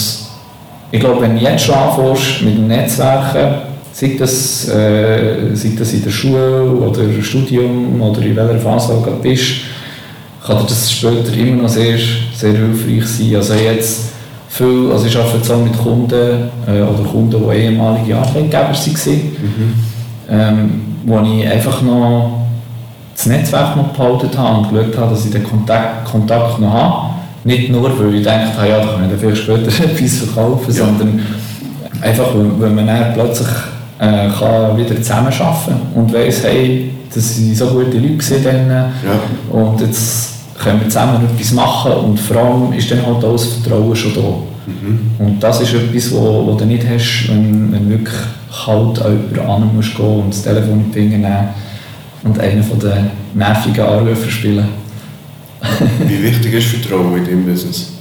ich 0.91 1.01
glaube, 1.01 1.23
wenn 1.23 1.37
du 1.37 1.43
jetzt 1.43 1.65
schon 1.65 1.75
anfängst 1.75 2.43
mit 2.43 2.57
dem 2.57 2.69
Netzwerken, 2.69 3.73
sei 3.93 4.17
das, 4.19 4.69
äh, 4.69 5.55
sei 5.55 5.73
das 5.79 5.93
in 5.93 6.03
der 6.03 6.11
Schule 6.11 6.65
oder 6.65 7.03
im 7.03 7.23
Studium 7.23 8.01
oder 8.01 8.23
in 8.23 8.35
welcher 8.35 8.59
Phase 8.59 8.95
du 9.05 9.11
bist, 9.23 9.53
kann 10.45 10.67
das 10.67 10.91
später 10.91 11.33
immer 11.35 11.63
noch 11.63 11.69
sehr, 11.69 11.99
sehr 12.35 12.53
hilfreich 12.53 13.07
sein. 13.07 13.37
Also 13.37 13.55
jetzt 13.55 14.13
viel, 14.49 14.91
also 14.93 15.07
ich 15.07 15.17
arbeite 15.17 15.55
auch 15.55 15.63
mit 15.63 15.79
Kunden 15.79 16.51
äh, 16.67 16.83
oder 16.83 17.09
Kunden, 17.09 17.43
die 17.43 17.57
ehemalige 17.57 18.17
Arbeitgeber 18.17 18.73
waren, 18.73 18.73
mhm. 18.75 19.75
ähm, 20.29 20.71
wo 21.05 21.21
ich 21.21 21.49
einfach 21.49 21.81
noch 21.83 22.43
das 23.15 23.27
Netzwerk 23.27 23.77
noch 23.77 23.89
behalten 23.89 24.37
habe 24.37 24.59
und 24.59 24.71
geschaut 24.71 24.97
habe, 24.99 25.15
dass 25.15 25.25
ich 25.25 25.31
den 25.31 25.45
Kontakt, 25.45 26.11
Kontakt 26.11 26.59
noch 26.59 26.73
habe. 26.73 27.11
Nicht 27.45 27.71
nur, 27.71 27.83
weil 27.99 28.15
ich 28.15 28.19
gedacht 28.23 28.57
habe, 28.57 28.69
ja, 28.69 28.79
da 28.79 28.87
kann 28.93 29.11
ich 29.13 29.21
vielleicht 29.21 29.43
später 29.43 29.85
etwas 29.85 30.19
verkaufen, 30.19 30.75
ja. 30.75 30.85
sondern 30.85 31.23
einfach, 32.01 32.29
weil 32.59 32.71
man 32.71 32.87
dann 32.87 33.15
plötzlich 33.15 33.49
äh, 34.03 34.29
kann 34.37 34.77
wieder 34.77 34.97
zusammenarbeiten 34.97 35.77
und 35.95 36.13
weiss, 36.13 36.43
hey, 36.43 36.91
das 37.15 37.37
sind 37.37 37.57
so 37.57 37.69
gute 37.69 37.99
Leute 37.99 38.41
dann, 38.43 38.69
ja. 38.69 38.91
und 39.49 39.81
jetzt 39.81 40.33
können 40.59 40.81
wir 40.81 40.89
zusammen 40.89 41.25
etwas 41.25 41.53
machen 41.53 41.93
und 41.93 42.19
vor 42.19 42.37
allem 42.37 42.73
ist 42.73 42.91
dann 42.91 43.07
halt 43.07 43.25
auch 43.25 43.33
das 43.33 43.47
Vertrauen 43.47 43.95
schon 43.95 44.15
da. 44.15 44.21
Mhm. 44.67 45.11
Und 45.19 45.41
das 45.41 45.61
ist 45.61 45.75
etwas, 45.75 46.13
wo, 46.13 46.47
wo 46.47 46.55
du 46.57 46.65
nicht 46.65 46.85
hast, 46.89 47.29
wenn, 47.29 47.73
wenn 47.73 47.91
wirklich 47.91 48.19
kalt 48.65 49.01
an 49.03 49.21
jemanden 49.33 49.77
musst 49.77 49.95
gehen 49.95 50.05
und 50.05 50.31
das 50.31 50.43
Telefon 50.43 50.81
in 50.81 50.93
die 50.93 50.99
Finger 50.99 51.19
nehmen 51.19 51.49
und 52.25 52.41
einen 52.41 52.63
von 52.63 52.81
den 52.81 53.11
nervigen 53.35 53.85
Anrufen 53.85 54.31
spielen. 54.31 54.69
Wie 56.09 56.23
wichtig 56.23 56.55
ist 56.55 56.67
Vertrauen 56.67 57.19
in 57.19 57.25
deinem 57.25 57.47
Business? 57.47 57.93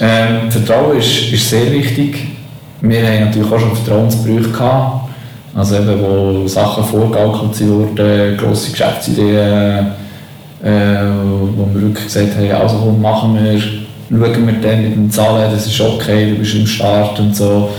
Ähm, 0.00 0.50
Vertrauen 0.50 0.96
ist, 0.98 1.30
ist 1.30 1.50
sehr 1.50 1.70
wichtig. 1.70 2.33
Wir 2.86 3.06
haben 3.06 3.24
natürlich 3.26 3.50
auch 3.50 3.58
schon 3.58 3.76
Vertrauensbrüche 3.76 4.50
gehabt. 4.50 5.08
Also 5.54 5.76
eben, 5.76 6.00
wo 6.02 6.46
Sachen 6.48 6.84
vorgegaukelt 6.84 7.68
wurden, 7.68 8.36
grosse 8.36 8.72
Geschäftsideen, 8.72 9.86
äh, 10.62 11.06
wo 11.56 11.66
wir 11.72 11.82
wirklich 11.82 12.06
gesagt 12.06 12.36
haben, 12.36 12.50
also 12.50 12.76
komm, 12.76 13.00
machen 13.00 13.34
wir, 13.36 13.60
schauen 13.60 14.46
wir 14.46 14.54
dann 14.60 14.82
mit 14.82 14.96
den 14.96 15.10
Zahlen, 15.10 15.52
das 15.52 15.66
ist 15.66 15.80
okay, 15.80 16.30
du 16.30 16.38
bist 16.38 16.54
im 16.56 16.66
Start 16.66 17.18
und 17.20 17.36
so 17.36 17.70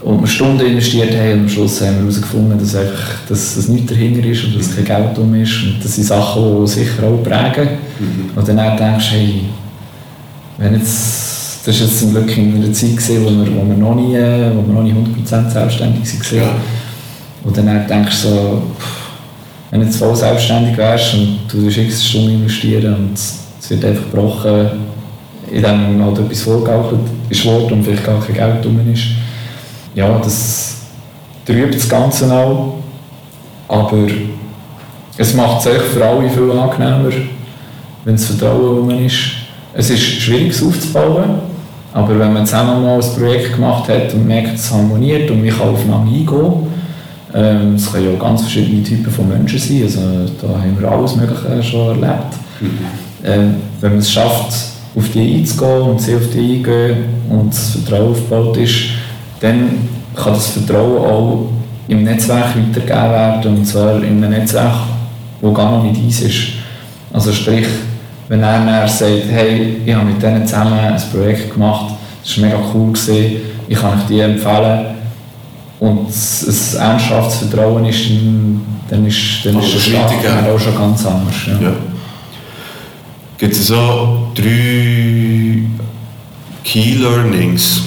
und 0.00 0.20
wir 0.20 0.26
Stunden 0.26 0.64
investiert 0.64 1.12
haben 1.12 1.32
und 1.32 1.40
am 1.40 1.48
Schluss 1.48 1.80
haben 1.80 1.96
wir 1.96 2.02
herausgefunden, 2.02 2.58
dass, 2.58 2.74
einfach, 2.74 3.26
dass, 3.28 3.56
dass 3.56 3.68
nichts 3.68 3.90
dahinter 3.90 4.26
ist 4.26 4.44
und 4.44 4.58
dass 4.58 4.74
kein 4.74 4.84
Geld 4.84 5.18
um 5.18 5.34
ist 5.34 5.62
und 5.64 5.84
das 5.84 5.94
sind 5.94 6.04
Sachen, 6.04 6.60
die 6.60 6.66
sicher 6.68 7.02
auch 7.04 7.22
prägen 7.22 7.68
mhm. 7.98 8.30
und 8.34 8.48
dann 8.48 8.76
denkst 8.76 9.10
du, 9.10 9.16
hey, 9.16 9.44
wenn 10.56 10.74
jetzt, 10.74 11.37
das 11.68 11.80
war 11.80 11.86
jetzt 11.86 11.98
zum 11.98 12.12
Glück 12.12 12.34
in 12.34 12.56
einer 12.56 12.72
Zeit, 12.72 12.96
gewesen, 12.96 13.24
wo, 13.26 13.28
wir, 13.28 13.54
wo, 13.54 13.68
wir 13.68 13.76
noch 13.76 13.94
nie, 13.94 14.14
wo 14.14 14.66
wir 14.66 14.74
noch 14.74 14.82
nie 14.82 14.94
100% 14.94 15.50
selbstständig 15.50 16.32
waren 16.32 16.40
ja. 16.40 16.50
und 17.44 17.56
dann 17.58 17.86
denkst 17.86 18.22
du 18.22 18.28
so, 18.28 18.62
wenn 19.70 19.80
du 19.80 19.86
jetzt 19.86 19.98
voll 19.98 20.16
selbstständig 20.16 20.78
wärst 20.78 21.12
und 21.12 21.40
du 21.46 21.68
x 21.68 22.06
Stunden 22.06 22.30
investieren 22.30 22.94
und 22.94 23.12
es 23.12 23.68
wird 23.68 23.84
einfach 23.84 24.04
gebrochen, 24.10 24.66
in 25.50 25.62
dem 25.62 26.02
halt 26.02 26.18
etwas 26.18 26.40
vorgegaukelt 26.40 27.02
ist 27.28 27.44
worden 27.44 27.74
und 27.74 27.84
vielleicht 27.84 28.04
gar 28.04 28.18
kein 28.18 28.34
Geld 28.34 28.64
drum 28.64 28.80
ist, 28.90 29.02
ja, 29.94 30.18
das 30.24 30.76
trübt 31.44 31.74
das 31.74 31.86
Ganze 31.86 32.32
auch. 32.32 32.76
Aber 33.68 34.06
es 35.18 35.34
macht 35.34 35.66
es 35.66 35.82
für 35.92 36.02
alle 36.02 36.30
viel 36.30 36.50
angenehmer, 36.50 37.10
wenn 38.04 38.14
es 38.14 38.24
Vertrauen 38.24 38.78
rum 38.78 39.04
ist. 39.04 39.18
Es 39.74 39.90
ist 39.90 40.00
schwierig, 40.00 40.48
es 40.48 40.62
aufzubauen, 40.62 41.47
aber 41.98 42.16
wenn 42.16 42.32
man 42.32 42.46
zusammen 42.46 42.84
mal 42.84 43.00
ein 43.00 43.14
Projekt 43.18 43.54
gemacht 43.56 43.88
hat 43.88 44.14
und 44.14 44.24
merkt, 44.24 44.54
es 44.54 44.72
harmoniert 44.72 45.28
und 45.32 45.44
man 45.44 45.52
kann 45.52 45.68
aufeinander 45.68 46.12
eingehen, 46.12 46.52
ähm, 47.34 47.74
es 47.74 47.92
können 47.92 48.12
ja 48.12 48.18
ganz 48.20 48.42
verschiedene 48.42 48.84
Typen 48.84 49.10
von 49.10 49.28
Menschen 49.28 49.58
sein, 49.58 49.82
also 49.82 50.00
da 50.40 50.48
haben 50.60 50.76
wir 50.78 50.88
alles 50.88 51.16
Mögliche 51.16 51.62
schon 51.62 51.88
erlebt. 51.88 52.34
Mhm. 52.60 52.78
Ähm, 53.24 53.54
wenn 53.80 53.90
man 53.90 53.98
es 53.98 54.12
schafft, 54.12 54.52
auf 54.96 55.10
die 55.12 55.38
einzugehen 55.38 55.82
und 55.82 56.00
sie 56.00 56.14
auf 56.14 56.30
die 56.32 56.38
eingehen 56.38 56.96
und 57.28 57.52
das 57.52 57.70
Vertrauen 57.70 58.12
aufgebaut 58.12 58.56
ist, 58.58 58.74
dann 59.40 59.88
kann 60.14 60.34
das 60.34 60.50
Vertrauen 60.50 60.98
auch 60.98 61.46
im 61.88 62.04
Netzwerk 62.04 62.54
weitergegeben 62.56 63.10
werden, 63.10 63.56
und 63.56 63.64
zwar 63.64 63.96
in 64.04 64.22
einem 64.22 64.30
Netzwerk, 64.30 64.74
das 65.42 65.54
gar 65.54 65.72
noch 65.72 65.82
nicht 65.82 66.00
eins 66.00 66.20
ist. 66.20 66.36
Also 67.12 67.32
sprich, 67.32 67.66
wenn 68.28 68.42
er 68.42 68.64
dann 68.64 68.88
sagt, 68.88 69.24
hey, 69.30 69.78
ich 69.84 69.94
habe 69.94 70.06
mit 70.06 70.22
denen 70.22 70.46
zusammen 70.46 70.78
ein 70.78 71.02
Projekt 71.12 71.52
gemacht, 71.52 71.94
das 72.22 72.36
war 72.38 72.44
mega 72.44 72.60
cool, 72.74 72.92
gewesen, 72.92 73.36
ich 73.68 73.78
kann 73.78 73.98
euch 73.98 74.06
die 74.06 74.20
empfehlen, 74.20 74.98
und 75.80 76.08
es 76.08 76.76
ein 76.76 76.92
ernsthaftes 76.92 77.48
Vertrauen 77.48 77.84
ist, 77.84 78.10
dann 78.88 79.06
ist, 79.06 79.44
dann 79.44 79.58
ist 79.60 79.74
der 79.74 79.78
Start 79.78 80.12
auch 80.48 80.58
schon 80.58 80.76
ganz 80.76 81.06
anders. 81.06 81.34
Ja. 81.46 81.68
Ja. 81.68 81.72
Gibt 83.38 83.52
es 83.52 83.68
so 83.68 84.32
drei 84.34 85.62
Key 86.64 86.94
Learnings, 86.94 87.82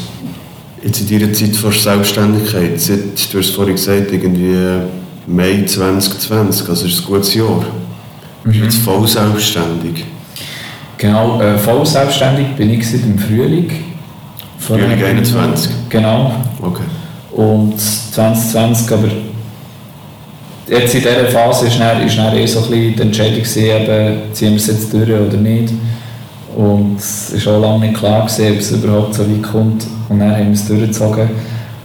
jetzt 0.81 1.01
in 1.01 1.19
deiner 1.19 1.33
Zeit 1.33 1.55
vor 1.55 1.73
Selbstständigkeit, 1.73 2.79
seit, 2.79 3.33
du 3.33 3.39
hast 3.39 3.49
vorhin 3.49 3.75
gesagt, 3.75 4.11
irgendwie 4.11 4.55
Mai 5.27 5.63
2020, 5.65 6.69
also 6.69 6.85
ist 6.85 7.01
ein 7.01 7.05
gutes 7.05 7.33
Jahr. 7.33 7.65
Bist 8.43 8.59
jetzt 8.59 8.77
voll 8.77 9.07
selbstständig. 9.07 10.05
Genau, 11.01 11.41
äh, 11.41 11.57
voll 11.57 11.83
selbstständig 11.83 12.49
bin 12.55 12.69
ich 12.69 12.87
seit 12.87 13.01
dem 13.01 13.17
Frühling. 13.17 13.71
Frühling 14.59 15.03
21? 15.03 15.71
Genau. 15.89 16.31
Okay. 16.61 16.83
Und 17.31 17.73
2020, 17.79 18.93
aber 18.93 19.07
jetzt 20.69 20.93
in 20.93 21.01
dieser 21.01 21.25
Phase 21.25 21.65
ist 21.65 21.79
dann, 21.79 22.05
ist 22.05 22.15
dann 22.19 22.37
eh 22.37 22.45
so 22.45 22.59
ein 22.59 22.69
bisschen 22.69 22.95
die 22.95 23.01
Entscheidung 23.01 23.39
gewesen, 23.39 23.63
eben, 23.63 24.17
ziehen 24.31 24.49
wir 24.51 24.57
es 24.57 24.67
jetzt 24.67 24.93
durch 24.93 25.09
oder 25.09 25.37
nicht. 25.37 25.73
Und 26.55 26.99
es 26.99 27.45
war 27.47 27.55
auch 27.55 27.61
lange 27.61 27.87
nicht 27.87 27.97
klar, 27.97 28.27
gewesen, 28.27 28.51
ob 28.51 28.59
es 28.59 28.71
überhaupt 28.71 29.15
so 29.15 29.23
weit 29.23 29.41
kommt. 29.41 29.87
Und 30.07 30.19
dann 30.19 30.31
haben 30.31 30.45
wir 30.45 30.53
es 30.53 30.67
durchgezogen. 30.67 31.31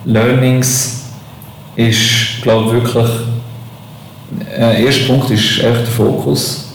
Learnings 0.05 1.05
ist, 1.75 2.43
glaube 2.43 2.67
ich, 2.67 2.73
wirklich. 2.85 3.11
Äh, 4.59 4.85
erster 4.85 5.07
Punkt 5.07 5.31
ist 5.31 5.59
echt 5.61 5.62
der 5.62 5.87
Fokus. 5.87 6.67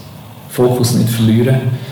Fokus 0.50 0.96
nicht 0.96 1.10
verlieren. 1.12 1.91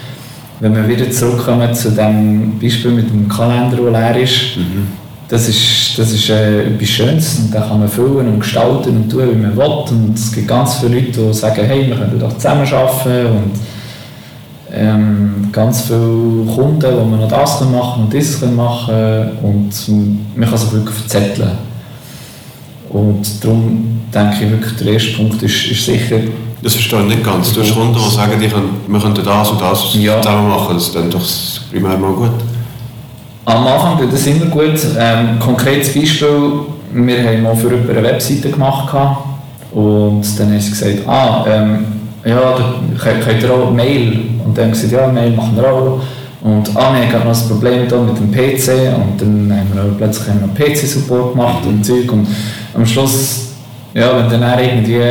Wenn 0.62 0.76
wir 0.76 0.88
wieder 0.89 1.10
zurückkommen 1.10 1.74
zu 1.74 1.91
dem 1.91 2.60
Beispiel 2.60 2.91
mit 2.91 3.10
dem 3.10 3.30
Kalender, 3.30 3.78
der 3.78 3.91
leer 3.91 4.22
ist, 4.22 4.57
mhm. 4.57 4.88
das 5.30 5.47
ist, 5.47 5.97
das 5.97 6.12
ist 6.12 6.30
äh, 6.30 6.66
etwas 6.66 6.89
Schönes 6.89 7.39
und 7.39 7.55
da 7.55 7.62
kann 7.62 7.80
man 7.80 7.88
füllen 7.88 8.28
und 8.28 8.39
gestalten 8.41 8.89
und 8.89 9.10
tun, 9.10 9.30
wie 9.32 9.38
man 9.38 9.55
will. 9.55 9.64
Und 9.64 10.18
es 10.18 10.34
gibt 10.34 10.49
ganz 10.49 10.76
viele 10.76 10.95
Leute, 10.99 11.28
die 11.28 11.34
sagen, 11.34 11.64
hey, 11.66 11.88
wir 11.88 11.95
können 11.95 12.20
doch 12.20 12.34
zusammen 12.36 12.68
arbeiten 12.74 13.28
und 13.28 13.51
ähm, 14.74 15.49
ganz 15.49 15.84
viele 15.84 16.45
Kunden, 16.53 16.97
wo 16.97 17.05
man 17.05 17.22
noch 17.22 17.30
das 17.30 17.62
machen 17.62 18.03
und 18.03 18.14
dieses 18.14 18.41
machen 18.41 19.30
und 19.41 19.72
man 20.36 20.49
kann 20.49 20.57
sich 20.57 20.74
wirklich 20.74 20.95
verzetteln. 20.95 21.51
Und 22.89 23.43
darum 23.43 24.01
denke 24.14 24.43
ich 24.43 24.51
wirklich, 24.51 24.76
der 24.76 24.93
erste 24.93 25.12
Punkt 25.14 25.41
ist, 25.41 25.72
ist 25.72 25.86
sicher... 25.86 26.20
Das 26.62 26.74
verstehe 26.74 26.99
ich 27.01 27.05
nicht 27.07 27.24
ganz. 27.24 27.53
Du 27.53 27.62
hast 27.62 27.74
Kunden, 27.74 27.93
die 27.93 28.16
sagen, 28.16 28.39
die 28.39 28.47
können, 28.47 28.82
wir 28.88 28.99
könnten 28.99 29.24
das 29.24 29.49
und 29.49 29.62
das 29.62 29.93
ja. 29.93 30.22
zusammen 30.22 30.49
machen. 30.49 30.76
Das 30.76 30.88
ist 30.88 30.95
dann 30.95 31.10
doch 31.10 31.22
primär 31.72 31.97
mal 31.97 32.12
gut. 32.12 32.32
Am 33.45 33.66
Anfang 33.66 33.97
tut 33.97 34.12
das 34.12 34.28
immer 34.28 34.45
gut. 34.45 34.80
Ähm, 34.97 35.39
konkretes 35.39 35.93
Beispiel, 35.93 36.51
wir 36.91 37.24
haben 37.24 37.43
mal 37.43 37.55
für 37.55 37.70
eine 37.70 38.03
Webseite 38.03 38.51
gemacht 38.51 38.93
und 39.72 40.39
dann 40.39 40.51
haben 40.51 40.60
sie 40.60 40.70
gesagt, 40.70 41.07
ah, 41.07 41.45
ähm, 41.47 41.86
ja, 42.26 42.36
da 42.36 42.74
könnt 42.97 43.41
ihr 43.41 43.53
auch 43.53 43.72
Mail. 43.72 44.26
Und 44.45 44.57
dann 44.57 44.66
haben 44.66 44.74
sie 44.74 44.89
gesagt, 44.89 45.07
ja, 45.07 45.12
Mail 45.12 45.32
machen 45.32 45.55
wir 45.55 45.72
auch. 45.72 46.01
Und 46.41 46.76
ah, 46.76 46.93
wir 46.93 47.12
haben 47.12 47.28
noch 47.28 47.41
ein 47.41 47.47
Problem 47.47 47.88
da 47.88 48.01
mit 48.01 48.18
dem 48.18 48.32
PC 48.32 48.95
und 48.95 49.20
dann 49.20 49.51
haben 49.51 49.70
wir 49.74 49.95
plötzlich 49.97 50.30
einen 50.30 50.53
PC-Support 50.53 51.34
gemacht 51.34 51.66
und 51.66 51.86
Zeug 51.86 52.12
und 52.12 52.28
am 52.74 52.86
Schluss, 52.86 53.49
ja, 53.94 54.18
wenn 54.18 54.30
du 54.30 54.38
dann 54.38 54.60
irgendwie 54.60 55.02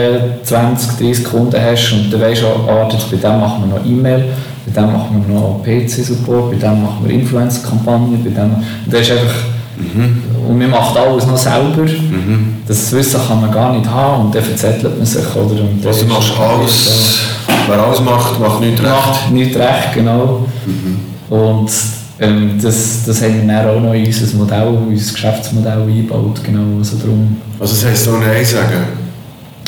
20, 0.45 0.99
30 0.99 1.24
Kunden 1.24 1.61
hast 1.61 1.93
und 1.93 2.12
du 2.12 2.20
weißt, 2.20 2.43
ah, 2.45 2.89
bei 3.11 3.16
dem 3.16 3.41
machen 3.41 3.64
wir 3.66 3.79
noch 3.79 3.85
E-Mail, 3.85 4.24
bei 4.66 4.81
dem 4.81 4.93
machen 4.93 5.24
wir 5.26 5.35
noch 5.35 5.62
PC-Support, 5.64 6.53
bei 6.53 6.57
dem 6.57 6.83
machen 6.83 6.99
wir 7.05 7.14
Influencer-Kampagnen, 7.14 8.22
bei 8.22 8.31
dem, 8.31 8.55
und 8.55 8.93
das 8.93 9.01
ist 9.01 9.12
einfach, 9.12 9.35
mhm. 9.76 10.22
und 10.49 10.59
man 10.59 10.70
macht 10.70 10.97
alles 10.97 11.26
noch 11.26 11.37
selber, 11.37 11.83
mhm. 11.83 12.59
das 12.66 12.93
Wissen 12.93 13.20
kann 13.26 13.41
man 13.41 13.51
gar 13.51 13.72
nicht 13.76 13.89
haben 13.89 14.26
und 14.26 14.35
dann 14.35 14.45
verzettelt 14.45 14.97
man 14.97 15.07
sich, 15.07 15.35
oder? 15.35 15.61
Und 15.61 15.85
also 15.85 16.05
du 16.05 16.12
machst 16.12 16.33
alles, 16.39 17.18
wer 17.66 17.79
alles 17.79 18.01
macht, 18.01 18.41
macht 18.41 18.61
nicht 18.61 18.81
recht. 18.81 18.91
Macht 18.91 19.31
nicht 19.33 19.57
recht, 19.57 19.95
genau. 19.95 20.47
Mhm. 20.66 21.37
Und 21.37 21.70
das, 22.18 23.04
das 23.06 23.22
haben 23.22 23.46
wir 23.46 23.54
dann 23.54 23.68
auch 23.68 23.80
noch 23.80 23.94
in 23.94 24.06
unser 24.06 24.36
Modell, 24.36 24.68
in 24.68 24.88
unser 24.88 25.12
Geschäftsmodell 25.12 25.82
eingebaut, 25.82 26.40
genau, 26.42 26.78
also 26.78 26.96
darum. 26.96 27.36
Also 27.60 27.74
das 27.74 27.84
heisst 27.84 28.08
auch 28.08 28.18
Nein 28.18 28.44
sagen? 28.44 28.82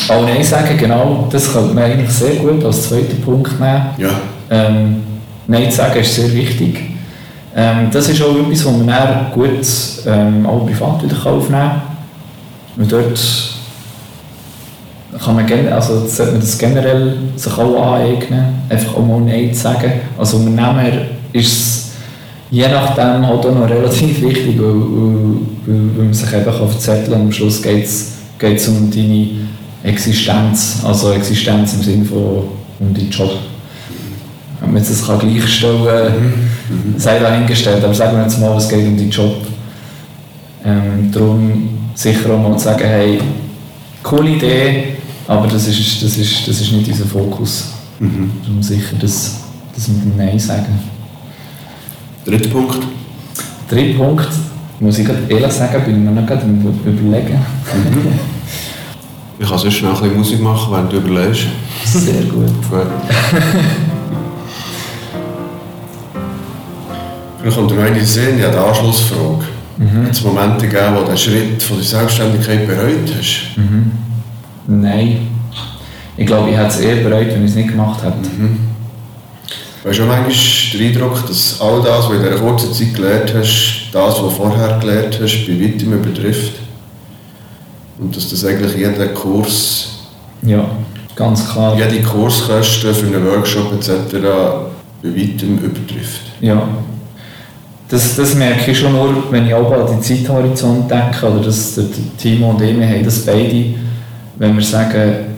Auch 0.09 0.25
Nein 0.25 0.43
sagen, 0.43 0.77
genau, 0.77 1.29
das 1.31 1.53
könnte 1.53 1.75
man 1.75 1.85
eigentlich 1.85 2.11
sehr 2.11 2.35
gut 2.37 2.65
als 2.65 2.89
zweiten 2.89 3.21
Punkt 3.21 3.61
nehmen. 3.61 3.83
Ja. 3.99 4.11
Ähm, 4.51 4.97
Nein 5.47 5.71
sagen 5.71 6.01
ist 6.01 6.15
sehr 6.15 6.33
wichtig. 6.33 6.91
Ähm, 7.55 7.89
das 7.93 8.09
ist 8.09 8.21
auch 8.23 8.37
etwas, 8.37 8.65
was 8.65 8.77
man 8.77 8.87
dann 8.87 9.33
gut 9.33 9.67
ähm, 10.07 10.47
auch 10.47 10.67
privat 10.67 11.05
wieder 11.05 11.27
aufnehmen 11.27 11.71
kann. 11.71 11.83
Und 12.77 12.91
dort 12.91 13.21
kann 15.25 15.37
man, 15.37 15.73
also 15.73 16.07
sollte 16.07 16.33
man 16.33 16.41
das 16.41 16.59
generell 16.59 17.17
sich 17.37 17.53
auch 17.53 17.95
aneignen, 17.95 18.63
einfach 18.69 18.97
auch 18.97 19.07
mal 19.07 19.21
Nein 19.21 19.55
zu 19.55 19.61
sagen. 19.61 19.93
Als 20.19 20.35
Unternehmer 20.35 20.85
ist 21.33 21.53
es 21.53 21.80
je 22.51 22.69
nachdem 22.69 23.27
halt 23.27 23.47
auch 23.47 23.55
noch 23.55 23.69
relativ 23.69 24.23
wichtig, 24.23 24.59
weil, 24.59 24.75
weil, 24.75 25.97
weil 25.97 26.05
man 26.05 26.15
sich 26.15 26.33
eben 26.33 26.45
verzetteln 26.45 27.13
kann. 27.13 27.21
Am 27.23 27.33
Schluss 27.33 27.63
geht 27.63 27.85
es 27.85 28.69
um 28.69 28.91
deine 28.91 29.29
Existenz, 29.83 30.83
also 30.85 31.13
Existenz 31.13 31.75
im 31.75 31.83
Sinne 31.83 32.05
von 32.05 32.45
um 32.81 32.95
deinen 32.95 33.11
Job 33.11 33.33
wenn 34.61 34.73
man 34.75 34.83
das 34.83 35.05
gleichstellen 35.05 35.85
kann, 35.85 36.13
mhm. 36.13 36.99
sei 36.99 37.19
dahingestellt. 37.19 37.83
Aber 37.83 37.95
sagen 37.95 38.17
wir 38.17 38.23
jetzt 38.25 38.39
mal, 38.39 38.57
es 38.57 38.69
geht 38.69 38.87
um 38.87 38.97
den 38.97 39.11
Job. 39.11 39.37
Ähm, 40.65 41.11
darum 41.11 41.69
sicher 41.95 42.31
auch 42.31 42.39
mal 42.39 42.57
zu 42.57 42.65
sagen, 42.65 42.85
hey, 42.85 43.19
coole 44.03 44.31
Idee, 44.31 44.97
aber 45.27 45.47
das 45.47 45.67
ist, 45.67 46.03
das 46.03 46.17
ist, 46.17 46.47
das 46.47 46.61
ist 46.61 46.73
nicht 46.73 46.89
unser 46.89 47.07
Fokus. 47.07 47.69
Mhm. 47.99 48.31
Darum 48.43 48.63
sicher 48.63 48.97
das, 49.01 49.41
das 49.75 49.89
mit 49.89 50.05
dem 50.05 50.17
Nein 50.17 50.39
sagen. 50.39 50.79
Dritter 52.25 52.51
Punkt? 52.51 52.79
Dritter 53.69 53.99
Punkt, 53.99 54.29
muss 54.81 54.99
ich 54.99 55.09
ehrlich 55.09 55.53
sagen, 55.53 55.85
bin 55.85 55.97
ich 55.97 56.03
mir 56.03 56.21
noch 56.21 56.27
gerade 56.27 56.45
überlegen. 56.45 57.35
Mhm. 57.35 58.13
Ich 59.39 59.49
kann 59.49 59.59
sonst 59.59 59.83
noch 59.83 59.95
ein 59.95 60.03
bisschen 60.03 60.19
Musik 60.19 60.41
machen, 60.41 60.73
während 60.73 60.93
du 60.93 60.97
überlegst. 60.99 61.47
Sehr 61.87 62.23
gut. 62.25 62.47
gut. 62.71 62.87
Vielleicht 67.41 67.57
kommt 67.57 67.75
mir 67.75 67.83
eine 67.83 68.05
Sinn, 68.05 68.39
ja, 68.39 68.51
die 68.51 68.59
Anschlussfrage. 68.59 69.45
Mhm. 69.79 70.05
Hat 70.05 70.13
es 70.13 70.23
Momente 70.23 70.69
gegeben, 70.69 70.95
wo 70.95 71.01
du 71.01 71.07
den 71.07 71.17
Schritt 71.17 71.63
von 71.63 71.79
der 71.79 71.87
Selbstständigkeit 71.87 72.67
bereut 72.67 73.11
hast? 73.19 73.57
Mhm. 73.57 73.93
Nein. 74.67 75.29
Ich 76.19 76.27
glaube, 76.27 76.51
ich 76.51 76.57
hätte 76.57 76.69
es 76.69 76.81
eher 76.81 76.97
bereut, 76.97 77.29
wenn 77.29 77.45
ich 77.45 77.51
es 77.51 77.57
nicht 77.57 77.71
gemacht 77.71 78.03
hätte. 78.03 78.29
Mhm. 78.39 78.59
Hast 79.83 79.99
du 79.99 80.05
manchmal 80.05 80.79
den 80.79 80.89
Eindruck, 80.89 81.27
dass 81.27 81.59
all 81.59 81.81
das, 81.81 82.01
was 82.01 82.09
du 82.09 82.15
in 82.15 82.23
dieser 82.23 82.37
kurzen 82.37 82.73
Zeit 82.75 82.95
gelernt 82.95 83.35
hast, 83.35 83.89
das, 83.93 84.03
was 84.03 84.17
du 84.17 84.31
vorher 84.31 84.79
gelernt 84.79 85.19
hast, 85.23 85.47
bei 85.47 85.59
weitem 85.59 85.95
übertrifft? 85.95 86.53
Und 87.99 88.15
dass 88.15 88.29
das 88.29 88.45
eigentlich 88.45 88.77
jeder 88.77 89.09
Kurs... 89.09 90.01
Ja, 90.43 90.67
ganz 91.17 91.49
klar. 91.51 91.79
Jede 91.79 92.03
Kurskosten 92.03 92.95
für 92.95 93.07
einen 93.07 93.27
Workshop 93.27 93.73
etc. 93.73 94.17
bei 95.03 95.09
weitem 95.17 95.59
übertrifft. 95.59 96.23
Ja, 96.43 96.63
das, 97.89 98.17
das 98.17 98.35
merke 98.35 98.71
ich 98.71 98.79
schon 98.79 98.93
nur, 98.93 99.31
wenn 99.31 99.47
ich 99.47 99.55
auch 99.55 99.73
an 99.73 99.97
die 99.97 100.03
Zeithorizont 100.03 100.91
denke, 100.91 101.27
oder 101.27 101.41
dass 101.41 101.81
Timo 102.19 102.51
und 102.51 102.61
ich, 102.63 102.79
wir 102.79 102.87
haben 102.87 103.05
das 103.05 103.25
beide, 103.25 103.65
wenn 104.37 104.57
wir 104.57 104.65
sagen, 104.65 105.30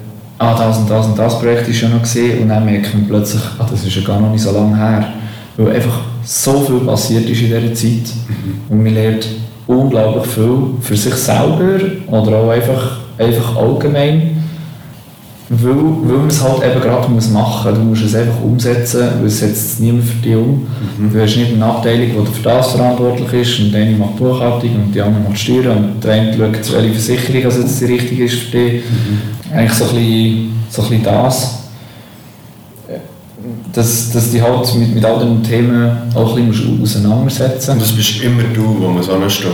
ah, 0.42 0.54
das 0.58 0.78
und 0.78 0.90
das 0.90 1.06
und 1.06 1.18
das 1.18 1.38
Projekt 1.38 1.68
ist 1.68 1.78
schon 1.78 1.92
noch 1.92 2.02
gesehen 2.02 2.42
und 2.42 2.48
dann 2.48 2.64
merkt 2.64 2.92
man 2.94 3.06
plötzlich, 3.06 3.42
ah, 3.58 3.66
das 3.70 3.84
ist 3.84 3.96
ja 3.96 4.02
gar 4.02 4.20
noch 4.20 4.30
nicht 4.30 4.42
so 4.42 4.52
lange 4.52 4.76
her. 4.76 5.04
Weil 5.56 5.76
einfach 5.76 6.00
so 6.24 6.60
viel 6.60 6.80
passiert 6.80 7.28
ist 7.28 7.40
in 7.40 7.46
dieser 7.46 7.74
Zeit 7.74 8.14
und 8.68 8.82
man 8.82 8.94
lernt 8.94 9.26
unglaublich 9.66 10.26
viel 10.26 10.58
für 10.80 10.96
sich 10.96 11.14
selber 11.14 11.78
oder 12.08 12.36
auch 12.38 12.50
einfach, 12.50 12.98
einfach 13.18 13.56
allgemein 13.56 14.42
weil, 15.54 15.74
weil 15.74 16.18
man 16.18 16.28
es 16.28 16.42
halt 16.42 16.64
eben 16.64 16.80
gerade 16.80 17.10
muss 17.10 17.28
machen 17.28 17.70
muss. 17.70 17.78
Du 17.78 17.84
musst 17.84 18.04
es 18.04 18.14
einfach 18.14 18.40
umsetzen, 18.42 19.08
weil 19.18 19.26
es 19.26 19.40
setzt 19.40 19.80
niemand 19.80 20.04
für 20.04 20.22
dich 20.22 20.34
um. 20.34 20.66
Mhm. 20.98 21.12
Du 21.12 21.20
hast 21.20 21.36
nicht 21.36 21.52
eine 21.52 21.64
Abteilung, 21.66 22.24
die 22.24 22.32
für 22.32 22.42
das 22.42 22.70
verantwortlich 22.72 23.32
ist 23.34 23.60
und 23.60 23.72
der 23.72 23.82
eine 23.82 23.96
macht 23.96 24.16
Buchhaltung 24.16 24.76
und 24.76 24.94
die 24.94 25.00
andere 25.02 25.22
macht 25.22 25.38
Steuern 25.38 25.92
und 25.94 26.04
der 26.04 26.12
eine 26.12 26.32
schaut, 26.32 26.72
welche 26.72 26.92
Versicherung 26.94 27.44
also 27.44 27.60
jetzt 27.60 27.80
die 27.80 27.84
richtige 27.84 28.24
ist 28.24 28.34
für 28.34 28.56
dich. 28.56 28.72
Mhm. 28.72 29.41
Eigentlich 29.52 29.72
so 29.72 29.84
ein, 29.84 29.90
bisschen, 29.90 30.64
so 30.70 30.82
ein 30.82 30.88
bisschen 30.88 31.04
das. 31.04 31.58
Dass, 33.72 34.12
dass 34.12 34.30
die 34.30 34.40
halt 34.40 34.74
mit, 34.76 34.94
mit 34.94 35.04
all 35.04 35.18
den 35.18 35.42
Themen 35.42 35.90
auch 36.14 36.36
ein 36.36 36.48
bisschen 36.48 36.80
auseinandersetzen 36.82 37.72
Und 37.72 37.82
das 37.82 37.92
bist 37.92 38.22
immer 38.22 38.42
du, 38.54 38.76
wo 38.78 38.88
man 38.88 39.22
ansteht. 39.22 39.50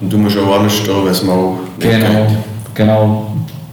Und 0.00 0.12
du 0.12 0.18
musst 0.18 0.38
auch 0.38 0.60
anstehen, 0.60 1.04
wenn 1.04 1.12
es 1.12 1.22
mal 1.22 1.54
nicht 1.78 1.90
genau, 1.90 2.26
geht. 2.26 2.38
Genau 2.74 3.26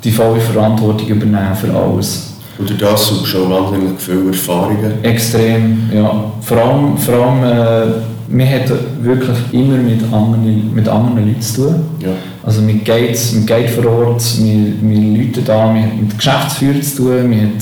die 0.04 0.12
volle 0.12 0.40
Verantwortung 0.40 1.08
übernehmen 1.08 1.56
für 1.56 1.74
alles. 1.74 2.34
Und 2.58 2.70
durch 2.70 2.80
das 2.80 3.08
suchst 3.08 3.22
du 3.22 3.26
schon 3.26 3.52
wahnsinnig 3.52 4.00
viele 4.00 4.28
Erfahrungen? 4.28 5.04
Extrem, 5.04 5.90
ja. 5.94 6.32
Vor 6.42 6.58
allem, 6.58 6.98
vor 6.98 7.14
allem 7.14 7.44
äh, 7.44 7.94
wir 8.30 8.46
haben 8.46 8.72
wirklich 9.02 9.38
immer 9.52 9.78
mit 9.78 10.02
anderen, 10.04 10.74
mit 10.74 10.88
anderen 10.88 11.28
Leuten 11.28 11.42
zu 11.42 11.64
tun. 11.64 11.76
Ja. 12.00 12.10
Also 12.44 12.62
mit 12.62 12.86
Gates, 12.86 13.34
mit 13.34 13.48
Gate 13.48 13.70
vor 13.70 13.86
Ort, 13.86 14.24
mit, 14.40 14.82
mit 14.82 15.18
Leuten 15.18 15.46
da, 15.46 15.74
wir 15.74 15.82
haben 15.82 16.00
mit 16.00 16.18
Geschäftsführern 16.18 16.82
zu 16.82 16.98
tun, 16.98 17.32
wir 17.32 17.38
haben 17.38 17.58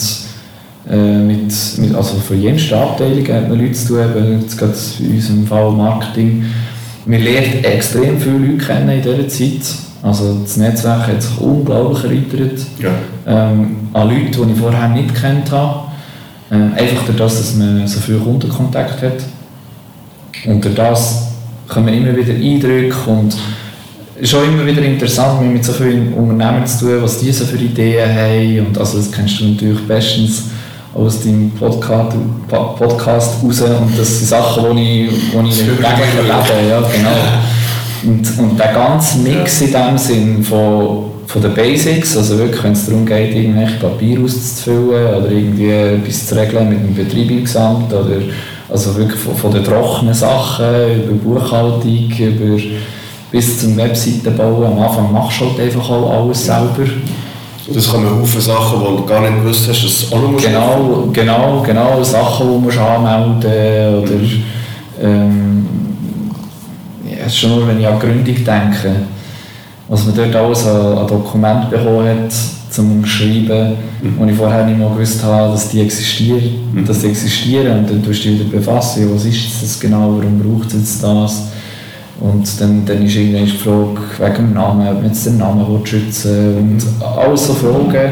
äh, 0.89 1.24
mit, 1.24 1.53
mit, 1.78 1.95
also 1.95 2.18
für 2.18 2.36
jede 2.36 2.78
Abteilung 2.78 3.28
hat 3.28 3.49
man 3.49 3.59
Leute 3.59 3.74
zu 3.74 3.88
tun, 3.88 4.41
jetzt 4.41 4.57
gerade 4.57 4.74
in 4.99 5.11
unserem 5.16 5.47
Fall 5.47 5.72
Marketing. 5.72 6.45
Wir 7.05 7.20
lernen 7.20 7.63
extrem 7.63 8.20
viele 8.20 8.38
Leute 8.38 8.66
kennen 8.66 8.89
in 8.89 9.01
dieser 9.01 9.28
Zeit 9.28 9.86
also 10.05 10.38
das 10.43 10.57
Netzwerk 10.57 11.07
hat 11.07 11.20
sich 11.20 11.41
unglaublich 11.41 12.03
erweitert. 12.03 12.59
Ja. 12.78 12.91
Ähm, 13.26 13.89
an 13.91 14.07
Leute, 14.07 14.45
die 14.45 14.51
ich 14.51 14.59
vorher 14.59 14.88
nicht 14.89 15.16
kennt 15.16 15.51
habe. 15.51 15.86
Ähm, 16.51 16.74
einfach 16.76 17.05
durch 17.05 17.18
das, 17.18 17.38
dass 17.38 17.55
man 17.55 17.88
so 17.88 17.99
viel 17.99 18.20
Kundenkontakt 18.20 19.01
hat. 19.01 19.18
Und 20.47 20.63
durch 20.63 20.75
das 20.75 21.27
kommen 21.67 21.93
immer 21.93 22.15
wieder 22.15 22.33
Eindrücke 22.33 23.09
und 23.09 23.35
es 24.17 24.31
ist 24.31 24.35
auch 24.35 24.43
immer 24.43 24.65
wieder 24.65 24.81
interessant, 24.81 25.41
mit 25.41 25.65
so 25.65 25.73
vielen 25.73 26.13
Unternehmen 26.13 26.65
zu 26.65 26.85
tun, 26.85 27.01
was 27.01 27.19
diese 27.19 27.43
so 27.43 27.51
für 27.51 27.57
Ideen 27.57 28.09
haben. 28.09 28.67
Und 28.67 28.77
also 28.77 28.97
das 28.97 29.11
kennst 29.11 29.41
du 29.41 29.45
natürlich 29.45 29.81
bestens 29.85 30.43
aus 30.93 31.21
deinem 31.21 31.51
Podcast, 31.51 32.15
Podcast 32.47 33.43
raus. 33.43 33.61
Und 33.61 33.99
das 33.99 34.19
sind 34.19 34.27
Sachen, 34.27 34.77
die 34.77 35.07
ich, 35.07 35.31
die 35.31 35.49
ich 35.49 35.57
täglich 35.57 35.81
erlebe. 35.81 36.69
Ja, 36.69 36.79
genau. 36.79 37.09
Und, 38.03 38.39
und 38.39 38.57
der 38.57 38.71
ganze 38.71 39.17
Mix 39.17 39.61
in 39.61 39.73
dem 39.73 39.97
Sinn 39.97 40.43
von, 40.43 41.11
von 41.27 41.41
den 41.41 41.53
Basics, 41.53 42.15
also 42.15 42.37
wirklich, 42.37 42.63
wenn 42.63 42.71
es 42.71 42.85
darum 42.85 43.05
geht, 43.05 43.35
irgendwelche 43.35 43.75
Papier 43.77 44.21
auszufüllen 44.23 45.13
oder 45.13 45.29
irgendwie 45.29 45.71
etwas 45.71 46.27
zu 46.27 46.35
regeln 46.35 46.69
mit 46.69 46.79
dem 46.79 46.95
Betreibungsamt 46.95 47.91
oder 47.91 48.21
also 48.70 48.95
wirklich 48.95 49.20
von, 49.20 49.36
von 49.36 49.51
den 49.51 49.63
trockenen 49.63 50.13
Sachen 50.13 50.66
über 51.03 51.13
Buchhaltung, 51.13 52.09
über 52.18 52.61
bis 53.32 53.59
zum 53.59 53.78
Webseitenbauen. 53.78 54.66
Am 54.66 54.80
Anfang 54.80 55.11
machst 55.11 55.41
du 55.41 55.45
halt 55.45 55.59
einfach 55.59 55.89
auch 55.89 56.24
alles 56.24 56.45
selber. 56.45 56.86
Das 57.74 57.91
kann 57.91 58.03
man 58.03 58.22
Haufen 58.22 58.41
Sachen, 58.41 58.80
die 58.80 58.97
du 58.97 59.05
gar 59.05 59.22
nicht 59.22 59.41
gewusst 59.41 59.68
hast, 59.68 59.84
dass 59.84 60.09
du 60.09 60.16
auch 60.16 60.22
noch 60.22 60.41
Genau, 60.41 61.09
genau, 61.11 61.63
genau, 61.66 62.03
Sachen, 62.03 62.63
die 62.63 62.76
du 62.76 62.82
anmelden 62.82 63.99
musst 63.99 64.11
oder 64.11 64.22
ähm, 65.01 65.68
ja, 67.09 67.30
schon 67.30 67.55
nur, 67.55 67.68
wenn 67.68 67.80
ich 67.80 67.88
an 67.88 67.99
Gründung 67.99 68.36
denke, 68.36 68.95
was 69.88 70.05
man 70.05 70.16
dort 70.16 70.36
alles 70.36 70.68
an, 70.68 70.97
an 70.99 71.07
Dokumenten 71.07 71.70
bekommen 71.72 72.07
hat, 72.07 72.34
zum 72.76 73.05
Schreiben, 73.05 73.76
mhm. 74.01 74.13
wo 74.17 74.26
ich 74.26 74.36
vorher 74.36 74.65
nicht 74.65 74.80
mal 74.80 74.89
gewusst 74.89 75.23
habe, 75.23 75.53
dass 75.53 75.69
die 75.69 75.82
existieren, 75.82 76.71
mhm. 76.73 76.86
dass 76.86 76.99
die 76.99 77.07
existieren 77.07 77.80
und 77.80 77.89
dann 77.89 78.03
tust 78.03 78.26
du 78.26 78.30
dich 78.30 78.39
wieder 78.39 78.57
befassen, 78.57 79.09
was 79.13 79.26
ist 79.26 79.61
das 79.61 79.80
genau, 79.80 80.17
warum 80.17 80.39
braucht 80.39 80.67
es 80.67 80.73
jetzt 80.73 81.03
das 81.03 81.43
und 82.19 82.61
dann, 82.61 82.86
dann 82.86 83.05
ist 83.05 83.15
irgendwann 83.15 83.45
die 83.45 83.51
Frage 83.51 83.99
wegen 84.19 84.36
dem 84.36 84.53
Namen, 84.53 84.88
ob 84.88 84.95
man 84.95 85.05
jetzt 85.05 85.26
den 85.26 85.38
Namen 85.38 85.86
schützen 85.86 86.57
und 86.57 87.05
alles 87.05 87.47
so 87.47 87.53
Fragen, 87.53 88.11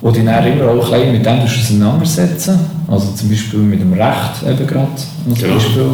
wo 0.00 0.10
die 0.10 0.24
dann 0.24 0.46
immer 0.46 0.70
auch 0.70 0.92
ein 0.92 1.12
mit 1.12 1.24
dem 1.24 1.40
auseinandersetzen, 1.40 2.58
also 2.88 3.12
zum 3.12 3.28
Beispiel 3.28 3.60
mit 3.60 3.80
dem 3.80 3.92
Recht 3.92 4.42
eben 4.44 4.66
gerade, 4.66 4.88
als 5.28 5.38
genau. 5.40 5.54
Beispiel. 5.54 5.86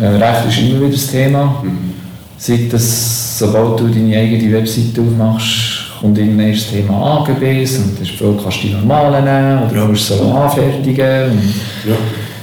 Äh, 0.00 0.06
Recht 0.06 0.48
ist 0.48 0.58
immer 0.58 0.80
wieder 0.80 0.90
das 0.90 1.06
Thema, 1.06 1.62
mhm. 1.62 1.94
seit 2.36 2.72
das, 2.72 3.38
sobald 3.38 3.80
du 3.80 3.88
deine 3.88 4.16
eigene 4.16 4.52
Webseite 4.52 5.00
aufmachst, 5.00 5.73
kommt 6.04 6.18
irgendwann 6.18 6.52
das 6.52 6.70
Thema 6.70 7.16
AGBs 7.16 7.78
und 7.78 7.98
das 7.98 8.08
die 8.08 8.16
Frage, 8.18 8.36
kannst 8.42 8.62
du 8.62 8.66
die 8.66 8.74
normalen 8.74 9.24
nehmen 9.24 9.62
oder 9.62 9.80
ja. 9.80 9.86
musst 9.86 10.10
du 10.10 10.14
so 10.16 10.32
anfertigen. 10.32 11.30
Und 11.30 11.42
ja. 11.88 11.96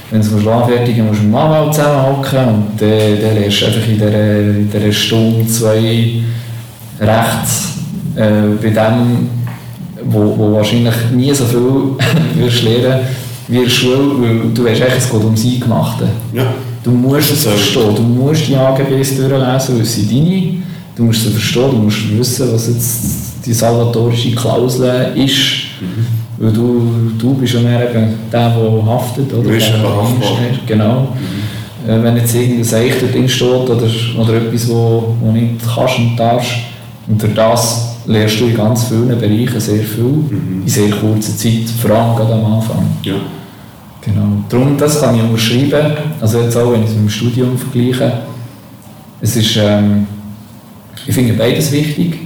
Wenn 0.10 0.20
du 0.20 0.38
es 0.40 0.48
anfertigen 0.48 1.06
musst, 1.06 1.22
musst 1.22 1.22
du 1.22 1.26
mit 1.26 1.34
dem 1.34 1.36
Anwalt 1.36 1.76
zusammenhocken 1.76 2.40
und 2.40 2.82
dann, 2.82 3.22
dann 3.22 3.36
lernst 3.36 3.62
du 3.62 3.66
einfach 3.68 3.88
in 3.88 3.94
dieser, 3.94 4.40
in 4.40 4.72
dieser 4.72 4.92
Stunde, 4.92 5.48
zwei 5.48 6.24
rechts 7.00 7.74
äh, 8.16 8.32
bei 8.60 8.70
dem, 8.70 9.30
wo, 10.06 10.36
wo 10.38 10.54
wahrscheinlich 10.54 10.96
nie 11.16 11.32
so 11.32 11.46
viel 11.46 11.62
wirst 12.44 12.64
lernen 12.64 13.02
wie 13.48 13.58
in 13.58 13.64
der 13.64 13.70
Schule, 13.70 14.22
weil 14.22 14.40
du 14.52 14.66
weißt, 14.66 14.82
es 14.98 15.12
geht 15.12 15.24
ums 15.24 15.46
Eingemachte. 15.46 16.08
Ja. 16.34 16.52
Du 16.84 16.90
musst 16.90 17.32
es 17.32 17.44
verstehen, 17.44 17.96
du 17.96 18.02
musst 18.02 18.48
die 18.48 18.56
AGBs 18.56 19.18
durchlesen, 19.18 19.78
weil 19.78 19.86
sie 19.86 20.08
deine. 20.08 20.64
Du 20.96 21.04
musst 21.04 21.24
sie 21.24 21.30
verstehen, 21.30 21.70
du 21.70 21.78
musst 21.78 22.18
wissen, 22.18 22.52
was 22.52 22.68
jetzt 22.68 23.31
die 23.46 23.54
salvatorische 23.54 24.32
Klausel 24.36 25.12
ist. 25.16 25.82
Mhm. 25.82 26.22
Weil 26.38 26.54
du, 26.54 27.12
du 27.18 27.34
bist 27.36 27.54
ja 27.54 27.60
mehr 27.60 27.90
eben 27.90 28.14
der, 28.32 28.50
der 28.50 28.86
haftet. 28.86 29.32
Oder? 29.34 29.44
Du 29.44 29.50
bist 29.50 29.70
der, 29.70 30.66
Genau. 30.66 31.02
Mhm. 31.02 31.90
Äh, 31.90 32.04
wenn 32.04 32.18
jetzt 32.18 32.36
irgendein 32.36 32.80
Eich 32.80 32.94
drin 33.00 33.28
steht 33.28 33.48
oder, 33.48 33.88
oder 34.20 34.34
etwas, 34.36 34.70
wo, 34.70 35.16
wo 35.20 35.32
nicht 35.32 35.56
kannst 35.76 35.98
und 35.98 36.18
darfst. 36.18 36.52
Und 37.08 37.22
durch 37.22 37.34
das 37.34 37.98
lernst 38.06 38.40
du 38.40 38.46
in 38.46 38.56
ganz 38.56 38.86
vielen 38.86 39.08
Bereichen 39.08 39.60
sehr 39.60 39.84
viel, 39.84 40.04
mhm. 40.04 40.62
in 40.64 40.68
sehr 40.68 40.90
kurzer 40.90 41.36
Zeit, 41.36 41.70
vor 41.82 41.92
allem 41.92 42.16
gerade 42.16 42.34
am 42.34 42.54
Anfang. 42.54 42.86
Ja. 43.04 43.16
Genau. 44.02 44.44
Darum, 44.50 44.78
das 44.78 45.00
kann 45.00 45.16
ich 45.16 45.22
unterschreiben. 45.22 45.94
Also 46.20 46.42
jetzt 46.42 46.58
auch, 46.58 46.72
wenn 46.72 46.84
ich 46.84 46.90
es 46.90 46.96
mit 46.96 47.04
dem 47.04 47.10
Studium 47.10 47.58
vergleiche. 47.58 48.12
Es 49.22 49.36
ist, 49.36 49.58
ähm, 49.58 50.08
ich 51.06 51.14
finde 51.14 51.34
beides 51.34 51.72
wichtig. 51.72 52.20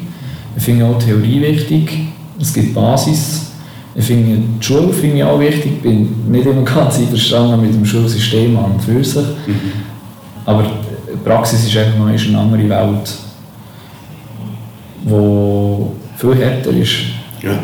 Ich 0.55 0.63
finde 0.63 0.85
auch 0.85 0.97
Theorie 0.97 1.41
wichtig. 1.41 2.07
Es 2.39 2.53
gibt 2.53 2.73
Basis. 2.73 3.51
Ich 3.95 4.05
finde 4.05 4.41
die 4.59 4.65
Schule 4.65 4.91
finde 4.91 5.17
ich 5.17 5.23
auch 5.23 5.39
wichtig. 5.39 5.73
Ich 5.77 5.81
bin 5.81 6.29
nicht 6.29 6.45
immer 6.45 6.61
ganz 6.65 6.97
einverstanden 6.97 7.61
mit 7.61 7.73
dem 7.73 7.85
Schulsystem 7.85 8.57
an 8.57 8.73
und 8.73 8.81
für 8.81 9.03
sich. 9.03 9.25
Mhm. 9.47 9.55
Aber 10.45 10.63
die 10.63 11.17
Praxis 11.23 11.65
ist 11.65 11.77
einfach 11.77 11.97
noch 11.97 12.07
eine 12.07 12.37
andere 12.37 12.69
Welt, 12.69 13.13
die 15.03 16.17
viel 16.17 16.35
härter 16.35 16.71
ist. 16.71 16.93
Ja. 17.41 17.51
ja. 17.51 17.59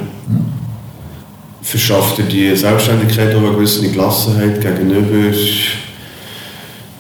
Verschafft 1.62 2.18
dir 2.18 2.24
die 2.24 2.56
Selbstständigkeit 2.56 3.36
auch 3.36 3.40
eine 3.40 3.52
gewisse 3.52 3.90
Gelassenheit 3.90 4.60
gegenüber 4.60 5.36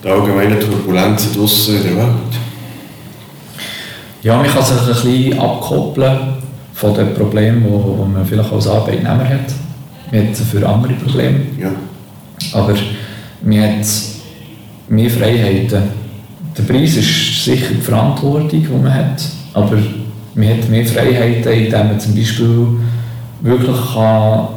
der 0.03 0.13
allgemeinen 0.13 0.59
Turbulenzen 0.59 1.33
draußen 1.33 1.75
in 1.77 1.83
der 1.83 1.97
Welt? 1.97 2.30
Ja, 4.23 4.37
man 4.37 4.45
kann 4.45 4.63
sich 4.63 4.79
ein 4.79 4.87
bisschen 4.87 5.39
abkoppeln 5.39 6.17
von 6.73 6.93
den 6.93 7.13
Problemen, 7.13 7.63
die 7.63 8.13
man 8.13 8.25
vielleicht 8.25 8.51
als 8.51 8.67
Arbeitnehmer 8.67 9.27
hat. 9.27 9.51
Man 10.11 10.27
hat 10.27 10.37
für 10.37 10.67
andere 10.67 10.93
Probleme. 10.93 11.39
Ja. 11.59 11.71
Aber 12.53 12.75
man 13.41 13.61
hat 13.61 13.87
mehr 14.89 15.09
Freiheiten. 15.09 15.83
Der 16.57 16.63
Preis 16.63 16.97
ist 16.97 17.45
sicher 17.45 17.73
die 17.75 17.81
Verantwortung, 17.81 18.49
die 18.49 18.67
man 18.67 18.93
hat, 18.93 19.23
aber 19.53 19.77
man 20.35 20.49
hat 20.49 20.69
mehr 20.69 20.85
Freiheiten, 20.85 21.51
indem 21.51 21.87
man 21.87 21.99
zum 21.99 22.13
Beispiel 22.13 22.67
wirklich 23.41 23.77
kann 23.93 24.47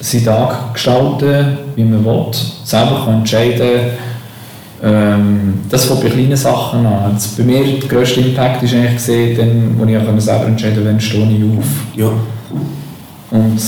seinen 0.00 0.24
Tag 0.24 0.74
gestalten 0.74 1.18
kann, 1.28 1.58
wie 1.74 1.84
man 1.84 2.04
will, 2.04 2.26
selber 2.64 3.02
kann 3.04 3.18
entscheiden 3.18 3.90
ähm, 4.82 5.54
das 5.68 5.86
fängt 5.86 6.02
bei 6.02 6.08
kleinen 6.08 6.36
Sachen 6.36 6.86
an. 6.86 7.12
Jetzt 7.12 7.36
bei 7.36 7.42
mir 7.42 7.64
der 7.64 7.88
grösste 7.88 8.20
Impact 8.20 8.62
ist 8.62 8.74
eigentlich 8.74 8.94
gesehen, 8.94 9.36
dann, 9.36 9.78
wo 9.78 9.84
ich 9.84 9.96
auch 9.96 10.20
selber 10.20 10.46
entscheiden 10.46 10.84
wann 10.84 11.00
stehe 11.00 11.24
ich 11.24 11.42
auf. 11.42 11.66
Ja. 11.96 12.10
Und 13.30 13.60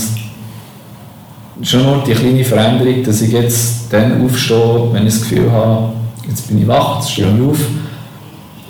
schon 1.61 1.83
nur 1.83 2.03
die 2.05 2.13
kleine 2.13 2.43
Veränderung, 2.43 3.03
dass 3.03 3.21
ich 3.21 3.31
jetzt 3.31 3.91
dann 3.91 4.23
aufstehe, 4.23 4.89
wenn 4.93 5.05
ich 5.05 5.13
das 5.13 5.21
Gefühl 5.21 5.51
habe, 5.51 5.93
jetzt 6.27 6.47
bin 6.47 6.61
ich 6.61 6.67
wach, 6.67 6.99
jetzt 6.99 7.11
stehe 7.11 7.27
ich 7.27 7.41
auf. 7.41 7.59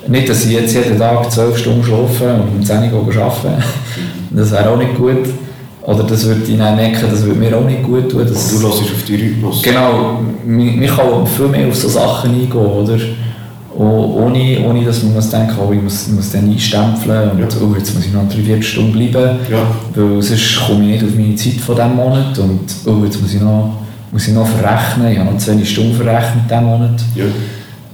Nicht, 0.08 0.28
dass 0.28 0.44
ich 0.44 0.52
jetzt 0.52 0.74
jeden 0.74 0.98
Tag 0.98 1.30
zwölf 1.30 1.56
Stunden 1.56 1.84
schlafe 1.84 2.34
und 2.34 2.58
um 2.58 2.64
10 2.64 2.92
Uhr 2.92 3.22
arbeite. 3.22 3.62
Das 4.30 4.50
wäre 4.50 4.70
auch 4.70 4.76
nicht 4.76 4.96
gut. 4.96 5.28
Oder 5.84 6.04
das 6.04 6.24
würde 6.26 6.42
ich 6.46 6.56
dann 6.56 6.76
merken, 6.76 7.06
das 7.10 7.24
würde 7.24 7.40
mir 7.40 7.56
auch 7.56 7.64
nicht 7.64 7.82
gut 7.82 8.08
tun. 8.08 8.26
Dass, 8.26 8.50
du 8.50 8.66
lässt 8.66 8.82
auf 8.82 9.02
die 9.06 9.16
Rhythmus. 9.16 9.62
Genau, 9.62 10.20
man 10.44 10.86
kann 10.86 11.26
viel 11.26 11.48
mehr 11.48 11.68
auf 11.68 11.74
so 11.74 11.88
Sachen 11.88 12.30
eingehen, 12.30 12.52
oder? 12.52 12.98
Ohne, 13.74 14.60
ohne 14.68 14.84
dass 14.84 15.02
man 15.02 15.14
muss 15.14 15.30
denken 15.30 15.54
oh, 15.58 15.72
ich 15.72 15.80
muss, 15.80 16.06
muss 16.08 16.30
dann 16.30 16.50
einstempeln 16.50 17.30
und 17.30 17.40
ja. 17.40 17.46
oh, 17.62 17.74
jetzt 17.76 17.94
muss 17.94 18.04
ich 18.04 18.12
noch 18.12 18.28
drei, 18.28 18.42
vier 18.42 18.62
Stunden 18.62 18.92
bleiben, 18.92 19.38
ja. 19.50 19.66
weil 19.94 20.20
sonst 20.20 20.60
komme 20.66 20.84
ich 20.84 21.00
nicht 21.00 21.04
auf 21.04 21.16
meine 21.16 21.34
Zeit 21.36 21.54
von 21.54 21.76
diesem 21.76 21.96
Monat 21.96 22.38
und 22.38 22.60
oh, 22.84 23.02
jetzt 23.02 23.22
muss 23.22 23.32
ich 23.32 23.40
noch, 23.40 23.78
muss 24.12 24.28
ich 24.28 24.34
noch 24.34 24.46
verrechnen, 24.46 25.10
ich 25.10 25.18
habe 25.18 25.32
noch 25.32 25.38
20 25.38 25.68
Stunden 25.68 25.94
verrechnet 25.94 26.44
diesen 26.50 26.64
Monat. 26.64 27.00
Ja. 27.16 27.24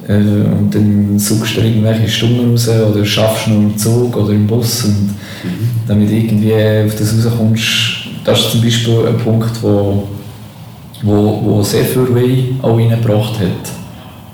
Äh, 0.08 0.12
und 0.12 0.70
dann 0.74 1.18
suchst 1.18 1.56
du 1.56 1.60
irgendwelche 1.60 2.08
Stunden 2.08 2.50
raus 2.50 2.68
oder 2.68 3.04
schaffst 3.04 3.46
du 3.46 3.50
noch 3.50 3.60
im 3.60 3.76
Zug 3.76 4.16
oder 4.16 4.32
im 4.32 4.46
Bus 4.46 4.84
und 4.84 5.08
mhm. 5.08 5.70
damit 5.86 6.10
irgendwie 6.10 6.54
auf 6.54 6.96
das 6.96 7.14
rauskommst, 7.14 7.66
das 8.24 8.40
ist 8.40 8.50
zum 8.52 8.62
Beispiel 8.62 9.06
ein 9.06 9.18
Punkt, 9.18 9.62
wo, 9.62 10.08
wo, 11.02 11.40
wo 11.44 11.62
sehr 11.62 11.84
viel 11.84 12.04
Ruhe 12.04 12.44
auch 12.62 12.78
reingebracht 12.78 13.38
hat. 13.38 13.72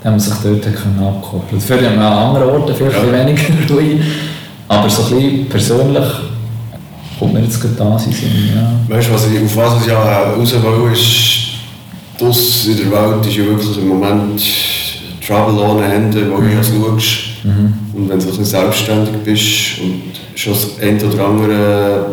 Da 0.01 0.09
haben 0.09 0.15
wir 0.15 0.19
sich 0.19 0.33
dort 0.43 0.67
abkoppeln 0.67 1.59
Für 1.59 1.77
an 1.77 1.99
anderen 1.99 2.49
Orten 2.49 2.75
viel, 2.75 2.87
ja. 2.87 3.11
weniger 3.11 3.43
Ruhe, 3.69 3.99
aber 4.67 4.89
so 4.89 5.03
ein 5.03 5.09
bisschen 5.09 5.49
persönlich 5.49 6.05
kommt 7.19 7.33
mir 7.33 7.41
jetzt 7.41 7.59
gerade 7.59 7.75
da 7.75 7.99
sein 7.99 8.13
ja. 8.13 8.95
Weißt 8.95 9.09
du, 9.09 9.13
was 9.13 9.27
ich, 9.27 9.43
auf 9.43 9.57
was 9.57 9.81
ich 9.81 9.87
ja 9.87 10.23
raus 10.31 10.53
will, 10.53 10.91
ist, 10.93 11.45
das 12.17 12.65
in 12.65 12.77
der 12.77 12.91
Welt 12.91 13.25
ist 13.25 13.35
ja 13.35 13.45
wirklich 13.45 13.77
im 13.77 13.87
Moment 13.89 14.41
Trouble 15.25 15.59
ohne 15.59 15.85
Ende, 15.85 16.29
wo 16.31 16.37
mhm. 16.37 16.51
du 16.51 16.63
schaust. 16.63 17.17
Mhm. 17.43 17.73
Und 17.93 18.09
wenn 18.09 18.19
du 18.19 18.25
ein 18.25 18.45
selbstständig 18.45 19.15
bist 19.23 19.81
und 19.81 20.01
schon 20.35 20.53
das 20.53 20.79
ein 20.81 21.01
oder 21.01 21.25
andere 21.25 22.05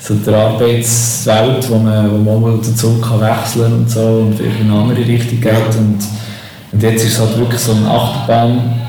so 0.00 0.14
der 0.14 0.34
Arbeitswelt, 0.34 1.70
wo 1.70 1.76
man, 1.76 2.24
wo 2.24 2.38
man 2.38 2.62
den 2.62 2.74
Zug 2.74 3.02
kann 3.02 3.20
wechseln 3.20 3.64
kann 3.64 3.72
und 3.74 3.90
so 3.90 4.00
und 4.00 4.34
vielleicht 4.36 4.60
in 4.60 4.70
eine 4.70 4.80
andere 4.80 5.06
Richtung 5.06 5.40
geht. 5.40 5.76
Und, 5.78 5.98
und 6.72 6.82
jetzt 6.82 7.04
ist 7.04 7.12
es 7.12 7.20
halt 7.20 7.36
wirklich 7.36 7.60
so 7.60 7.72
eine 7.72 7.90
Achterbahn. 7.90 8.80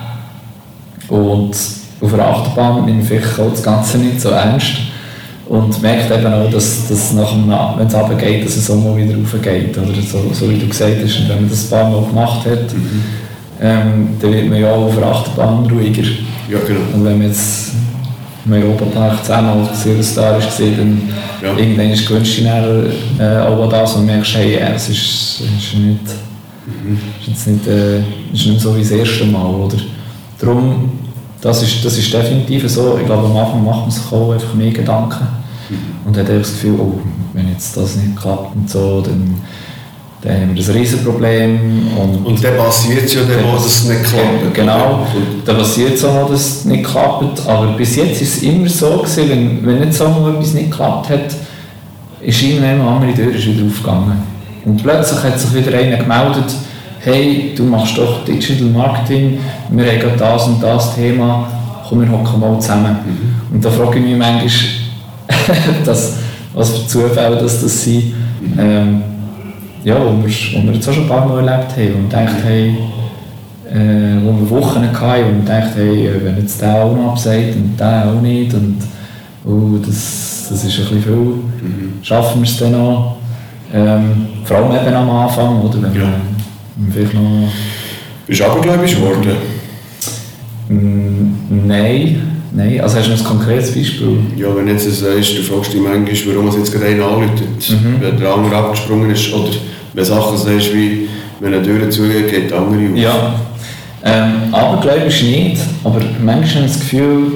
Und 1.10 1.81
auf 2.02 2.14
einer 2.14 2.28
Achterbahn 2.28 2.88
ich 3.00 3.08
vielleicht 3.08 3.40
auch 3.40 3.52
das 3.52 3.64
Ganze 3.64 3.98
nicht 4.00 4.20
so 4.20 4.30
ernst. 4.30 4.74
Und 5.48 5.82
merkt 5.82 6.10
eben 6.10 6.34
auch, 6.34 6.50
dass, 6.50 6.88
dass 6.88 7.12
nach 7.12 7.30
dem, 7.32 7.50
wenn 7.78 7.88
es 7.88 7.94
runtergeht, 7.94 8.46
dass 8.46 8.56
es 8.56 8.70
auch 8.72 8.76
mal 8.76 8.96
wieder 8.96 9.18
raufgeht. 9.18 9.78
Oder 9.78 10.02
so, 10.02 10.34
so 10.34 10.50
wie 10.50 10.58
du 10.58 10.68
gesagt 10.68 10.96
hast, 11.04 11.20
und 11.20 11.30
wenn 11.30 11.42
man 11.42 11.50
das 11.50 11.66
ein 11.66 11.70
paar 11.70 11.90
Mal 11.90 12.08
gemacht 12.08 12.46
hat, 12.46 12.74
mhm. 12.74 13.04
ähm, 13.62 14.10
dann 14.22 14.34
wird 14.34 14.50
man 14.50 14.62
ja 14.62 14.72
auch 14.72 14.86
auf 14.86 14.96
der 14.96 15.08
Achterbahn 15.08 15.70
ruhiger. 15.70 16.04
Ja, 16.50 16.58
genau. 16.66 16.80
Und 16.94 17.04
wenn 17.04 17.18
man 17.18 17.28
jetzt 17.28 17.72
im 18.46 18.54
Europapark 18.54 19.26
zehnmal 19.26 19.70
Silverstar 19.74 20.38
ist 20.38 20.60
dann 20.60 21.02
ja. 21.44 21.56
irgendwann 21.56 21.92
ist 21.92 22.08
gewünscht 22.08 22.42
äh, 23.20 23.38
auch 23.40 23.70
das 23.70 23.96
und 23.96 24.06
merkst, 24.06 24.36
hey, 24.36 24.54
ja, 24.58 24.70
es 24.70 24.90
ist, 24.90 25.42
ist 25.42 25.76
nicht, 25.76 26.00
mhm. 26.66 26.98
ist 27.20 27.28
jetzt 27.28 27.48
nicht, 27.48 27.68
äh, 27.68 28.00
ist 28.34 28.46
nicht 28.48 28.62
so 28.62 28.76
wie 28.76 28.82
das 28.82 28.92
erste 28.92 29.26
Mal, 29.26 29.48
oder? 29.48 29.78
Darum, 30.40 30.92
das 31.42 31.64
ist, 31.64 31.84
das 31.84 31.98
ist 31.98 32.14
definitiv 32.14 32.70
so. 32.70 32.98
Ich 33.00 33.06
glaube, 33.06 33.26
am 33.26 33.36
Anfang 33.36 33.66
macht 33.66 33.82
man 33.82 33.92
sich 33.92 34.12
auch 34.12 34.32
einfach 34.32 34.54
mehr 34.54 34.72
Gedanken 34.72 35.28
mhm. 35.70 36.08
und 36.08 36.18
hat 36.18 36.30
das 36.30 36.52
Gefühl, 36.52 36.80
oh, 36.80 37.00
wenn 37.34 37.50
jetzt 37.50 37.76
das 37.76 37.96
nicht 37.96 38.16
klappt 38.16 38.56
und 38.56 38.70
so, 38.70 39.02
dann 39.02 39.42
dann 40.22 40.34
haben 40.40 40.50
wir 40.50 40.64
das 40.64 40.74
Riesenproblem. 40.74 41.88
Und, 41.98 42.26
und 42.26 42.44
dann 42.44 42.58
passiert 42.58 43.06
es 43.06 43.14
ja 43.16 43.22
dann, 43.22 43.44
wo 43.52 43.58
es 43.58 43.86
nicht 43.86 44.04
klappt. 44.04 44.54
Genau, 44.54 45.08
dann 45.46 45.58
passiert 45.58 45.96
es 45.96 46.06
auch, 46.06 46.30
dass 46.30 46.42
es 46.42 46.66
nicht 46.66 46.84
klappt. 46.84 47.48
Aber 47.48 47.68
bis 47.74 47.96
jetzt 47.96 48.22
ist 48.22 48.38
es 48.38 48.44
immer 48.44 48.70
so 48.70 48.98
gewesen, 48.98 49.30
wenn, 49.30 49.66
wenn 49.66 49.80
nicht 49.80 49.94
so 49.94 50.08
mal 50.08 50.36
etwas 50.36 50.54
nicht 50.54 50.70
geklappt 50.70 51.10
hat, 51.10 51.36
ist 52.22 52.42
irgendwann 52.44 52.82
eine 52.82 52.88
andere 52.88 53.14
Tür 53.16 53.34
wieder 53.34 53.66
aufgegangen. 53.66 54.24
Und 54.64 54.84
plötzlich 54.84 55.24
hat 55.24 55.40
sich 55.40 55.54
wieder 55.56 55.76
einer 55.76 55.98
gemeldet, 55.98 56.54
hey, 57.04 57.54
du 57.56 57.64
machst 57.64 57.98
doch 57.98 58.24
Digital 58.26 58.68
Marketing, 58.68 59.40
wir 59.70 59.86
haben 59.86 60.00
gerade 60.00 60.18
das 60.18 60.48
und 60.48 60.62
das 60.62 60.96
Thema, 60.96 61.48
komm, 61.88 62.02
wir 62.02 62.12
hocken 62.12 62.40
mal 62.40 62.60
zusammen. 62.60 62.98
Mhm. 63.06 63.56
Und 63.56 63.66
da 63.66 63.70
frage 63.70 64.00
ich 64.00 64.06
mich 64.06 64.18
manchmal, 64.18 64.50
das, 65.86 66.18
was 66.54 66.70
für 66.70 66.88
Zufälle 66.88 67.38
das, 67.38 67.62
das 67.62 67.84
sind. 67.84 68.14
Ähm, 68.58 69.04
ja, 69.84 69.96
wo 69.96 70.12
wir, 70.12 70.30
wo 70.30 70.68
wir 70.68 70.74
jetzt 70.74 70.88
auch 70.88 70.94
schon 70.94 71.04
ein 71.04 71.10
paar 71.10 71.26
Mal 71.26 71.48
erlebt 71.48 71.72
haben 71.76 71.96
und 71.96 72.10
gedacht 72.10 72.44
haben, 72.44 72.78
äh, 73.72 74.24
wo 74.24 74.40
wir 74.40 74.50
Wochen 74.50 74.82
hatten 74.82 75.36
und 75.36 75.46
gedacht 75.46 75.72
hey, 75.76 76.10
wenn 76.24 76.38
jetzt 76.38 76.62
der 76.62 76.84
auch 76.84 76.96
noch 76.96 77.12
absagt 77.14 77.56
und 77.56 77.80
der 77.80 78.08
auch 78.08 78.22
nicht 78.22 78.54
und 78.54 78.78
oh, 79.46 79.78
das, 79.78 80.48
das 80.50 80.64
ist 80.64 80.80
ein 80.80 80.84
bisschen 80.84 81.02
viel, 81.02 81.14
mhm. 81.14 81.94
schaffen 82.04 82.42
wir 82.42 82.50
es 82.50 82.58
dann 82.58 82.74
noch? 82.74 83.16
Ähm, 83.74 84.28
vor 84.44 84.58
allem 84.58 84.76
eben 84.76 84.94
am 84.96 85.10
Anfang, 85.10 85.62
oder? 85.62 85.82
Wenn 85.82 85.94
ja. 85.94 86.02
wir 86.02 86.31
vielleicht 86.92 87.14
noch... 87.14 87.52
Bist 88.28 88.40
du 88.40 88.46
abergläubisch 88.46 88.96
geworden? 88.96 89.36
Nein. 91.50 92.32
Nein, 92.54 92.82
also 92.82 92.98
hast 92.98 93.08
du 93.08 93.14
ein 93.14 93.24
konkretes 93.24 93.74
Beispiel? 93.74 94.20
Ja, 94.36 94.54
wenn 94.56 94.68
jetzt 94.68 94.84
sagst, 94.84 95.38
du 95.38 95.42
fragst 95.42 95.74
dich 95.74 95.82
manchmal, 95.82 96.36
warum 96.36 96.50
es 96.50 96.58
jetzt 96.58 96.74
gerade 96.74 96.88
einer 96.88 97.06
anruft, 97.06 97.42
mhm. 97.70 97.96
wenn 98.02 98.20
der 98.20 98.34
andere 98.34 98.58
abgesprungen 98.58 99.10
ist, 99.10 99.34
oder 99.34 99.52
wenn 99.94 100.04
Sachen 100.04 100.38
sagst, 100.38 100.74
wie 100.74 101.08
wenn 101.40 101.54
eine 101.54 101.64
Tür 101.64 101.90
zugeht, 101.90 102.30
geht 102.30 102.52
die 102.52 102.54
andere 102.54 102.92
auf. 102.92 102.98
Ja, 102.98 103.36
ähm, 104.04 104.54
aber 104.54 104.82
glaube 104.82 105.06
ich 105.08 105.24
nicht, 105.24 105.62
aber 105.84 106.02
manchmal 106.22 106.64
habe 106.64 106.66
ich 106.66 106.74
das 106.74 106.80
Gefühl, 106.82 107.32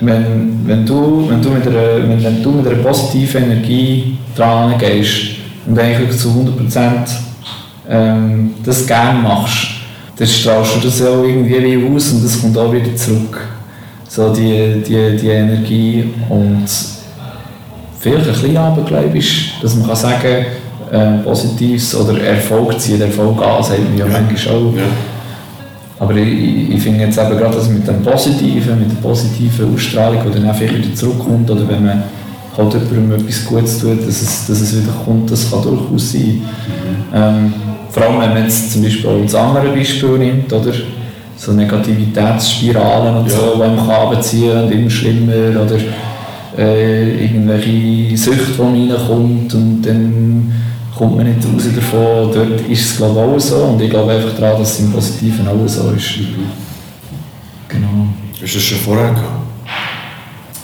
wenn, 0.00 0.60
wenn, 0.64 0.86
du, 0.86 1.28
wenn, 1.28 1.42
du 1.42 1.50
mit 1.50 1.66
einer, 1.66 2.08
wenn, 2.08 2.22
wenn 2.22 2.42
du 2.42 2.50
mit 2.52 2.66
einer 2.66 2.82
positiven 2.82 3.44
Energie 3.44 4.16
dran 4.34 4.78
gehst 4.78 5.36
und 5.66 5.78
eigentlich 5.78 6.16
zu 6.16 6.28
100% 6.30 7.27
ähm, 7.88 8.54
das 8.64 8.86
gerne 8.86 9.20
machst, 9.20 9.68
dann 10.16 10.26
strahlst 10.26 10.76
du 10.76 10.80
das 10.80 11.02
auch 11.02 11.22
irgendwie 11.22 11.86
aus 11.94 12.12
und 12.12 12.24
das 12.24 12.40
kommt 12.40 12.56
auch 12.58 12.72
wieder 12.72 12.94
zurück 12.96 13.38
so 14.08 14.32
die, 14.32 14.82
die, 14.86 15.16
die 15.16 15.28
Energie 15.28 16.14
und 16.28 16.66
vielleicht 17.98 18.26
ein 18.26 18.32
bisschen 18.32 18.56
abergläubisch, 18.56 19.54
dass 19.62 19.76
man 19.76 19.86
kann 19.86 19.96
sagen 19.96 20.46
äh, 20.90 21.18
Positives 21.22 21.94
oder 21.94 22.20
Erfolg 22.22 22.80
zieht 22.80 23.00
Erfolg 23.00 23.40
an, 23.42 23.62
sagt 23.62 23.84
man 23.84 23.98
ja, 23.98 24.06
manchmal 24.06 24.54
auch. 24.54 24.74
Ja. 24.74 24.82
Aber 26.00 26.14
ich, 26.14 26.70
ich 26.70 26.82
finde 26.82 27.04
jetzt 27.04 27.18
eben 27.18 27.36
gerade 27.36 27.56
das 27.56 27.68
mit 27.68 27.86
dem 27.86 28.02
Positiven, 28.02 28.78
mit 28.78 28.90
der 28.90 28.96
positiven 28.96 29.74
Ausstrahlung, 29.74 30.20
die 30.26 30.38
dann 30.40 30.50
auch 30.50 30.58
wieder 30.58 30.94
zurückkommt, 30.94 31.50
oder 31.50 31.68
wenn 31.68 31.84
man 31.84 32.02
halt 32.56 32.72
jemandem 32.72 33.20
etwas 33.20 33.44
Gutes 33.44 33.78
tut, 33.78 34.00
dass 34.00 34.22
es, 34.22 34.46
dass 34.46 34.60
es 34.60 34.76
wieder 34.76 34.92
kommt, 35.04 35.30
das 35.30 35.50
kann 35.50 35.62
durchaus 35.62 36.12
sein. 36.12 36.40
Mhm. 36.40 37.14
Ähm, 37.14 37.54
vor 37.98 38.06
allem, 38.06 38.20
wenn 38.20 38.34
man 38.34 38.44
jetzt 38.44 38.72
zum 38.72 38.82
Beispiel 38.82 39.10
auch 39.10 39.22
das 39.22 39.34
andere 39.34 39.68
Beispiel 39.68 40.18
nimmt, 40.18 40.52
oder? 40.52 40.72
so 41.38 41.52
Negativitätsspiralen 41.52 43.18
und 43.18 43.30
ja. 43.30 43.36
so, 43.36 43.52
die 43.54 43.58
man 43.58 43.78
runterziehen 43.78 44.52
kann 44.52 44.64
und 44.64 44.72
immer 44.72 44.90
schlimmer 44.90 45.62
oder 45.62 45.76
äh, 46.58 47.24
irgendwelche 47.24 48.16
Süchte, 48.16 48.52
die 48.56 48.60
man 48.60 48.90
reinkommt 48.90 49.54
und 49.54 49.82
dann 49.82 50.52
kommt 50.96 51.16
man 51.16 51.26
nicht 51.26 51.46
raus 51.46 51.62
davon. 51.74 52.32
Dort 52.34 52.68
ist 52.68 52.84
es 52.90 52.96
glaube 52.96 53.20
ich 53.20 53.36
auch 53.36 53.38
so 53.40 53.56
und 53.66 53.80
ich 53.80 53.88
glaube 53.88 54.12
einfach 54.12 54.34
daran, 54.36 54.58
dass 54.58 54.72
es 54.72 54.80
im 54.80 54.92
Positiven 54.92 55.46
auch 55.46 55.68
so 55.68 55.92
ist. 55.92 56.18
Genau. 57.68 58.08
Du 58.34 58.40
das 58.40 58.50
schon 58.50 58.78
vorher 58.78 59.10
gehabt? 59.10 59.48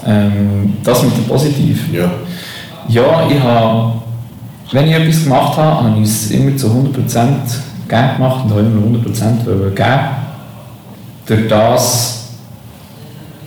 Ähm, 0.06 0.74
das 0.82 1.02
mit 1.04 1.16
dem 1.16 1.24
Positiv? 1.24 1.84
Ja. 1.92 2.10
Ja, 2.88 3.28
ich 3.30 3.40
habe, 3.40 3.92
wenn 4.74 4.88
ich 4.88 4.92
etwas 4.92 5.22
gemacht 5.22 5.56
habe, 5.56 5.84
habe 5.84 6.00
ich 6.00 6.08
es 6.08 6.30
immer 6.32 6.56
zu 6.56 6.66
100% 6.66 7.24
gerne 7.88 8.14
gemacht 8.14 8.44
und 8.44 8.50
habe 8.50 8.60
immer 8.60 8.98
100% 8.98 9.70
geben 9.70 10.00
durch 11.26 11.48
das 11.48 12.24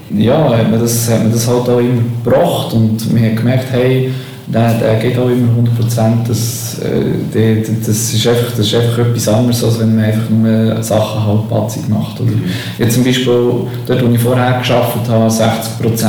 ja, 0.10 0.50
hat, 0.50 0.72
man 0.72 0.80
das, 0.80 1.10
hat 1.10 1.24
man 1.24 1.32
das 1.34 1.48
halt 1.48 1.68
auch 1.68 1.80
immer 1.80 2.02
gebracht 2.24 2.74
und 2.74 3.14
man 3.14 3.26
hat 3.26 3.36
gemerkt, 3.36 3.66
hey, 3.72 4.12
der, 4.48 4.76
der 4.76 4.96
geht 4.96 5.20
auch 5.20 5.28
immer 5.28 5.52
100%, 5.52 6.26
das, 6.26 6.80
äh, 6.80 7.62
das, 7.86 8.14
ist 8.14 8.26
einfach, 8.26 8.52
das 8.56 8.66
ist 8.66 8.76
einfach 8.76 9.00
etwas 9.00 9.28
anderes, 9.28 9.62
als 9.66 9.80
wenn 9.80 9.98
man 9.98 10.06
einfach 10.06 10.30
nur 10.30 10.82
Sachen 10.82 11.26
halbpatzig 11.26 11.90
macht. 11.90 12.22
Oder? 12.22 12.32
Mhm. 12.32 12.44
Jetzt 12.80 12.96
zum 12.96 13.04
Beispiel, 13.04 13.52
dort 13.86 14.08
wo 14.08 14.14
ich 14.14 14.20
vorher 14.20 14.62
gearbeitet 14.66 15.10
habe, 15.10 15.30
60%, 15.30 16.06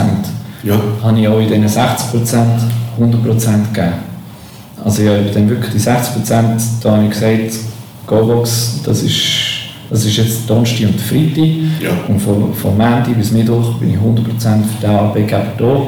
ja. 0.63 0.75
habe 1.03 1.21
ich 1.21 1.27
auch 1.27 1.41
in 1.41 1.49
diesen 1.49 1.67
60% 1.67 1.83
100% 3.01 3.75
gegeben. 3.75 4.08
Also 4.89 5.03
ja, 5.03 5.19
dann 5.19 5.51
wirklich 5.51 5.71
die 5.75 5.81
60%, 5.81 6.33
da 6.83 6.93
habe 6.93 7.05
ich 7.05 7.11
gesagt, 7.11 7.59
GoBox, 8.07 8.81
das 8.87 9.03
ist 9.03 9.19
das 9.91 10.05
ist 10.07 10.17
jetzt 10.17 10.49
Donnerstag 10.49 10.89
und 10.89 10.99
Freitag. 10.99 11.49
Ja. 11.83 11.91
Und 12.09 12.21
von, 12.21 12.55
von 12.55 12.71
Montag 12.71 13.15
bis 13.17 13.33
Mittwoch 13.33 13.75
bin 13.75 13.91
ich 13.91 13.97
100% 13.97 14.63
für 14.65 14.81
den 14.81 14.91
Arbeitgeber 14.91 15.53
da. 15.59 15.83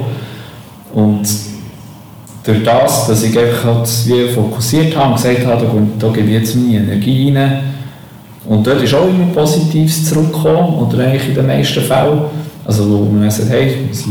Und 0.92 1.26
durch 2.44 2.62
das, 2.62 3.06
dass 3.06 3.22
ich 3.22 3.38
einfach 3.38 3.64
halt 3.64 3.88
wie 4.06 4.28
fokussiert 4.28 4.94
habe 4.94 5.12
und 5.12 5.16
gesagt 5.16 5.46
habe, 5.46 5.64
da, 5.64 6.06
da 6.06 6.12
gebe 6.12 6.28
ich 6.28 6.34
jetzt 6.34 6.56
meine 6.56 6.76
Energie 6.76 7.34
rein. 7.34 7.60
Und 8.46 8.66
dort 8.66 8.82
ist 8.82 8.94
auch 8.94 9.08
immer 9.08 9.32
Positives 9.32 10.10
zurückgekommen, 10.10 10.74
oder 10.74 11.06
eigentlich 11.06 11.28
in 11.28 11.34
den 11.36 11.46
meisten 11.46 11.80
Fällen. 11.80 12.20
Also 12.70 12.88
wo 12.88 13.10
man 13.10 13.28
sagt, 13.28 13.50
hey, 13.50 13.88
das, 13.88 14.04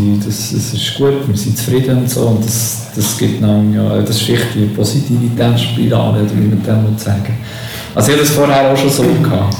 das 0.51 0.73
ist 0.73 0.97
gut, 0.97 1.25
wir 1.25 1.37
sind 1.37 1.57
zufrieden 1.57 1.99
und 1.99 2.09
so. 2.09 2.25
Und 2.25 2.45
das, 2.45 2.87
das 2.93 3.17
gibt 3.17 3.41
dann, 3.41 3.73
ja, 3.73 4.01
das 4.01 4.21
ist 4.21 4.27
die 4.53 4.65
Positivitätsspirale, 4.75 6.25
wie 6.29 6.47
man 6.47 6.61
das 6.93 7.05
sagen 7.05 7.37
Also 7.95 8.11
ich 8.11 8.17
habe 8.17 8.27
das 8.27 8.35
vorher 8.35 8.69
auch 8.69 8.75
schon 8.75 8.89
so 8.89 9.03
gehabt. 9.03 9.55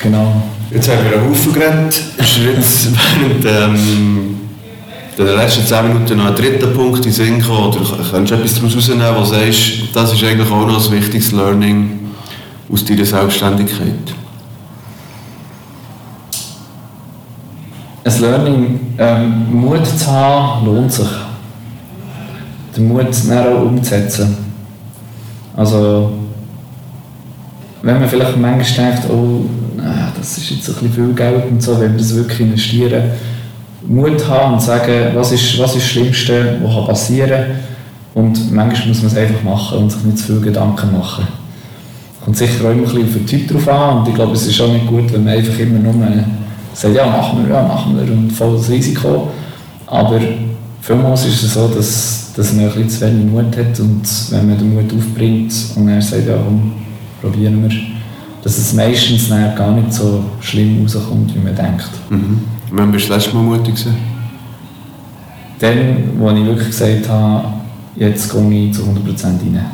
Genau. 0.00 0.40
Jetzt 0.70 0.88
haben 0.88 0.98
wir 1.10 1.18
einen 1.18 1.28
Haufen 1.28 1.52
geredet. 1.52 2.02
Ist 2.18 2.38
jetzt 2.38 2.88
während 2.94 3.44
ähm, 3.44 4.36
den 5.18 5.26
letzten 5.26 5.66
10 5.66 5.88
Minuten 5.88 6.16
noch 6.18 6.26
ein 6.26 6.34
dritter 6.36 6.68
Punkt 6.68 7.04
in 7.04 7.10
Sinn 7.10 7.40
gekommen? 7.40 7.66
Oder 7.66 7.80
kannst 8.12 8.30
du 8.30 8.36
etwas 8.36 8.54
daraus 8.54 8.72
herausnehmen, 8.74 9.14
wo 9.16 9.20
du 9.22 9.26
sagst, 9.26 9.72
das 9.92 10.12
ist 10.12 10.22
eigentlich 10.22 10.48
auch 10.48 10.66
noch 10.68 10.86
ein 10.88 10.92
wichtiges 10.96 11.32
Learning 11.32 11.98
aus 12.72 12.84
deiner 12.84 13.04
Selbstständigkeit? 13.04 14.19
Ein 18.10 18.20
Learning, 18.22 18.80
ähm, 18.98 19.60
Mut 19.60 19.86
zu 19.86 20.06
haben, 20.10 20.66
lohnt 20.66 20.92
sich. 20.92 21.06
Den 22.76 22.88
Mut 22.88 23.06
dann 23.28 23.46
auch 23.46 23.62
umzusetzen. 23.62 24.36
Also, 25.56 26.12
wenn 27.82 28.00
man 28.00 28.08
vielleicht 28.08 28.36
manchmal 28.36 28.90
denkt, 28.92 29.04
oh, 29.10 29.44
das 30.16 30.38
ist 30.38 30.50
jetzt 30.50 30.68
ein 30.68 30.74
bisschen 30.74 30.92
viel 30.92 31.14
Geld 31.14 31.44
und 31.50 31.62
so, 31.62 31.80
wenn 31.80 31.92
wir 31.92 31.98
das 31.98 32.14
wirklich 32.14 32.40
investieren, 32.40 33.04
Mut 33.86 34.28
haben 34.28 34.54
und 34.54 34.62
sagen, 34.62 35.12
was 35.14 35.30
ist, 35.32 35.58
was 35.58 35.76
ist 35.76 35.76
das 35.76 35.90
Schlimmste, 35.90 36.58
was 36.62 36.86
passieren 36.86 37.30
kann 37.30 38.22
Und 38.22 38.52
manchmal 38.52 38.88
muss 38.88 39.02
man 39.02 39.12
es 39.12 39.16
einfach 39.16 39.42
machen 39.42 39.78
und 39.78 39.92
sich 39.92 40.02
nicht 40.02 40.18
zu 40.18 40.26
viel 40.26 40.40
Gedanken 40.40 40.92
machen. 40.92 41.28
Kommt 42.24 42.36
sicher 42.36 42.64
auch 42.64 42.72
immer 42.72 42.82
ein 42.82 42.84
bisschen 42.84 43.04
auf 43.04 43.12
den 43.12 43.26
Typ 43.26 43.48
drauf 43.48 43.68
an 43.68 43.98
und 43.98 44.08
ich 44.08 44.14
glaube, 44.14 44.32
es 44.32 44.46
ist 44.46 44.60
auch 44.60 44.72
nicht 44.72 44.86
gut, 44.86 45.12
wenn 45.12 45.24
man 45.24 45.34
einfach 45.34 45.58
immer 45.58 45.78
nur 45.78 45.94
sagt, 46.72 46.94
ja, 46.94 47.06
machen 47.06 47.46
wir, 47.46 47.54
ja, 47.54 47.62
machen 47.62 47.96
wir 47.96 48.12
und 48.12 48.30
voll 48.30 48.56
das 48.56 48.68
Risiko. 48.68 49.28
Aber 49.86 50.20
vielmals 50.80 51.26
ist 51.26 51.42
es 51.42 51.54
so, 51.54 51.68
dass, 51.68 52.32
dass 52.34 52.52
man 52.52 52.66
ein 52.66 52.70
bisschen 52.70 52.90
zu 52.90 53.00
wenig 53.02 53.26
Mut 53.26 53.56
hat 53.56 53.80
und 53.80 54.02
wenn 54.30 54.48
man 54.48 54.58
den 54.58 54.74
Mut 54.74 54.92
aufbringt 54.92 55.52
und 55.76 55.88
er 55.88 56.00
sagt, 56.00 56.26
ja, 56.26 56.36
komm, 56.36 56.72
probieren 57.20 57.62
wir, 57.62 57.76
dass 58.42 58.56
es 58.56 58.72
meistens 58.72 59.28
gar 59.28 59.72
nicht 59.72 59.92
so 59.92 60.24
schlimm 60.40 60.82
rauskommt, 60.82 61.34
wie 61.34 61.40
man 61.40 61.54
denkt. 61.54 61.90
Mhm. 62.08 62.40
Wann 62.70 62.92
bist 62.92 63.06
du 63.06 63.12
das 63.12 63.24
letzte 63.24 63.36
Mal 63.36 63.42
mutig 63.42 63.74
gewesen? 63.74 63.94
Dann, 65.58 66.18
wo 66.18 66.30
ich 66.30 66.44
wirklich 66.46 66.68
gesagt 66.68 67.08
habe, 67.08 67.48
jetzt 67.96 68.32
gehe 68.32 68.66
ich 68.66 68.74
zu 68.74 68.82
100% 68.82 69.24
rein. 69.24 69.66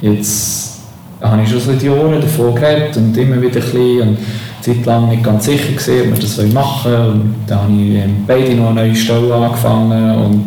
Jetzt 0.00 0.77
habe 1.20 1.42
ich 1.42 1.50
schon 1.50 1.60
seit 1.60 1.82
Jahren 1.82 2.20
davon 2.20 2.54
geredet 2.54 2.96
und 2.96 3.16
immer 3.16 3.40
wieder 3.40 3.60
ein 3.60 3.72
bisschen 3.72 4.00
und 4.02 4.18
Zeit 4.60 4.86
lang 4.86 5.08
nicht 5.08 5.22
ganz 5.22 5.44
sicher 5.44 5.72
gesehen, 5.72 6.12
ob 6.12 6.18
wir 6.18 6.22
das 6.22 6.52
machen 6.52 6.92
wollen. 6.92 7.10
Und 7.10 7.34
dann 7.46 7.62
habe 7.62 7.72
ich 7.72 8.02
beide 8.26 8.54
noch 8.54 8.70
eine 8.70 8.82
neue 8.82 8.94
Stelle 8.94 9.34
angefangen 9.34 10.24
und 10.24 10.46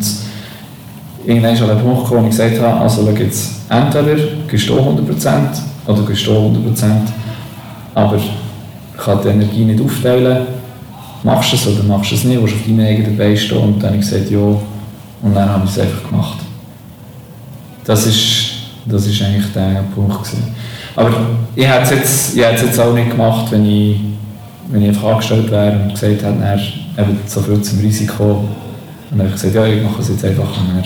irgendwann 1.25 1.53
ist 1.53 1.61
an 1.61 1.67
der 1.67 1.75
Punkt 1.75 2.03
gekommen, 2.03 2.23
wo 2.23 2.25
ich 2.25 2.31
gesagt 2.31 2.59
habe, 2.61 2.81
also 2.81 3.05
schau 3.05 3.11
jetzt, 3.11 3.51
entweder 3.69 4.15
gehst 4.47 4.69
du 4.69 4.73
100% 4.73 5.31
oder 5.87 6.01
gehst 6.03 6.27
du 6.27 6.31
100%, 6.31 6.85
aber 7.95 8.15
ich 8.15 8.31
kann 8.97 9.19
die 9.23 9.29
Energie 9.29 9.65
nicht 9.65 9.83
aufteilen, 9.83 10.45
machst 11.23 11.51
du 11.51 11.55
es 11.55 11.67
oder 11.67 11.83
machst 11.83 12.11
du 12.11 12.15
es 12.15 12.23
nicht, 12.23 12.39
willst 12.39 12.53
du 12.53 12.59
auf 12.59 12.65
deinen 12.65 12.87
eigenen 12.87 13.17
Beinen 13.17 13.37
stehen. 13.37 13.57
Und 13.57 13.79
dann 13.83 13.91
habe 13.91 14.01
ich 14.01 14.09
gesagt, 14.09 14.29
ja, 14.29 14.39
und 14.39 15.35
dann 15.35 15.49
habe 15.49 15.65
ich 15.65 15.71
es 15.71 15.79
einfach 15.79 16.09
gemacht. 16.09 16.37
Das 17.85 18.05
ist, 18.05 18.50
das 18.85 19.07
ist 19.07 19.21
eigentlich 19.21 19.51
der 19.53 19.83
Punkt 19.93 20.23
gewesen. 20.23 20.55
Aber 20.95 21.11
ich 21.55 21.67
hätte 21.67 21.95
es 21.95 22.35
jetzt, 22.35 22.61
jetzt 22.61 22.79
auch 22.79 22.93
nicht 22.93 23.11
gemacht, 23.11 23.51
wenn 23.51 23.65
ich, 23.65 23.97
wenn 24.69 24.81
ich 24.81 24.89
einfach 24.89 25.09
angestellt 25.09 25.49
wäre 25.51 25.73
und 25.73 25.93
gesagt 25.93 26.21
hätte, 26.21 26.35
er 26.43 27.03
eben 27.03 27.19
so 27.25 27.41
viel 27.41 27.61
zum 27.61 27.79
Risiko. 27.79 28.23
Und 28.23 28.47
dann 29.11 29.19
habe 29.19 29.29
ich 29.29 29.41
gesagt, 29.41 29.55
ja, 29.55 29.65
ich 29.65 29.83
mache 29.83 30.01
es 30.01 30.09
jetzt 30.09 30.25
einfach 30.25 30.43
und 30.43 30.75
dann 30.75 30.83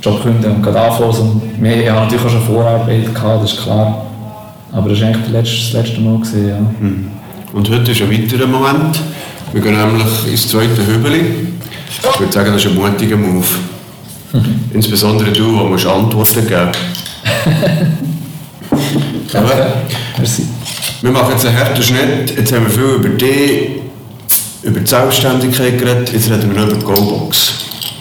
Job 0.00 0.24
und 0.24 0.62
gerade 0.62 0.80
anfangen. 0.80 1.42
Und 1.56 1.62
wir 1.62 1.92
haben 1.92 2.04
natürlich 2.04 2.24
auch 2.24 2.30
schon 2.30 2.42
Vorarbeit 2.42 3.14
gehabt, 3.14 3.42
das 3.42 3.52
ist 3.52 3.62
klar. 3.62 4.06
Aber 4.72 4.90
das 4.90 5.00
war 5.00 5.08
eigentlich 5.08 5.24
das 5.32 5.72
letzte, 5.72 6.00
Mal. 6.00 6.18
Gewesen, 6.18 6.48
ja. 6.48 6.58
Mhm. 6.58 7.10
Und 7.52 7.70
heute 7.70 7.92
ist 7.92 8.02
ein 8.02 8.10
weiterer 8.10 8.46
Moment. 8.46 9.00
Wir 9.52 9.62
gehen 9.62 9.76
nämlich 9.76 10.30
ins 10.30 10.48
zweite 10.48 10.86
Hübeli. 10.86 11.48
Ich 11.90 12.20
würde 12.20 12.32
sagen, 12.32 12.52
das 12.52 12.64
ist 12.64 12.70
ein 12.70 12.76
mutiger 12.76 13.16
Move. 13.16 13.46
Insbesondere 14.72 15.32
du, 15.32 15.56
der 15.56 15.64
musst 15.64 15.86
Antworten 15.86 16.46
geben 16.46 16.70
Danke. 19.32 19.72
Merci. 20.16 20.46
Wir 21.00 21.10
machen 21.10 21.32
jetzt 21.32 21.46
einen 21.46 21.56
harten 21.58 21.82
Schnitt. 21.82 22.36
Jetzt 22.36 22.52
haben 22.52 22.64
wir 22.64 22.70
viel 22.70 22.82
über 22.82 23.08
dich, 23.10 23.70
über 24.62 24.80
die 24.80 24.86
Selbstständigkeit 24.86 25.78
geredet. 25.78 26.12
Jetzt 26.12 26.30
reden 26.30 26.52
wir 26.52 26.60
noch 26.60 26.68
über 26.68 26.76
die 26.76 26.84
GoBox. 26.84 27.52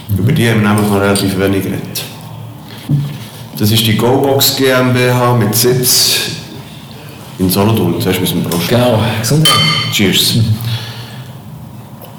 Mhm. 0.10 0.18
Über 0.18 0.32
die 0.32 0.50
haben 0.50 0.62
wir 0.62 0.70
nämlich 0.70 0.90
noch 0.90 1.00
relativ 1.00 1.38
wenig 1.38 1.64
geredet. 1.64 2.04
Das 3.58 3.72
ist 3.72 3.86
die 3.86 3.96
GoBox 3.96 4.56
GmbH 4.56 5.34
mit 5.34 5.54
Sitz 5.56 6.20
in 7.40 7.50
Solothurn. 7.50 8.00
Zuerst 8.02 8.20
müssen 8.20 8.44
wir 8.44 8.50
Prost. 8.50 8.70
Genau. 8.70 9.04
Gesundheit. 9.20 9.54
Cheers. 9.92 10.36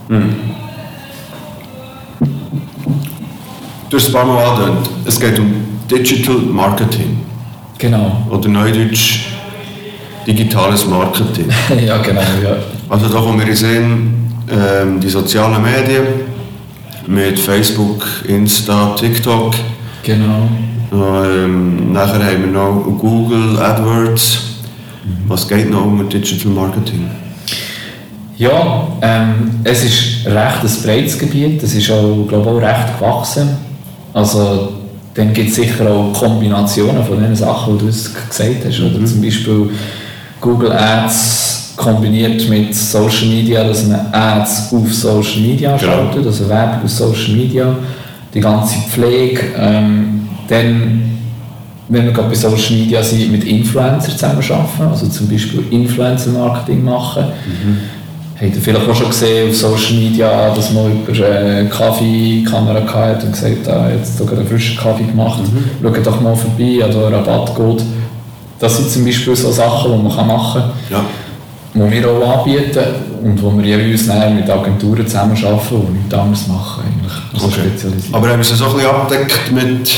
Mhm. 0.09 0.37
Du 3.91 3.97
hast 3.97 4.09
es 4.09 4.15
ein 4.15 4.21
paar 4.21 4.27
Mal 4.27 4.45
angedeutet. 4.45 4.91
Es 5.07 5.19
geht 5.19 5.39
um 5.39 5.51
Digital 5.91 6.37
Marketing. 6.37 7.21
Genau. 7.79 8.23
Oder 8.31 8.49
Neudeutsch 8.49 9.21
digitales 10.27 10.87
Marketing. 10.87 11.47
ja, 11.87 11.97
genau. 11.97 12.21
Ja. 12.21 12.57
Also 12.91 13.09
da 13.09 13.19
kommen 13.19 13.47
wir 13.47 13.57
sehen, 13.57 14.31
ähm, 14.51 15.01
die 15.01 15.09
sozialen 15.09 15.63
Medien 15.63 16.07
mit 17.07 17.39
Facebook, 17.39 18.05
Insta, 18.27 18.95
TikTok. 18.95 19.55
Genau. 20.03 20.49
Ähm, 20.93 21.91
nachher 21.91 22.23
haben 22.23 22.43
wir 22.43 22.53
noch 22.53 22.85
Google, 22.99 23.59
AdWords. 23.59 24.41
Was 25.27 25.49
geht 25.49 25.71
noch 25.71 25.87
um 25.87 26.07
Digital 26.07 26.53
Marketing? 26.53 27.09
Ja, 28.37 28.87
ähm, 29.01 29.61
es 29.65 29.83
ist 29.83 30.27
recht 30.27 30.63
ein 30.63 30.83
breites 30.83 31.19
Gebiet. 31.19 31.63
Es 31.63 31.75
ist 31.75 31.91
auch, 31.91 32.27
glaube 32.29 32.51
auch 32.51 32.61
recht 32.61 32.99
gewachsen. 32.99 33.68
Also 34.19 34.73
dann 35.15 35.33
gibt 35.33 35.51
es 35.51 35.55
sicher 35.55 35.89
auch 35.89 36.13
Kombinationen 36.13 37.05
von 37.05 37.23
den 37.23 37.37
Sachen, 37.37 37.79
die 37.79 37.85
du 37.85 37.87
gesagt 37.87 38.65
hast. 38.67 38.81
Oder 38.81 38.99
mhm. 38.99 39.07
zum 39.07 39.23
Beispiel 39.23 39.71
Google 40.41 40.73
Ads 40.73 41.75
kombiniert 41.77 42.49
mit 42.49 42.75
Social 42.75 43.29
Media, 43.29 43.63
dass 43.63 43.87
man 43.87 44.13
Ads 44.13 44.73
auf 44.73 44.93
Social 44.93 45.41
Media 45.41 45.77
genau. 45.77 45.93
schaltet, 45.93 46.27
also 46.27 46.49
Werbung 46.49 46.85
auf 46.85 46.91
Social 46.91 47.37
Media, 47.37 47.77
die 48.35 48.41
ganze 48.41 48.79
Pflege. 48.91 49.41
Ähm, 49.57 50.29
dann, 50.49 51.19
wenn 51.89 52.07
wir 52.07 52.13
gerade 52.13 52.29
bei 52.29 52.35
Social 52.35 52.77
Media 52.77 53.01
sind, 53.01 53.31
mit 53.31 53.45
Influencern 53.45 54.01
zusammenarbeiten, 54.01 54.91
also 54.91 55.07
zum 55.07 55.29
Beispiel 55.29 55.63
Influencer-Marketing 55.71 56.83
machen. 56.83 57.25
Mhm 57.47 57.98
Habt 58.41 58.55
ihr 58.55 58.63
vielleicht 58.63 58.89
auch 58.89 58.95
schon 58.95 59.09
gesehen 59.09 59.51
auf 59.51 59.57
Social 59.57 59.95
Media, 59.95 60.55
dass 60.55 60.73
man 60.73 61.05
über 61.05 61.27
eine 61.27 61.69
Kaffeekamera 61.69 62.85
hat 62.95 63.25
und 63.25 63.33
gesagt 63.33 63.67
hat, 63.67 63.93
jetzt 63.93 64.17
sogar 64.17 64.39
einen 64.39 64.47
frischen 64.47 64.77
Kaffee 64.77 65.05
gemacht, 65.05 65.41
mhm. 65.41 65.65
schaut 65.83 66.07
doch 66.07 66.21
mal 66.21 66.37
vorbei, 66.37 66.85
an 66.85 66.93
der 66.93 67.13
Rabatt 67.13 67.57
geht. 67.57 67.85
Das 68.61 68.77
sind 68.77 68.91
zum 68.91 69.05
Beispiel 69.05 69.35
so 69.35 69.51
Sachen, 69.51 69.91
die 69.91 70.03
man 70.03 70.27
machen 70.27 70.61
kann, 70.61 70.71
ja. 70.89 71.05
die 71.75 71.91
wir 71.91 72.09
auch 72.09 72.39
anbieten 72.39 72.85
und 73.25 73.43
wo 73.43 73.51
wir 73.59 73.65
jeweils 73.65 74.07
mit 74.33 74.49
Agenturen 74.49 75.05
zusammenarbeiten 75.05 75.75
und 75.75 75.95
nichts 75.95 76.15
anderes 76.15 76.47
machen. 76.47 76.85
Eigentlich. 76.87 77.13
Also 77.35 77.47
okay. 77.47 77.71
Aber 78.13 78.29
haben 78.29 78.37
wir 78.37 78.41
es 78.41 78.57
so 78.57 78.67
ein 78.67 78.73
bisschen 78.75 78.91
abdeckt 78.91 79.53
mit 79.53 79.91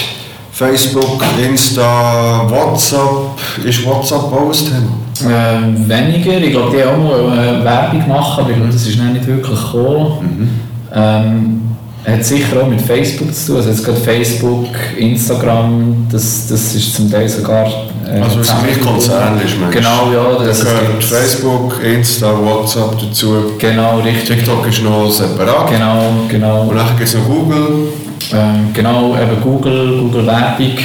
Facebook, 0.50 1.22
Insta, 1.46 2.46
WhatsApp? 2.48 3.38
Ist 3.64 3.84
WhatsApp 3.84 4.32
auch 4.32 4.46
ein 4.46 4.52
Thema? 4.52 5.09
Äh, 5.22 5.88
weniger. 5.88 6.38
Ich 6.38 6.50
glaube, 6.50 6.76
die 6.76 6.82
haben 6.82 7.06
auch 7.06 7.28
mal 7.28 7.38
äh, 7.38 7.64
Werbung 7.64 8.08
machen, 8.08 8.40
aber 8.40 8.50
ich 8.50 8.56
glaube, 8.56 8.72
das 8.72 8.86
ist 8.86 8.98
nicht 8.98 9.26
wirklich 9.26 9.60
gekommen. 9.60 10.38
Mhm. 10.38 10.50
Ähm, 10.94 11.60
hat 12.06 12.24
sicher 12.24 12.62
auch 12.62 12.66
mit 12.66 12.80
Facebook 12.80 13.32
zu 13.34 13.46
tun. 13.48 13.56
Also 13.56 13.70
jetzt 13.70 13.84
gerade 13.84 14.00
Facebook, 14.00 14.66
Instagram, 14.96 16.06
das, 16.10 16.46
das 16.48 16.74
ist 16.74 16.94
zum 16.94 17.10
Teil 17.10 17.28
sogar. 17.28 17.66
Äh, 18.06 18.20
also 18.20 18.40
es 18.40 18.48
ist 18.48 18.62
nicht 18.62 18.80
konzernlich, 18.80 19.58
Mensch. 19.58 19.74
Genau, 19.74 20.10
ja. 20.12 20.44
Das 20.44 20.64
da 20.64 20.64
gehört 20.64 21.04
Facebook, 21.04 21.80
Insta, 21.84 22.32
WhatsApp 22.38 22.98
dazu. 22.98 23.52
Genau, 23.58 24.00
richtig. 24.00 24.38
TikTok 24.38 24.66
ist 24.68 24.82
noch 24.82 25.10
separat. 25.10 25.70
Genau, 25.70 26.12
genau. 26.28 26.62
Und 26.62 26.76
dann 26.76 26.86
gibt 26.96 27.08
es 27.08 27.14
noch 27.14 27.26
Google. 27.26 27.88
Ähm, 28.32 28.72
genau, 28.72 29.16
eben 29.16 29.40
Google, 29.42 29.98
Google 29.98 30.26
Werbung. 30.26 30.78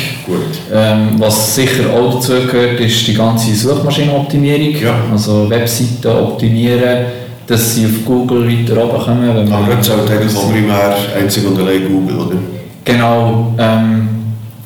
Ähm, 0.74 1.10
was 1.18 1.56
sicher 1.56 1.84
auch 1.93 2.16
dazu 2.16 2.34
gehört, 2.34 2.80
ist 2.80 3.08
die 3.08 3.14
ganze 3.14 3.54
Suchmaschinenoptimierung. 3.54 4.82
Ja. 4.82 4.96
Also 5.12 5.50
Webseiten 5.50 6.08
optimieren, 6.08 7.06
dass 7.46 7.76
sie 7.76 7.86
auf 7.86 8.06
Google 8.06 8.48
weiter 8.48 8.84
oben 8.84 8.98
kommen. 8.98 9.36
Wenn 9.36 9.52
Aber 9.52 9.76
das 9.76 9.86
zählt 9.86 10.10
eigentlich 10.10 10.36
auch 10.36 10.52
primär 10.52 10.96
einzig 11.20 11.46
und 11.46 11.60
allein 11.60 11.88
Google, 11.88 12.20
oder? 12.20 12.38
Genau. 12.84 13.54
Ähm, 13.58 14.10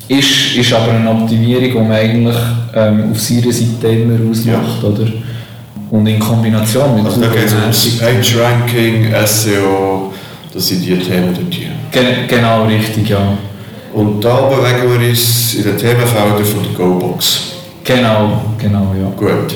ist, 0.08 0.56
ist 0.56 0.72
aber 0.72 0.92
eine 0.92 1.10
Optimierung, 1.10 1.70
die 1.70 1.78
man 1.78 1.92
eigentlich 1.92 2.36
ähm, 2.74 3.10
auf 3.12 3.20
seiner 3.20 3.52
Seite 3.52 3.88
immer 3.88 4.30
ausmacht. 4.30 4.82
Ja. 4.82 4.88
Oder? 4.88 5.06
Und 5.90 6.06
in 6.06 6.18
Kombination 6.18 6.96
mit 6.96 7.04
also 7.04 7.20
Google. 7.20 7.30
Da 7.34 7.40
geht 7.40 7.70
es 7.70 7.86
um 7.86 7.98
Page 7.98 8.36
Ranking, 8.38 9.06
SEO, 9.26 10.09
das 10.52 10.68
sind 10.68 10.84
die 10.84 10.98
Themen 10.98 11.34
dort 11.34 11.54
hier. 11.54 11.70
Gen 11.90 12.28
genau, 12.28 12.66
richtig, 12.66 13.08
ja. 13.08 13.36
Und 13.92 14.24
da 14.24 14.48
bewegen 14.48 15.00
wir 15.00 15.08
uns 15.08 15.54
in 15.54 15.64
den 15.64 15.76
Themenfeldern 15.76 16.44
von 16.44 16.62
der 16.62 16.72
GoBox. 16.72 17.40
Genau, 17.84 18.42
genau, 18.58 18.94
ja. 18.98 19.10
Gut. 19.16 19.54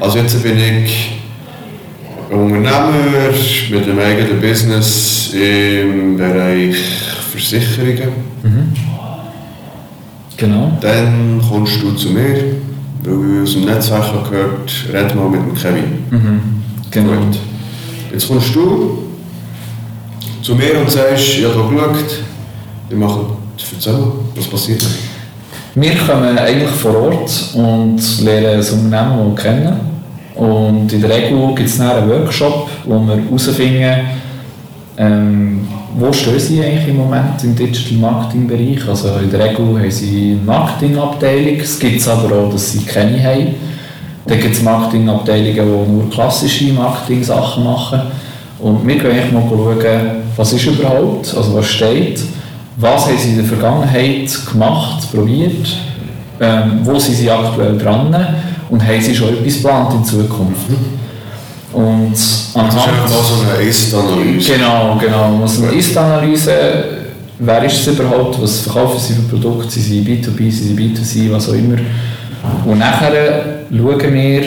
Also 0.00 0.18
jetzt 0.18 0.42
bin 0.42 0.58
ich 0.58 1.12
Unternehmer 2.30 2.90
mit 3.70 3.82
einem 3.84 3.98
eigenen 3.98 4.40
Business 4.40 5.32
im 5.34 6.16
Bereich 6.16 6.76
Versicherungen. 7.30 8.12
Mhm. 8.42 8.72
Genau. 10.36 10.72
Dann 10.80 11.40
kommst 11.48 11.80
du 11.82 11.92
zu 11.92 12.10
mir, 12.10 12.36
weil 13.02 13.36
ich 13.36 13.42
aus 13.42 13.52
dem 13.52 13.64
Netzwerk 13.64 14.30
gehört, 14.30 14.72
red 14.92 15.14
mal 15.14 15.28
mit 15.28 15.40
dem 15.40 15.54
Kevin. 15.54 16.04
Mhm. 16.10 16.40
Genau. 16.90 17.12
Gut. 17.12 17.38
Jetzt 18.12 18.28
kommst 18.28 18.54
du 18.54 19.01
zu 20.42 20.54
mir 20.54 20.78
und 20.80 20.90
sagst, 20.90 21.38
ich 21.38 21.44
habe 21.44 21.54
geschaut, 21.54 22.18
wir 22.88 22.98
machen, 22.98 23.36
erzähl 23.74 23.94
was 24.34 24.46
passiert? 24.46 24.84
Wir 25.74 25.94
kommen 25.94 26.36
eigentlich 26.36 26.70
vor 26.70 26.96
Ort 26.96 27.54
und 27.54 28.20
lernen 28.22 28.58
das 28.58 28.70
Unternehmen 28.72 29.34
kennen. 29.34 29.80
Und 30.34 30.92
in 30.92 31.00
der 31.00 31.10
Regel 31.10 31.54
gibt 31.54 31.68
es 31.68 31.80
einen 31.80 32.08
Workshop, 32.08 32.68
wo 32.84 32.98
wir 33.00 33.16
herausfinden, 33.16 33.82
äh, 33.82 34.04
Ähm, 34.98 35.66
wo 35.96 36.12
stehen 36.12 36.38
Sie 36.38 36.62
eigentlich 36.62 36.88
im 36.88 36.98
Moment 36.98 37.42
im 37.42 37.56
Digital 37.56 37.98
Marketing 37.98 38.46
Bereich? 38.46 38.86
Also 38.86 39.08
in 39.22 39.30
der 39.30 39.40
Regel 39.40 39.66
haben 39.66 39.90
Sie 39.90 40.32
eine 40.32 40.44
Marketingabteilung, 40.44 41.60
es 41.60 41.78
gibt 41.78 42.06
aber 42.06 42.36
auch, 42.36 42.52
dass 42.52 42.72
Sie 42.72 42.80
keine 42.80 43.22
haben. 43.22 43.54
Dann 44.26 44.38
gibt 44.38 44.54
es 44.54 44.62
Marketingabteilungen, 44.62 45.54
die 45.54 45.92
nur 45.92 46.10
klassische 46.10 46.72
Marketing-Sachen 46.74 47.64
machen. 47.64 48.02
Und 48.62 48.86
wir 48.86 48.96
können 48.96 49.18
eigentlich 49.18 49.32
mal 49.32 49.42
schauen, 49.48 49.76
was 50.36 50.52
ist 50.52 50.66
überhaupt, 50.66 51.34
also 51.36 51.54
was 51.54 51.66
steht, 51.66 52.20
was 52.76 53.06
haben 53.06 53.18
Sie 53.18 53.30
in 53.30 53.36
der 53.36 53.44
Vergangenheit 53.44 54.30
gemacht, 54.50 55.12
probiert, 55.12 55.66
ähm, 56.40 56.78
wo 56.84 56.96
sind 56.98 57.16
Sie 57.16 57.28
aktuell 57.28 57.76
dran 57.76 58.14
und 58.70 58.86
haben 58.86 59.00
Sie 59.00 59.14
schon 59.14 59.30
etwas 59.30 59.56
geplant 59.56 59.94
in 59.94 60.04
Zukunft. 60.04 60.66
Und 61.72 62.12
das 62.12 62.20
ist 62.20 62.56
einfach 62.56 63.08
so 63.08 63.50
eine 63.50 63.68
Ist-Analyse. 63.68 64.52
Genau, 64.52 64.96
genau. 65.00 65.42
Also 65.42 65.64
eine 65.64 65.72
Ist-Analyse, 65.72 66.52
wer 67.40 67.64
ist 67.64 67.80
es 67.80 67.86
überhaupt, 67.88 68.40
was 68.40 68.60
verkaufen 68.60 69.00
sie 69.00 69.14
für 69.14 69.22
Produkte, 69.22 69.70
sind 69.70 69.82
sie 69.82 70.00
B2B, 70.02 70.50
sind 70.50 70.76
sie 70.76 70.76
B2C, 70.76 71.32
was 71.32 71.48
auch 71.48 71.54
immer. 71.54 71.78
Und 72.64 72.78
nachher 72.78 73.64
schauen 73.70 74.14
wir, 74.14 74.42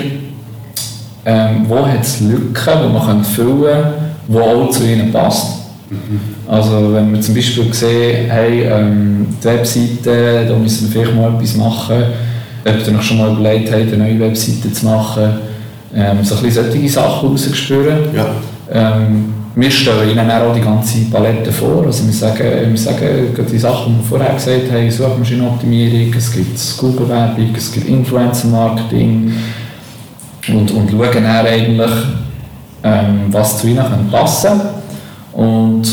ähm, 1.25 1.65
wo 1.67 1.85
hat 1.85 2.01
es 2.01 2.21
Lücken, 2.21 2.53
die 2.55 2.93
man 2.93 3.23
füllen 3.23 3.83
kann, 3.83 3.93
die 4.27 4.37
auch 4.37 4.69
zu 4.69 4.83
ihnen 4.83 5.11
passt. 5.11 5.57
Mhm. 5.89 6.19
Also 6.47 6.93
wenn 6.93 7.11
wir 7.11 7.21
zum 7.21 7.33
Beispiel 7.33 7.73
sehen, 7.73 8.29
hey, 8.29 8.63
ähm, 8.63 9.27
die 9.41 9.45
Webseite, 9.45 10.45
da 10.47 10.55
müssen 10.55 10.93
wir 10.93 11.01
vielleicht 11.01 11.17
mal 11.17 11.33
etwas 11.33 11.55
machen, 11.55 12.03
ob 12.63 12.87
ihr 12.87 12.97
euch 12.97 13.03
schon 13.03 13.17
mal 13.17 13.31
überlegt 13.31 13.71
habt, 13.71 13.93
eine 13.93 13.97
neue 13.97 14.19
Webseite 14.19 14.71
zu 14.71 14.85
machen, 14.85 15.29
ähm, 15.95 16.23
so 16.23 16.35
ein 16.35 16.43
bisschen 16.43 16.71
solche 16.71 16.89
Sachen 16.89 17.29
rausgespürt. 17.29 18.15
Ja. 18.15 18.27
Ähm, 18.71 19.33
wir 19.55 19.71
stellen 19.71 20.09
ihnen 20.09 20.29
auch 20.29 20.53
die 20.53 20.61
ganze 20.61 20.99
Palette 21.11 21.51
vor. 21.51 21.85
Also 21.85 22.05
wir 22.05 22.13
sagen, 22.13 22.71
wir 22.71 22.77
sagen 22.77 23.33
die 23.51 23.57
Sachen, 23.57 23.93
die 23.93 23.99
wir 23.99 24.03
vorher 24.03 24.33
gesagt 24.33 24.71
haben, 24.71 24.91
Suchmaschinenoptimierung, 24.91 26.13
es 26.13 26.31
gibt 26.31 26.77
Google-Werbung, 26.77 27.55
es 27.55 27.71
gibt 27.71 27.87
Influencer-Marketing 27.87 29.31
und, 30.49 30.71
und 30.71 30.91
schauen 30.91 31.23
dann 31.23 31.45
eigentlich, 31.45 31.91
ähm, 32.83 33.25
was 33.29 33.59
zu 33.59 33.67
ihnen 33.67 34.09
passen 34.11 34.59
kann. 34.59 34.61
Und 35.33 35.83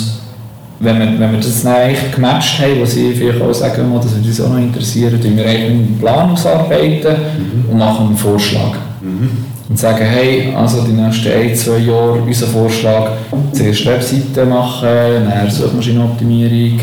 wenn 0.80 0.98
wir, 0.98 1.20
wenn 1.20 1.32
wir 1.32 1.38
das 1.38 1.62
dann 1.62 1.74
eigentlich 1.74 2.12
gematcht 2.12 2.60
haben, 2.60 2.80
was 2.80 2.92
sie 2.92 3.12
vielleicht 3.12 3.40
auch 3.40 3.52
sagen, 3.52 3.92
würde 3.92 4.06
uns 4.08 4.40
auch 4.40 4.48
noch 4.48 4.58
interessieren, 4.58 5.20
tun 5.20 5.36
wir 5.36 5.46
eigentlich 5.46 5.70
einen 5.70 5.98
Plan 5.98 6.30
ausarbeiten 6.30 7.16
mhm. 7.16 7.70
und 7.70 7.78
machen 7.78 8.06
einen 8.08 8.16
Vorschlag. 8.16 8.76
Mhm 9.00 9.52
und 9.72 9.78
sagen, 9.78 10.04
hey, 10.04 10.52
also 10.54 10.82
die 10.82 10.92
nächsten 10.92 11.32
ein, 11.32 11.56
zwei 11.56 11.78
Jahre 11.78 12.20
unser 12.20 12.46
Vorschlag, 12.46 13.12
zuerst 13.52 13.86
Webseite 13.86 14.44
machen, 14.44 14.86
dann 15.26 15.50
Suchmaschinenoptimierung 15.50 16.78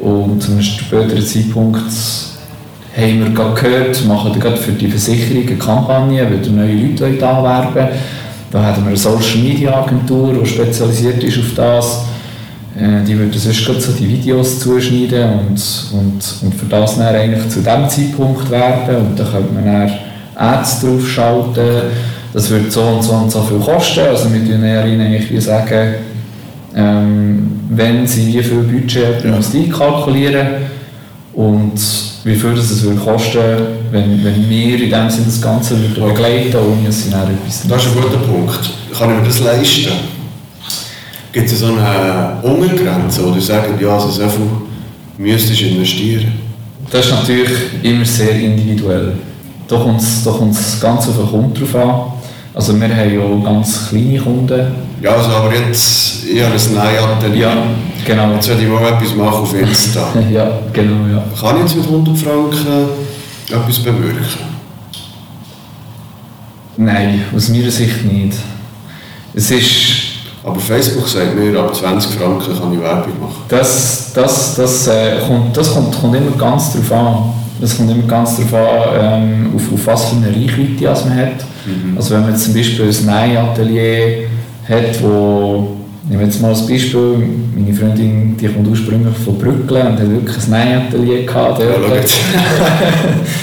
und 0.00 0.42
zu 0.42 0.52
einem 0.52 0.62
späteren 0.62 1.22
Zeitpunkt 1.22 1.82
haben 3.02 3.24
wir 3.24 3.30
gerade 3.30 3.60
gehört, 3.60 4.04
machen 4.06 4.34
wir 4.34 4.40
gerade 4.40 4.56
für 4.56 4.72
die 4.72 4.88
Versicherung 4.88 5.46
eine 5.46 5.56
Kampagne, 5.56 6.24
weil 6.24 6.50
neue 6.50 6.74
Leute 6.74 7.28
anwerben 7.28 7.88
Da 8.50 8.62
haben 8.62 8.82
wir 8.84 8.88
eine 8.88 8.96
Social 8.96 9.42
Media 9.42 9.82
Agentur, 9.82 10.32
die 10.32 10.46
spezialisiert 10.46 11.22
ist 11.22 11.38
auf 11.38 11.54
das. 11.54 12.04
Äh, 12.78 13.04
die 13.04 13.18
würden 13.18 13.38
sonst 13.38 13.66
gerade 13.66 13.80
so 13.80 13.92
die 13.92 14.08
Videos 14.08 14.60
zuschneiden 14.60 15.30
und, 15.40 15.62
und, 15.92 16.34
und 16.42 16.54
für 16.54 16.66
das 16.68 16.96
dann 16.96 17.14
eigentlich 17.14 17.48
zu 17.50 17.60
diesem 17.60 17.88
Zeitpunkt 17.88 18.50
werben 18.50 18.96
und 18.96 19.18
dann 19.18 19.30
könnte 19.30 19.52
man 19.52 19.64
dann 19.64 19.92
Ads 20.34 20.80
draufschalten. 20.80 21.82
Das 22.32 22.50
wird 22.50 22.72
so 22.72 22.82
und 22.82 23.02
so 23.02 23.12
und 23.12 23.30
so 23.30 23.42
viel 23.42 23.58
kosten. 23.58 24.00
Also 24.00 24.32
wir 24.32 24.44
tun 24.44 24.64
eigentlich 24.64 25.30
wie 25.30 25.40
sagen, 25.40 25.94
ähm, 26.74 27.60
wenn 27.70 28.06
sie 28.06 28.26
wie 28.26 28.42
viel 28.42 28.62
Budget 28.62 29.24
ja. 29.24 29.34
einkalkulieren 29.34 30.75
und 31.36 31.78
wie 32.24 32.34
viel 32.34 32.54
das 32.54 32.70
es 32.70 32.82
würde 32.82 32.98
kosten, 32.98 33.40
wenn, 33.90 34.24
wenn 34.24 34.48
wir 34.48 34.82
in 34.82 34.90
dem 34.90 35.10
Sinne 35.10 35.26
das 35.26 35.40
Ganze 35.40 35.74
begleiten 35.74 36.56
ohne 36.56 36.86
dass 36.86 37.04
sie 37.04 37.10
dann 37.10 37.30
etwas 37.30 37.68
Das 37.68 37.84
ist 37.84 37.94
ein 37.94 38.02
guter 38.02 38.16
Punkt. 38.16 38.70
Kann 38.98 39.10
ich 39.10 39.20
mir 39.20 39.26
das 39.26 39.40
leisten? 39.40 39.92
Gibt 41.32 41.52
es 41.52 41.60
so 41.60 41.66
eine 41.66 42.38
Untergrenze, 42.42 43.22
wo 43.22 43.30
du 43.32 43.40
sagst, 43.40 43.70
ja, 43.78 43.94
also 43.94 44.08
so 44.08 44.26
viel 44.26 44.46
müsstest 45.18 45.60
du 45.60 45.66
investieren? 45.66 46.32
Das 46.90 47.04
ist 47.04 47.12
natürlich 47.12 47.50
immer 47.82 48.04
sehr 48.06 48.40
individuell. 48.40 49.12
Da 49.68 49.76
kommt 49.76 50.00
es 50.00 50.80
ganz 50.80 51.08
auf 51.08 51.16
den 51.18 51.26
Kunden 51.26 51.52
drauf 51.52 51.74
an. 51.74 52.12
Also 52.54 52.80
wir 52.80 52.88
haben 52.88 53.44
ja 53.44 53.44
ganz 53.44 53.90
kleine 53.90 54.18
Kunden. 54.18 54.85
Ja, 55.06 55.12
also 55.12 55.30
aber 55.30 55.54
jetzt, 55.54 56.24
ich 56.24 56.42
habe 56.42 56.54
ein 56.54 56.72
Nähatelier. 56.72 57.46
Ja, 57.46 57.56
genau. 58.04 58.34
Jetzt 58.34 58.48
werde 58.48 58.62
ich 58.62 58.68
mal 58.68 58.82
etwas 58.88 59.14
machen 59.14 59.34
auf 59.34 59.54
Insta. 59.54 60.08
ja, 60.32 60.58
genau, 60.72 61.06
ja. 61.06 61.22
Kann 61.40 61.58
ich 61.58 61.62
jetzt 61.62 61.76
mit 61.76 61.84
100 61.86 62.18
Franken 62.18 62.88
etwas 63.48 63.78
bewirken? 63.78 64.56
Nein, 66.76 67.22
aus 67.36 67.48
meiner 67.50 67.70
Sicht 67.70 68.04
nicht. 68.04 68.36
Es 69.32 69.48
ist... 69.52 69.68
Aber 70.42 70.58
Facebook 70.58 71.06
sagt 71.06 71.36
mir, 71.36 71.56
ab 71.56 71.72
20 71.72 72.12
Franken 72.16 72.58
kann 72.58 72.72
ich 72.72 72.80
Werbung 72.80 73.20
machen. 73.20 73.42
Das, 73.48 74.12
das, 74.12 74.56
das, 74.56 74.88
äh, 74.88 75.18
kommt, 75.24 75.56
das 75.56 75.72
kommt, 75.72 76.00
kommt 76.00 76.16
immer 76.16 76.36
ganz 76.36 76.72
darauf 76.72 76.92
an. 76.92 77.32
Es 77.62 77.76
kommt 77.76 77.92
immer 77.92 78.08
ganz 78.08 78.38
darauf 78.38 78.54
an, 78.54 79.22
ähm, 79.22 79.52
auf, 79.54 79.72
auf 79.72 79.86
was 79.86 80.04
für 80.06 80.16
eine 80.16 80.28
Reichweite 80.30 81.08
man 81.08 81.16
hat. 81.16 81.44
Mhm. 81.64 81.96
Also 81.96 82.14
wenn 82.14 82.22
man 82.22 82.36
zum 82.36 82.54
Beispiel 82.54 82.86
ein 82.86 83.06
Nähatelier 83.06 84.35
hat, 84.68 85.02
wo 85.02 85.76
wir 86.08 86.20
jetzt 86.20 86.40
mal 86.40 86.48
als 86.48 86.66
Beispiel, 86.66 87.16
meine 87.56 87.74
Freundin 87.74 88.36
die 88.36 88.46
kommt 88.46 88.68
ursprünglich 88.68 89.16
von 89.24 89.38
Brücken 89.38 89.86
und 89.86 89.98
hat 89.98 90.10
wirklich 90.10 90.36
ein 90.36 90.50
Nähatelier 90.50 91.26
gehabt. 91.26 91.60
Ja, 91.60 91.66
ein 91.74 92.02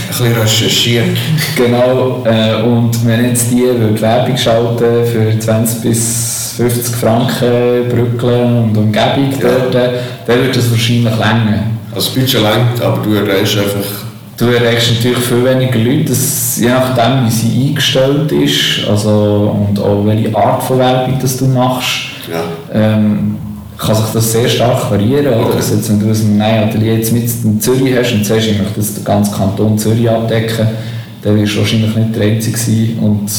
bisschen 0.08 0.34
recherchiert. 0.34 1.18
Genau, 1.58 2.24
äh, 2.26 2.64
und 2.64 3.06
wenn 3.06 3.26
jetzt 3.26 3.52
die 3.52 3.64
würde 3.64 4.00
Werbung 4.00 4.38
schalten 4.38 5.06
für 5.06 5.38
20 5.38 5.82
bis 5.82 6.54
50 6.58 6.96
Franken 6.96 7.90
Brücken 7.90 8.64
und 8.64 8.78
Umgebung 8.78 9.32
ja. 9.32 9.50
dort, 9.50 9.74
dann 9.74 10.38
würde 10.38 10.52
das 10.54 10.72
wahrscheinlich 10.72 11.04
länger. 11.04 11.64
Also 11.94 12.08
das 12.08 12.10
Budget 12.10 12.42
längt, 12.42 12.82
aber 12.82 13.04
du 13.04 13.14
erreichst 13.16 13.58
einfach... 13.58 14.13
Du 14.44 14.50
erreichst 14.50 14.92
natürlich 14.92 15.20
viel 15.20 15.46
weniger 15.46 15.80
Leute, 15.80 16.10
das, 16.10 16.60
je 16.60 16.68
nachdem 16.68 17.26
wie 17.26 17.32
sie 17.32 17.70
eingestellt 17.70 18.30
ist 18.34 18.86
also, 18.90 19.56
und 19.70 19.80
auch 19.80 20.06
welche 20.06 20.36
Art 20.36 20.62
von 20.62 20.80
Werbung 20.80 21.18
das 21.22 21.38
du 21.38 21.46
machst, 21.46 22.10
ja. 22.30 22.44
ähm, 22.74 23.38
kann 23.78 23.96
sich 23.96 24.06
das 24.14 24.34
sehr 24.34 24.50
stark 24.50 24.92
variieren. 24.92 25.28
Okay. 25.28 25.56
Also 25.56 25.76
jetzt, 25.76 25.90
wenn 25.90 26.00
du 26.02 26.44
ein 26.44 26.68
Atelier 26.68 26.98
jetzt 26.98 27.14
mit 27.14 27.24
in 27.24 27.62
Zürich 27.62 27.96
hast 27.98 28.12
und 28.12 28.26
sagst, 28.26 28.48
ich 28.48 28.58
möchte 28.58 28.74
das 28.76 28.96
den 28.96 29.06
ganzen 29.06 29.34
Kanton 29.34 29.78
Zürich 29.78 30.10
abdecken, 30.10 30.68
dann 31.22 31.40
wirst 31.40 31.56
du 31.56 31.60
wahrscheinlich 31.60 31.96
nicht 31.96 32.14
der 32.14 32.24
Einzige 32.24 32.58
sein 32.58 32.98
und 33.00 33.30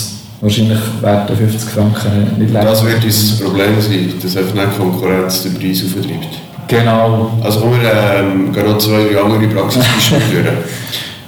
wahrscheinlich 0.40 0.78
werden 1.02 1.36
50 1.36 1.68
Franken 1.68 2.38
nicht 2.38 2.50
länger. 2.50 2.64
Das 2.64 2.82
wird 2.82 3.04
das 3.06 3.40
Problem 3.40 3.78
sein, 3.78 4.10
dass 4.22 4.36
einfach 4.38 4.54
nicht 4.54 4.78
Konkurrenz 4.78 5.42
den 5.42 5.52
Preis 5.52 5.84
auftreibt. 5.84 6.53
Genau. 6.68 7.38
Also 7.42 7.60
wir 7.62 7.92
ähm, 7.92 8.52
gerade 8.52 8.78
zwei, 8.78 9.04
drei 9.04 9.20
andere 9.20 9.46
Praxisbeispiele 9.48 10.20
führen. 10.30 10.56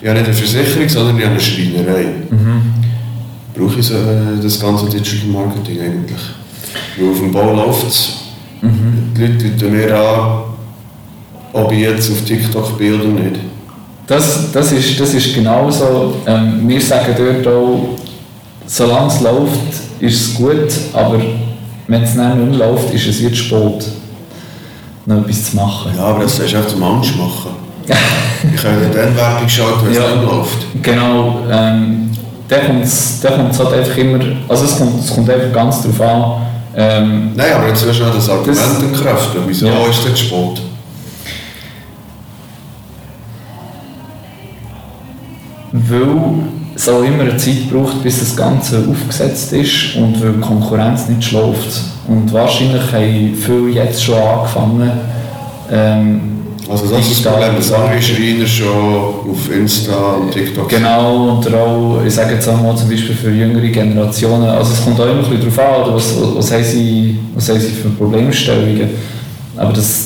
Ich 0.00 0.08
habe 0.08 0.18
nicht 0.18 0.28
eine 0.28 0.36
Versicherung, 0.36 0.88
sondern 0.88 1.18
ich 1.18 1.24
habe 1.24 1.32
eine 1.32 1.40
Schreinerei. 1.40 2.06
Mhm. 2.30 2.74
Brauche 3.54 3.80
ich 3.80 3.86
so, 3.86 3.94
äh, 3.94 4.40
das 4.42 4.60
ganze 4.60 4.86
Digital 4.86 5.28
Marketing 5.28 5.80
eigentlich? 5.80 6.20
Weil 6.98 7.10
auf 7.10 7.18
dem 7.18 7.32
Bau 7.32 7.54
läuft 7.54 7.88
es. 7.88 8.12
Mhm. 8.60 9.12
Die 9.16 9.26
Leute 9.26 9.64
rufen 9.64 9.76
mir 9.76 9.98
an, 9.98 10.42
ob 11.52 11.72
ich 11.72 11.80
jetzt 11.80 12.10
auf 12.10 12.22
TikTok 12.24 12.78
bin 12.78 12.94
oder 12.94 13.08
nicht. 13.08 13.40
Das, 14.06 14.52
das, 14.52 14.72
ist, 14.72 15.00
das 15.00 15.14
ist 15.14 15.34
genau 15.34 15.70
so. 15.70 16.14
Ähm, 16.26 16.68
wir 16.68 16.80
sagen 16.80 17.14
dort 17.16 17.46
auch, 17.54 17.98
solange 18.66 19.08
es 19.08 19.20
läuft, 19.20 20.00
ist 20.00 20.20
es 20.20 20.34
gut, 20.34 20.72
aber 20.92 21.20
wenn 21.88 22.02
es 22.02 22.14
nicht 22.14 22.36
mehr 22.36 22.68
läuft, 22.68 22.94
ist 22.94 23.06
es 23.06 23.20
jetzt 23.20 23.38
spät 23.38 23.84
noch 25.06 25.18
etwas 25.18 25.50
zu 25.50 25.56
machen. 25.56 25.92
Ja, 25.96 26.04
aber 26.04 26.22
das 26.24 26.38
ist 26.38 26.54
auch 26.54 26.66
zum 26.66 26.82
Angst 26.82 27.16
machen. 27.16 27.50
ich 27.86 28.64
habe 28.64 28.76
dann 28.92 29.16
Werbung 29.16 29.44
geschaut, 29.44 29.84
wenn 29.84 29.92
es 29.92 29.98
ja, 29.98 30.16
nicht 30.16 30.24
läuft. 30.24 30.66
Genau. 30.82 31.38
Ähm, 31.50 32.10
da 32.48 32.58
kommt 32.58 32.84
es 32.84 33.22
halt 33.22 33.72
einfach 33.72 33.96
immer, 33.96 34.18
also 34.48 34.64
es 34.64 34.78
kommt, 34.78 35.00
es 35.00 35.14
kommt 35.14 35.30
einfach 35.30 35.52
ganz 35.52 35.82
darauf 35.82 36.00
an. 36.00 36.42
Ähm, 36.76 37.32
Nein, 37.34 37.52
aber 37.54 37.68
jetzt 37.68 37.86
hast 37.86 37.98
du 37.98 38.04
noch 38.04 38.14
das 38.14 38.28
Argument 38.28 38.58
das, 38.58 38.82
in 38.82 38.92
Kraft. 38.92 39.28
Wieso 39.46 39.66
ja. 39.66 39.86
ist 39.86 40.08
das 40.08 40.18
Sport? 40.20 40.60
Weil 45.72 46.55
es 46.76 46.88
auch 46.88 47.02
immer 47.02 47.22
eine 47.22 47.36
Zeit 47.36 47.70
braucht, 47.70 48.02
bis 48.02 48.20
das 48.20 48.36
Ganze 48.36 48.84
aufgesetzt 48.88 49.52
ist 49.52 49.96
und 49.96 50.22
weil 50.22 50.32
die 50.32 50.40
Konkurrenz 50.40 51.08
nicht 51.08 51.24
schläft. 51.24 51.80
Und 52.06 52.32
wahrscheinlich 52.32 52.92
haben 52.92 53.34
viele 53.34 53.70
jetzt 53.70 54.04
schon 54.04 54.18
angefangen, 54.18 54.90
ähm, 55.72 56.20
Also 56.68 56.86
das 56.86 57.08
ist 57.08 57.24
das 57.24 57.32
Problem, 57.32 57.56
dass 57.56 57.72
andere 57.72 58.02
Schreiner 58.02 58.46
schon 58.46 58.66
auf 58.66 59.50
Insta 59.54 60.14
und 60.20 60.32
TikTok 60.32 60.68
Genau, 60.68 61.36
und 61.36 61.54
auch, 61.54 62.00
ich 62.04 62.12
sage 62.12 62.34
jetzt 62.34 62.48
einmal 62.48 62.76
zum 62.76 62.90
Beispiel 62.90 63.14
für 63.14 63.30
jüngere 63.30 63.68
Generationen, 63.68 64.48
also 64.48 64.72
es 64.72 64.84
kommt 64.84 65.00
auch 65.00 65.04
immer 65.04 65.24
ein 65.24 65.30
bisschen 65.30 65.54
darauf 65.54 65.86
an, 65.86 65.94
was, 65.94 66.14
was, 66.36 66.52
haben 66.52 66.64
sie, 66.64 67.18
was 67.34 67.48
haben 67.48 67.60
sie 67.60 67.68
für 67.68 67.88
Problemstellungen. 67.90 68.90
Aber 69.56 69.72
das, 69.72 70.05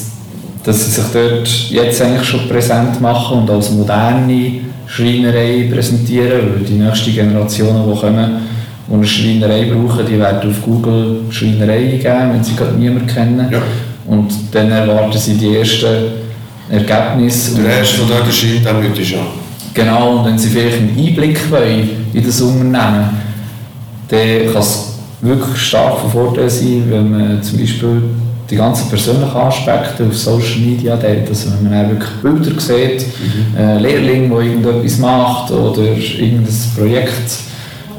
dass 0.65 0.85
sie 0.85 0.91
sich 0.91 1.05
dort 1.13 1.49
jetzt 1.71 2.03
eigentlich 2.03 2.25
schon 2.25 2.49
präsent 2.49 3.01
machen 3.01 3.39
und 3.39 3.51
als 3.51 3.71
moderne 3.71 4.53
Schreinerei 4.87 5.69
präsentieren, 5.73 6.55
weil 6.55 6.65
die 6.65 6.75
nächsten 6.75 7.15
Generationen, 7.15 7.91
die 7.91 7.99
kommen, 7.99 8.31
die 8.89 8.95
eine 8.95 9.07
Schreinerei 9.07 9.71
brauchen, 9.71 10.07
die 10.07 10.19
werden 10.19 10.51
auf 10.51 10.63
Google 10.63 11.21
Schreinerei 11.31 11.93
eingeben, 11.93 12.33
wenn 12.33 12.45
sie 12.45 12.57
gerade 12.57 12.77
niemanden 12.77 13.07
kennen. 13.07 13.49
Ja. 13.51 13.63
Und 14.07 14.33
dann 14.53 14.71
erwarten 14.71 15.17
sie 15.17 15.35
die 15.35 15.57
ersten 15.57 15.87
Ergebnisse. 16.69 17.63
Der 17.63 17.79
erste, 17.79 17.99
der 17.99 18.17
dort 18.17 18.27
erscheint, 18.27 18.65
der 18.65 18.83
wird 18.83 19.07
schon. 19.07 19.21
Genau, 19.73 20.19
und 20.19 20.27
wenn 20.27 20.39
Sie 20.39 20.49
vielleicht 20.49 20.79
einen 20.79 20.99
Einblick 20.99 21.51
wollen 21.51 21.89
in 22.13 22.25
das 22.25 22.41
Unternehmen, 22.41 23.11
dann 24.09 24.53
kann 24.53 24.63
es 24.63 24.99
wirklich 25.21 25.57
stark 25.61 26.01
von 26.01 26.11
Vorteil 26.11 26.51
sein, 26.51 26.85
wenn 26.89 27.11
man 27.11 27.43
zum 27.43 27.59
Beispiel 27.59 28.03
die 28.51 28.57
ganzen 28.57 28.89
persönlichen 28.89 29.37
Aspekte 29.37 30.07
auf 30.07 30.17
Social 30.17 30.59
Media 30.61 30.95
hat, 30.95 31.05
also 31.05 31.51
wenn 31.53 31.71
man 31.71 31.91
wirklich 31.91 32.11
Bilder 32.23 32.61
sieht, 32.61 33.07
mhm. 33.07 33.57
äh, 33.57 33.79
Lehrling, 33.79 34.31
der 34.31 34.41
irgendetwas 34.41 34.99
macht 34.99 35.53
oder 35.53 35.83
irgendein 35.83 36.55
Projekt, 36.77 37.39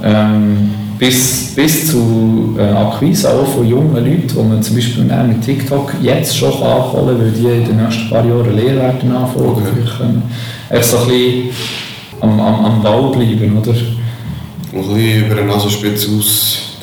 ähm, 0.04 0.72
bis, 1.00 1.54
bis 1.56 1.88
zu 1.88 2.56
äh, 2.60 2.62
Akquise 2.62 3.34
auch 3.34 3.48
von 3.48 3.68
jungen 3.68 3.96
Leuten, 3.96 4.28
die 4.28 4.36
man 4.36 4.62
zum 4.62 4.76
Beispiel 4.76 5.04
mit 5.04 5.42
TikTok 5.44 5.94
jetzt 6.02 6.38
schon 6.38 6.54
anholen 6.62 7.18
kann, 7.18 7.20
weil 7.20 7.32
die 7.32 7.46
in 7.46 7.66
den 7.66 7.78
nächsten 7.78 8.10
paar 8.10 8.26
Jahren 8.26 8.56
Lehre 8.56 8.76
werden 8.76 9.16
anfangen. 9.16 9.48
Okay. 9.48 9.98
Können 9.98 10.24
einfach 10.70 10.84
so 10.84 10.98
ein 10.98 11.08
bisschen 11.08 11.50
am, 12.20 12.40
am, 12.40 12.66
am 12.66 12.84
Ball 12.84 13.12
bleiben, 13.12 13.58
oder? 13.58 13.72
Ein 13.72 14.88
bisschen 14.88 15.26
über 15.26 15.38
eine 15.38 15.48
Nasenspitze 15.48 16.08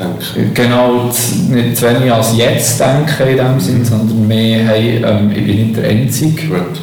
ausdenken. 0.00 0.54
Genau, 0.54 1.10
nicht 1.50 1.76
zu 1.76 1.86
wenig 1.86 2.12
als 2.12 2.36
jetzt 2.36 2.80
denken 2.80 3.28
in 3.28 3.36
dem 3.36 3.60
Sinn, 3.60 3.84
sondern 3.84 4.26
mehr, 4.26 4.64
hey, 4.66 5.02
ähm, 5.04 5.30
ich 5.30 5.44
bin 5.44 5.66
nicht 5.66 5.76
der 5.76 5.90
Einzige. 5.90 6.46
Gut. 6.46 6.80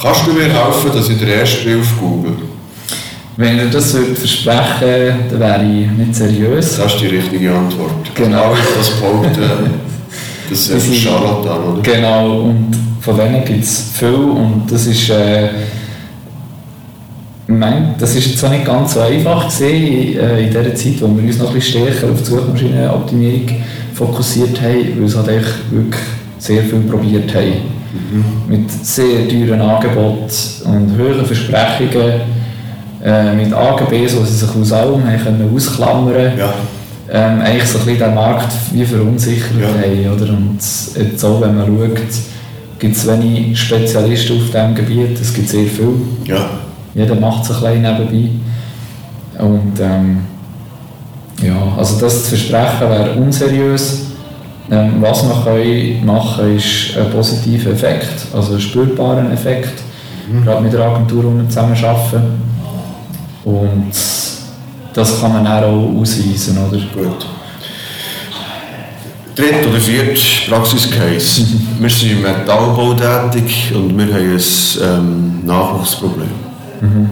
Kannst 0.00 0.26
du 0.26 0.32
mir 0.32 0.44
helfen, 0.44 0.90
dass 0.94 1.08
ich 1.08 1.18
den 1.18 1.28
ersten 1.28 1.80
auf 1.80 1.98
Google? 1.98 2.36
Wenn 3.36 3.58
ihr 3.58 3.66
das 3.66 3.90
versprechen 3.92 5.14
dann 5.30 5.40
wäre 5.40 5.64
ich 5.64 5.90
nicht 5.90 6.14
seriös. 6.14 6.76
Das 6.76 6.94
ist 6.94 7.00
die 7.00 7.06
richtige 7.08 7.52
Antwort. 7.52 8.14
Genau. 8.14 8.54
Das 8.76 8.90
behaupten, 8.90 9.70
das 10.48 10.68
ist 10.68 10.88
ein 10.88 10.94
Charlatan, 10.94 11.64
oder? 11.64 11.82
Genau, 11.82 12.42
und 12.42 12.70
von 13.00 13.16
denen 13.16 13.44
gibt 13.44 13.64
es 13.64 13.90
viel 13.94 14.14
und 14.14 14.64
das 14.70 14.86
ist... 14.86 15.10
Äh, 15.10 15.48
Nein, 17.46 17.94
das 17.98 18.14
ist 18.16 18.26
jetzt 18.30 18.44
auch 18.44 18.50
nicht 18.50 18.64
ganz 18.64 18.94
so 18.94 19.00
einfach 19.00 19.44
gesehen 19.46 20.18
äh, 20.18 20.46
in 20.46 20.52
der 20.52 20.74
Zeit, 20.74 20.94
wo 21.00 21.08
wir 21.08 21.24
uns 21.24 21.38
noch 21.38 21.48
ein 21.48 21.54
bisschen 21.54 21.82
stärker 21.84 22.10
auf 22.10 22.22
die 22.22 22.30
Suchmaschinenoptimierung 22.30 23.62
fokussiert 23.92 24.60
haben, 24.62 24.98
weil 24.98 25.04
es 25.04 25.16
halt 25.16 25.26
wirklich 25.26 26.02
sehr 26.38 26.62
viel 26.62 26.80
probiert 26.80 27.34
haben. 27.34 27.52
Mhm. 27.92 28.24
Mit 28.48 28.70
sehr 28.70 29.28
teuren 29.28 29.60
Angeboten 29.60 30.30
und 30.64 30.98
hohen 30.98 31.24
Versprechungen 31.24 32.20
äh, 33.04 33.34
mit 33.34 33.52
AGBs, 33.52 34.16
wo 34.16 34.24
sie 34.24 34.34
sich 34.34 34.48
aus 34.48 34.72
allem 34.72 35.04
haben 35.04 35.22
können 35.22 35.50
ausklammern 35.54 36.32
ja. 36.38 36.54
ähm, 37.10 37.40
eigentlich 37.42 37.68
so 37.68 37.78
ein 37.78 37.84
bisschen 37.84 38.00
den 38.00 38.14
Markt 38.14 38.52
wie 38.72 38.84
verunsichert 38.84 39.60
ja. 39.60 39.68
haben. 39.68 40.16
Oder? 40.16 40.32
Und 40.32 40.58
jetzt 40.96 41.24
auch, 41.24 41.40
wenn 41.42 41.56
man 41.56 41.66
schaut, 41.66 42.00
gibt 42.78 42.96
es 42.96 43.06
wenig 43.06 43.58
Spezialisten 43.58 44.38
auf 44.38 44.46
diesem 44.46 44.74
Gebiet, 44.74 45.20
es 45.20 45.32
gibt 45.32 45.48
sehr 45.50 45.66
viel. 45.66 45.94
Ja. 46.24 46.48
Jeder 46.94 47.14
macht 47.14 47.44
es 47.44 47.50
ein 47.50 47.62
bisschen 47.62 47.82
nebenbei. 47.82 48.30
Und 49.38 49.80
ähm, 49.80 50.20
ja, 51.42 51.56
also 51.76 52.00
das 52.00 52.24
zu 52.24 52.28
versprechen 52.30 52.88
wäre 52.88 53.12
unseriös. 53.14 54.06
Ähm, 54.70 54.94
was 55.00 55.22
man 55.24 55.44
können 55.44 56.06
machen 56.06 56.56
ist 56.56 56.96
ein 56.96 57.10
positiver 57.10 57.70
Effekt, 57.70 58.26
also 58.32 58.52
einen 58.52 58.60
spürbaren 58.60 59.30
Effekt. 59.30 59.82
Mhm. 60.30 60.44
Gerade 60.44 60.62
mit 60.62 60.72
der 60.72 60.80
Agentur, 60.80 61.24
wo 61.24 61.36
wir 61.36 61.48
zusammen 61.48 61.76
arbeiten 61.84 62.42
und 63.44 63.92
das 64.94 65.20
kann 65.20 65.32
man 65.32 65.46
auch 65.46 66.00
ausweisen, 66.00 66.56
oder? 66.56 66.78
Gut. 66.78 67.26
Dritt 69.34 69.66
oder 69.66 69.80
viert 69.80 70.18
Praxiscase. 70.48 71.42
wir 71.78 71.90
sind 71.90 72.12
im 72.12 72.22
Metallbau 72.22 72.94
tätig 72.94 73.72
und 73.74 73.98
wir 73.98 74.06
haben 74.06 74.36
ein 74.36 74.40
ähm, 74.82 75.46
Nachwuchsproblem. 75.46 76.53
Mhm. 76.80 77.10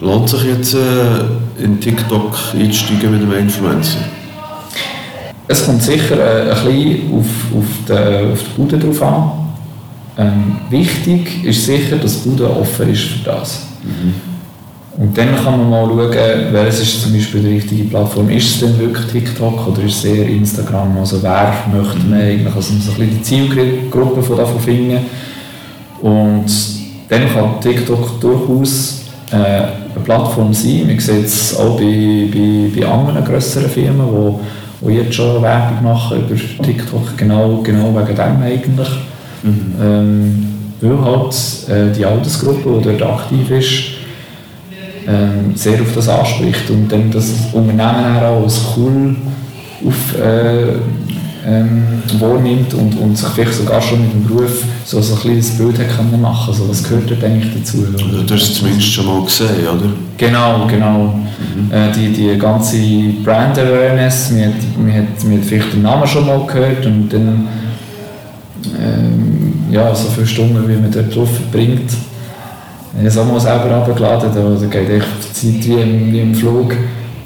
Lohnt 0.00 0.28
sich 0.28 0.44
jetzt 0.44 0.74
äh, 0.74 1.62
in 1.62 1.78
TikTok 1.78 2.36
einzusteigen 2.54 3.12
mit 3.12 3.22
einem 3.22 3.44
Influencer? 3.44 3.98
Es 5.46 5.66
kommt 5.66 5.82
sicher 5.82 6.16
äh, 6.16 6.50
ein 6.50 6.64
bisschen 6.64 7.12
auf, 7.12 7.26
auf, 7.58 7.64
die, 7.86 8.32
auf 8.32 8.38
die 8.42 8.60
Bude 8.60 8.78
drauf 8.78 9.02
an. 9.02 9.32
Ähm, 10.16 10.56
wichtig 10.70 11.44
ist 11.44 11.66
sicher, 11.66 11.96
dass 11.96 12.22
die 12.22 12.30
Bude 12.30 12.48
offen 12.48 12.90
ist 12.90 13.02
für 13.02 13.30
das. 13.30 13.66
Mhm. 13.82 14.14
Und 14.96 15.16
dann 15.16 15.34
kann 15.36 15.58
man 15.58 15.70
mal 15.70 15.86
schauen, 15.86 16.52
welches 16.52 16.80
ist 16.80 17.02
zum 17.02 17.12
Beispiel 17.12 17.40
die 17.40 17.54
richtige 17.54 17.84
Plattform. 17.84 18.28
Ist 18.30 18.50
es 18.50 18.60
denn 18.60 18.78
wirklich 18.78 19.06
TikTok 19.06 19.68
oder 19.68 19.82
ist 19.82 19.96
es 19.96 20.04
eher 20.04 20.28
Instagram? 20.28 20.98
Also 20.98 21.22
wer 21.22 21.54
möchte 21.72 22.06
man 22.06 22.20
eigentlich, 22.20 22.54
also 22.54 22.74
so 22.74 22.92
ein 22.92 22.98
bisschen 22.98 23.10
die 23.10 23.22
Zielgruppe 23.22 24.22
von 24.22 24.36
davon 24.36 24.60
finden. 24.60 24.98
Und 26.02 26.79
dann 27.10 27.28
kann 27.32 27.60
TikTok 27.60 28.20
durchaus 28.20 29.04
äh, 29.32 29.36
eine 29.36 30.04
Plattform 30.04 30.54
sein. 30.54 30.86
Man 30.86 30.98
sieht 30.98 31.26
es 31.26 31.56
auch 31.58 31.76
bei, 31.76 32.28
bei, 32.32 32.80
bei 32.80 32.86
anderen 32.86 33.24
grösseren 33.24 33.68
Firmen, 33.68 34.06
die, 34.80 34.86
die 34.88 34.94
jetzt 34.94 35.14
schon 35.14 35.42
Werbung 35.42 35.82
machen 35.82 36.20
über 36.20 36.64
TikTok, 36.64 37.16
genau, 37.16 37.60
genau 37.62 37.94
wegen 37.94 38.16
dem 38.16 38.42
eigentlich. 38.42 38.88
Mhm. 39.42 39.74
Ähm, 39.82 40.46
weil 40.80 41.04
halt 41.04 41.34
äh, 41.68 41.92
die 41.92 42.04
Altersgruppe, 42.04 42.78
die 42.78 42.96
dort 42.96 43.20
aktiv 43.20 43.50
ist, 43.50 44.00
ähm, 45.06 45.52
sehr 45.54 45.80
auf 45.80 45.94
das 45.94 46.08
anspricht 46.08 46.70
und 46.70 46.90
dann 46.90 47.10
das 47.10 47.32
Unternehmen 47.52 48.22
auch 48.22 48.42
als 48.42 48.60
cool 48.76 49.16
auf, 49.86 50.20
äh, 50.20 50.78
ähm, 51.50 52.02
wahrnimmt 52.18 52.72
und, 52.74 52.94
und 52.98 53.18
sich 53.18 53.28
vielleicht 53.30 53.54
sogar 53.54 53.80
schon 53.82 54.02
mit 54.02 54.12
dem 54.12 54.24
Beruf 54.24 54.62
so, 54.84 55.00
so 55.00 55.14
ein 55.14 55.20
kleines 55.20 55.50
Bild 55.58 55.78
hat 55.78 55.96
können 55.96 56.20
machen 56.20 56.52
also 56.52 56.68
was 56.68 56.82
gehört 56.82 57.10
dort 57.10 57.24
eigentlich 57.24 57.52
dazu? 57.54 57.78
Oder? 57.78 58.22
Du 58.22 58.34
hast 58.34 58.42
es 58.42 58.54
zumindest 58.54 58.92
schon 58.92 59.06
mal 59.06 59.24
gesehen, 59.24 59.66
oder? 59.66 59.92
Genau, 60.16 60.66
genau. 60.68 61.14
Mhm. 61.56 61.72
Äh, 61.72 61.92
die, 61.92 62.12
die 62.12 62.38
ganze 62.38 62.76
Brand 63.24 63.58
Awareness, 63.58 64.30
man 64.30 64.44
hat, 64.44 64.52
man, 64.78 64.94
hat, 64.94 65.24
man 65.24 65.38
hat 65.38 65.44
vielleicht 65.44 65.72
den 65.72 65.82
Namen 65.82 66.06
schon 66.06 66.26
mal 66.26 66.46
gehört 66.46 66.86
und 66.86 67.08
dann 67.08 67.48
ähm, 68.78 69.52
ja, 69.70 69.94
so 69.94 70.08
viele 70.08 70.26
Stunden, 70.26 70.68
wie 70.68 70.76
man 70.76 70.90
dort 70.90 71.14
drauf 71.14 71.28
verbringt, 71.34 71.90
ich 72.92 72.98
habe 72.98 73.08
es 73.08 73.18
auch 73.18 73.24
mal 73.24 73.40
selber 73.40 73.76
runtergeladen, 73.76 74.30
da, 74.34 74.60
da 74.60 74.66
geht 74.66 74.90
echt 74.90 75.06
die 75.42 75.60
Zeit 75.60 75.68
wie 75.68 75.80
im, 75.80 76.12
wie 76.12 76.20
im 76.20 76.34
Flug. 76.34 76.74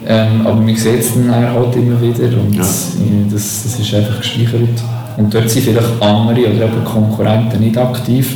Ähm, 0.06 0.46
aber 0.46 0.60
man 0.60 0.76
sieht 0.76 1.00
es 1.00 1.14
dann 1.14 1.34
halt 1.34 1.76
immer 1.76 2.00
wieder 2.00 2.38
und 2.38 2.54
ja. 2.54 2.60
das, 2.60 2.96
das 3.30 3.78
ist 3.78 3.94
einfach 3.94 4.18
gespeichert. 4.18 4.82
Und 5.16 5.32
dort 5.32 5.48
sind 5.48 5.64
vielleicht 5.64 6.02
andere 6.02 6.40
oder 6.40 6.64
eben 6.66 6.84
Konkurrenten 6.84 7.60
nicht 7.60 7.78
aktiv 7.78 8.34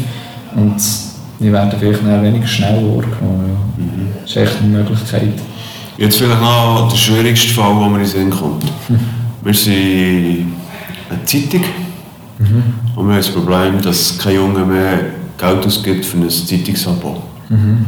und 0.55 0.77
die 1.41 1.53
werden 1.53 1.73
vielleicht 1.79 2.05
weniger 2.05 2.47
schnell 2.47 2.77
wahrgenommen. 2.77 3.51
Ja. 3.77 3.85
Mhm. 3.85 4.09
Das 4.23 4.31
ist 4.31 4.37
echt 4.37 4.63
eine 4.63 4.79
Möglichkeit. 4.79 5.33
Jetzt 5.99 6.19
vielleicht 6.19 6.41
noch 6.41 6.89
der 6.89 6.97
schwierigste 6.97 7.53
Fall, 7.53 7.75
der 7.79 7.89
mir 7.89 7.97
in 7.97 8.03
den 8.03 8.07
Sinn 8.07 8.31
kommt. 8.31 8.65
Hm. 8.87 9.01
Wir 9.43 9.55
sind 9.55 10.55
eine 11.11 11.25
Zeitung 11.25 11.65
mhm. 12.39 12.63
und 12.95 13.07
wir 13.07 13.15
haben 13.15 13.17
das 13.17 13.29
Problem, 13.29 13.83
dass 13.83 14.17
kein 14.17 14.37
Junge 14.37 14.65
mehr 14.65 15.01
Geld 15.37 15.67
ausgibt 15.67 16.05
für 16.05 16.19
ein 16.19 16.31
Zeitungsabo. 16.31 17.23
Mhm. 17.49 17.85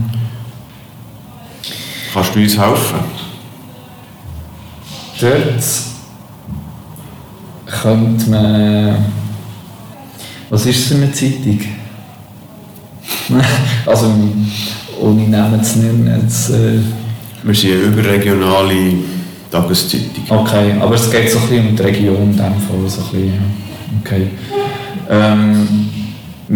Kannst 2.13 2.35
du 2.35 2.41
uns 2.41 2.59
helfen? 2.59 3.20
Dort 5.21 5.65
könnte 7.67 8.31
man. 8.31 8.97
Was 10.49 10.67
ist 10.67 10.79
es 10.79 10.87
für 10.87 10.95
eine 10.95 11.13
Zeitung? 11.13 11.61
also, 13.87 14.13
ohne 15.01 15.29
Namen 15.29 15.63
zu 15.63 15.79
nennen. 15.81 16.21
Jetzt, 16.23 16.51
äh 16.51 16.79
Wir 17.43 17.55
sind 17.55 17.73
eine 17.73 17.81
überregionale 17.83 18.95
Tageszeitung. 19.51 20.25
Okay, 20.29 20.75
aber 20.81 20.95
es 20.95 21.11
geht 21.11 21.31
so 21.31 21.39
ein 21.39 21.49
bisschen 21.49 21.69
um 21.69 21.77
die 21.77 21.83
Region 21.83 22.17
in 22.17 22.33
dem 22.33 22.39
Fall. 22.39 22.89
So 22.89 23.03
ein 23.03 23.11
bisschen, 23.11 23.39
okay. 24.03 24.29
Ähm, 25.09 25.89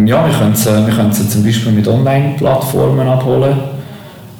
ja, 0.05 0.25
wir 0.25 0.37
können 0.37 0.55
sie, 0.55 0.87
wir 0.87 0.93
können 0.93 1.13
sie 1.13 1.29
zum 1.29 1.43
Beispiel 1.43 1.71
mit 1.71 1.87
Online-Plattformen 1.87 3.07
abholen. 3.07 3.57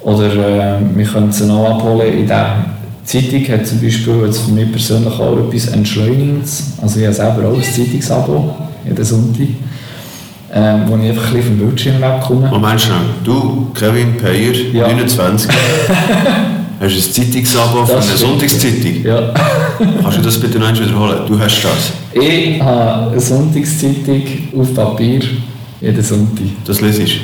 Oder 0.00 0.26
äh, 0.26 0.78
wir 0.94 1.06
können 1.06 1.32
sie 1.32 1.50
auch 1.50 1.78
abholen 1.78 2.18
in 2.18 2.26
der 2.26 2.75
Zeitung 3.06 3.48
hat 3.48 3.66
zum 3.66 3.80
Beispiel 3.80 4.14
jetzt 4.24 4.40
für 4.40 4.50
mich 4.50 4.70
persönlich 4.72 5.14
auch 5.14 5.36
etwas 5.38 5.68
Entschleunigendes. 5.68 6.72
Also 6.82 6.98
ich 7.00 7.06
habe 7.06 7.14
selber 7.14 7.48
auch 7.48 7.56
ein 7.56 7.62
Zeitungsabo, 7.62 8.54
jeden 8.84 9.04
Sonntag. 9.04 9.46
ähm, 10.52 10.82
wo 10.86 10.96
ich 10.96 11.10
einfach 11.10 11.26
ein 11.28 11.34
bisschen 11.34 11.58
vom 11.58 11.66
Bildschirm 11.68 12.00
wegkomme. 12.00 12.48
Moment 12.48 12.80
schnell. 12.80 12.96
Du, 13.24 13.66
Kevin 13.74 14.16
Peyer, 14.16 14.54
Ja. 14.72 14.86
29, 14.88 15.50
hast 16.80 16.94
ein 16.94 17.12
Zeitungsabo 17.12 17.84
für 17.86 17.92
Das 17.94 18.08
eine 18.08 18.16
stimmt. 18.16 18.30
Sonntagszeitung. 18.40 19.04
Ja. 19.04 19.34
Kannst 20.02 20.18
du 20.18 20.22
das 20.22 20.40
bitte 20.40 20.58
noch 20.58 20.68
einmal 20.68 20.84
wiederholen? 20.84 21.18
Du 21.28 21.38
hast 21.38 21.62
das. 21.62 21.92
Ich 22.22 22.60
habe 22.62 23.10
eine 23.12 23.20
Sonntagszeitung 23.20 24.22
auf 24.58 24.74
Papier 24.74 25.20
jeden 25.80 26.02
Sonntag. 26.02 26.46
Das 26.64 26.80
lese 26.80 27.02
ich. 27.02 27.20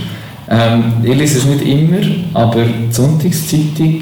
Ähm, 0.48 0.84
ich 1.02 1.14
lese 1.16 1.38
es 1.38 1.44
nicht 1.46 1.62
immer, 1.64 1.98
aber 2.34 2.64
die 2.64 2.92
Sonntagszeitung, 2.92 4.00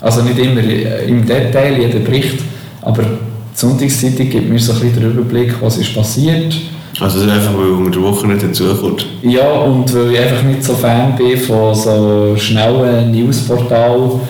also 0.00 0.22
nicht 0.22 0.38
immer 0.38 0.62
äh, 0.62 1.06
im 1.06 1.26
Detail, 1.26 1.78
jeder 1.78 2.00
Bericht, 2.00 2.40
aber 2.82 3.02
die 3.02 3.08
Sonntagszeitung 3.54 4.30
gibt 4.30 4.48
mir 4.48 4.58
so 4.58 4.72
ein 4.72 4.80
bisschen 4.80 5.00
den 5.00 5.10
Überblick, 5.10 5.54
was 5.60 5.76
ist 5.78 5.94
passiert. 5.94 6.54
Also 6.98 7.18
das 7.18 7.26
ist 7.26 7.32
einfach, 7.32 7.58
weil 7.58 7.70
unter 7.70 7.90
der 7.90 8.02
Woche 8.02 8.26
nicht 8.26 8.42
dazukommt. 8.42 9.06
Ja, 9.22 9.48
und 9.50 9.94
weil 9.94 10.12
ich 10.12 10.20
einfach 10.20 10.42
nicht 10.42 10.62
so 10.62 10.74
Fan 10.74 11.16
bin 11.16 11.38
von 11.38 11.74
so 11.74 12.34
schnellen 12.36 13.10
Newsportalen, 13.10 14.20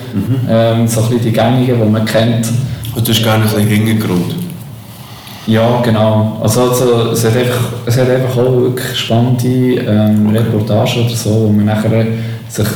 ähm, 0.48 0.86
so 0.86 1.00
ein 1.00 1.08
bisschen 1.08 1.24
die 1.24 1.32
gängigen, 1.32 1.80
die 1.82 1.88
man 1.90 2.04
kennt. 2.04 2.46
Und 2.94 3.06
du 3.06 3.12
hast 3.12 3.22
gerne 3.22 3.44
ein 3.44 3.50
bisschen 3.50 3.66
Hintergrund. 3.66 4.34
Ja, 5.46 5.80
genau. 5.82 6.38
Also, 6.42 6.70
also 6.70 7.10
es, 7.10 7.24
hat 7.24 7.36
einfach, 7.36 7.72
es 7.86 7.98
hat 7.98 8.08
einfach 8.08 8.36
auch 8.36 8.52
wirklich 8.60 8.96
spannende 8.96 9.48
ähm, 9.48 10.28
Reportagen 10.28 11.06
oder 11.06 11.16
so, 11.16 11.30
wo 11.30 11.48
man 11.48 11.64
nachher 11.64 12.06
sich, 12.48 12.68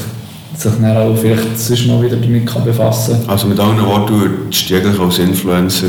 sich 0.57 0.73
dann 0.81 0.97
auch 0.97 1.17
vielleicht 1.17 1.59
sonst 1.59 1.87
mal 1.87 2.03
wieder 2.03 2.17
damit 2.17 2.47
kann 2.47 2.65
befassen 2.65 3.19
Also 3.27 3.47
mit 3.47 3.59
anderen 3.59 3.89
Worten, 3.89 4.07
du 4.07 4.21
würdest 4.21 4.69
dich 4.69 4.77
eigentlich 4.77 5.01
als 5.01 5.19
Influencer 5.19 5.89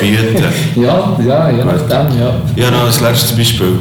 bieten. 0.00 0.44
Ja, 0.76 1.16
ja, 1.26 1.50
je 1.50 1.64
nachdem, 1.64 2.18
ja. 2.18 2.34
Ja, 2.56 2.70
noch 2.70 2.86
ein 2.86 3.04
letztes 3.04 3.32
Beispiel. 3.36 3.78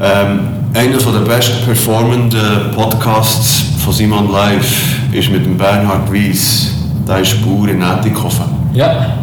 Ähm, 0.00 0.40
einer 0.74 0.98
der 0.98 1.20
best 1.20 1.64
performenden 1.64 2.70
Podcasts 2.74 3.64
von 3.82 3.92
Simon 3.92 4.30
Live 4.30 4.98
ist 5.12 5.30
mit 5.30 5.46
dem 5.46 5.56
Bernhard 5.56 6.12
Weiss. 6.12 6.72
Der 7.08 7.20
ist 7.20 7.42
Bauer 7.42 7.68
in 7.68 7.80
Ettikhofen. 7.80 8.44
Ja, 8.74 9.14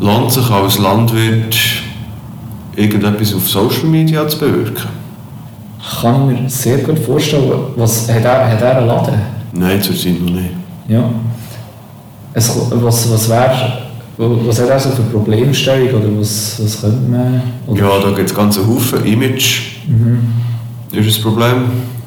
Lohnt 0.00 0.32
sich 0.32 0.48
als 0.48 0.78
Landwirt 0.78 1.56
irgendetwas 2.76 3.34
auf 3.34 3.48
Social 3.48 3.86
Media 3.86 4.28
zu 4.28 4.38
bewirken? 4.38 4.97
Kann 6.00 6.26
mir 6.26 6.48
sehr 6.48 6.78
gut 6.78 6.98
vorstellen. 6.98 7.50
Was, 7.76 8.08
hat, 8.10 8.24
er, 8.24 8.50
hat 8.50 8.60
er 8.62 8.78
einen 8.78 8.86
Laden? 8.86 9.14
Nein, 9.52 9.80
zurzeit 9.82 10.20
noch 10.20 10.30
nicht. 10.32 10.50
Ja. 10.88 11.08
Es, 12.34 12.50
was, 12.70 13.10
was 13.12 13.28
wäre... 13.28 13.78
Was 14.20 14.60
hat 14.60 14.68
er 14.68 14.80
so 14.80 14.90
für 14.90 15.02
Problemstellung 15.02 15.90
oder 15.90 16.20
was, 16.20 16.60
was 16.62 16.80
könnte 16.80 17.08
man... 17.08 17.40
Oder, 17.68 17.80
Ja, 17.80 17.88
da 18.02 18.10
gibt 18.16 18.28
es 18.28 18.34
ganz 18.34 18.58
Haufen. 18.58 19.04
Image 19.04 19.76
ist 20.92 21.16
ein 21.18 21.22
Problem. 21.22 21.54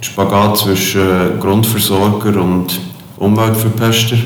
Spagat 0.02 0.58
zwischen 0.58 1.02
äh, 1.02 1.40
Grundversorger 1.40 2.42
und 2.42 2.80
Umweltverpester. 3.18 4.18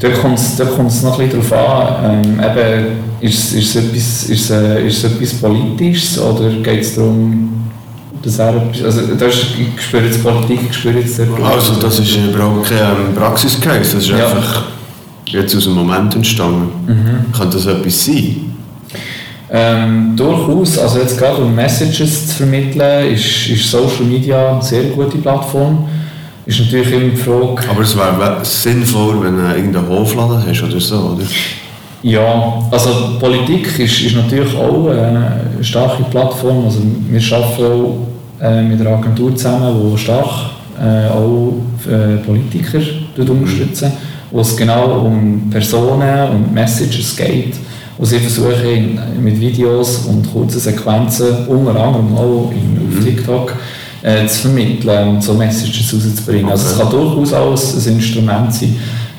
Da 0.00 0.08
kommt 0.10 0.38
es 0.38 0.56
da 0.56 0.64
kommt's 0.64 1.02
noch 1.02 1.18
ein 1.18 1.28
bisschen 1.28 1.48
darauf 1.48 2.00
an, 2.02 2.24
ähm, 2.24 2.40
eben, 2.40 2.86
ist, 3.20 3.52
es- 3.52 3.54
ist, 3.54 3.76
es 3.76 3.84
etwas, 3.84 4.24
ist, 4.24 4.50
äh, 4.50 4.86
ist 4.86 5.04
es 5.04 5.12
etwas 5.12 5.34
Politisches 5.34 6.18
oder 6.20 6.50
geht 6.50 6.80
es 6.80 6.94
darum, 6.96 7.53
dass 8.24 8.38
er 8.38 8.56
etwas, 8.56 8.82
also 8.84 9.14
da 9.18 9.26
ist, 9.26 9.46
ich 9.58 9.82
spüre 9.82 10.04
jetzt 10.04 10.22
Politik, 10.22 10.60
ich 10.70 10.76
spüre 10.76 10.98
jetzt 10.98 11.18
dort 11.18 11.42
Also 11.42 11.74
das 11.74 11.98
ist 11.98 12.16
überhaupt 12.16 12.68
kein 12.68 13.14
Praxiscase, 13.14 13.96
das 13.96 14.04
ist 14.04 14.08
Ja. 14.08 14.26
einfach 14.28 14.64
jetzt 15.26 15.56
aus 15.56 15.64
dem 15.64 15.74
Moment 15.74 16.14
entstanden. 16.14 17.26
Kann 17.36 17.50
das 17.50 17.66
etwas 17.66 18.04
sein? 18.04 18.36
Ähm, 19.50 20.16
durchaus, 20.16 20.78
also 20.78 20.98
jetzt 20.98 21.18
gerade 21.18 21.42
um 21.42 21.54
Messages 21.54 22.28
zu 22.28 22.36
vermitteln, 22.38 23.12
ist, 23.12 23.48
ist 23.48 23.70
Social 23.70 24.04
Media 24.04 24.52
eine 24.52 24.62
sehr 24.62 24.84
gute 24.84 25.18
Plattform. 25.18 25.86
Ist 26.46 26.60
natürlich 26.60 26.92
immer 26.92 27.10
die 27.10 27.16
Frage, 27.16 27.62
Aber 27.70 27.82
es 27.82 27.96
wäre 27.96 28.38
sinnvoll, 28.42 29.22
wenn 29.22 29.36
du 29.36 29.42
irgendeinen 29.54 29.88
Hofladen 29.88 30.42
hast 30.46 30.62
oder 30.62 30.80
so, 30.80 30.96
oder? 30.96 31.24
Ja, 32.02 32.62
also 32.70 33.16
Politik 33.18 33.78
ist, 33.78 34.00
ist 34.02 34.14
natürlich 34.14 34.54
auch 34.56 34.88
eine 34.88 35.40
starke 35.62 36.02
Plattform. 36.04 36.64
Also 36.66 36.80
wir 37.08 37.36
arbeiten 37.36 37.64
auch 37.64 37.96
äh, 38.44 38.62
mit 38.62 38.78
einer 38.80 38.90
Agentur 38.98 39.34
zusammen, 39.34 39.74
die 39.90 39.98
stark 39.98 40.50
äh, 40.78 41.08
auch 41.08 41.54
äh, 41.88 42.18
Politiker 42.18 42.80
tut 43.16 43.30
unterstützen, 43.30 43.92
wo 44.30 44.40
es 44.40 44.54
genau 44.54 45.06
um 45.06 45.48
Personen 45.50 46.28
und 46.28 46.52
Messages 46.52 47.16
geht, 47.16 47.54
wo 47.96 48.04
sie 48.04 48.18
versuchen 48.18 49.00
mit 49.22 49.40
Videos 49.40 50.06
und 50.06 50.30
kurzen 50.30 50.60
Sequenzen, 50.60 51.46
unter 51.48 51.70
anderem 51.70 52.14
auch 52.16 52.52
in, 52.52 52.86
auf 52.86 53.02
TikTok, 53.04 53.54
äh, 54.02 54.26
zu 54.26 54.40
vermitteln 54.48 55.08
und 55.08 55.22
so 55.22 55.32
Messages 55.32 55.94
rauszubringen. 55.94 56.50
Also 56.50 56.66
es 56.66 56.78
kann 56.78 56.90
durchaus 56.90 57.32
auch 57.32 57.52
ein 57.52 57.92
Instrument 57.94 58.52
sein, 58.52 58.76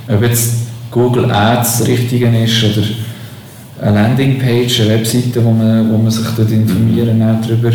ob 0.07 0.21
jetzt 0.21 0.53
Google 0.91 1.31
Ads 1.31 1.79
das 1.79 1.87
Richtige 1.87 2.27
ist 2.27 2.63
oder 2.63 2.85
eine 3.81 4.01
Landingpage, 4.01 4.81
eine 4.81 4.91
Webseite, 4.91 5.43
wo 5.43 5.49
man, 5.51 5.91
wo 5.91 5.97
man 5.97 6.11
sich 6.11 6.27
dort 6.37 6.51
informieren 6.51 7.19
kann 7.19 7.41
darüber, 7.41 7.71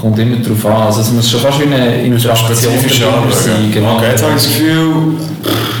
kommt 0.00 0.18
immer 0.18 0.36
darauf 0.36 0.66
an. 0.66 0.86
Also 0.86 1.00
es 1.00 1.12
muss 1.12 1.30
schon 1.30 1.40
fast 1.40 1.60
wie 1.60 1.64
eine 1.64 2.02
Interaktion 2.02 2.72
sein. 3.30 3.70
Genau. 3.72 3.96
Okay, 3.96 4.10
jetzt 4.10 4.22
habe 4.22 4.32
ich 4.36 4.42
das 4.42 4.46
Gefühl, 4.46 4.92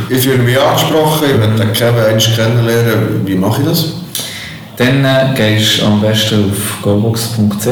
ich 0.08 0.18
fühle 0.18 0.38
mich 0.38 0.60
angesprochen, 0.60 1.26
ich 1.30 1.38
möchte 1.38 1.66
Kevin 1.72 2.04
einmal 2.04 2.18
kennenlernen. 2.18 3.26
Wie 3.26 3.34
mache 3.34 3.62
ich 3.62 3.68
das? 3.68 3.92
Dann 4.76 5.04
äh, 5.04 5.34
gehst 5.34 5.80
du 5.80 5.86
am 5.86 6.00
besten 6.00 6.50
auf 6.50 6.82
gobox.ch 6.82 7.66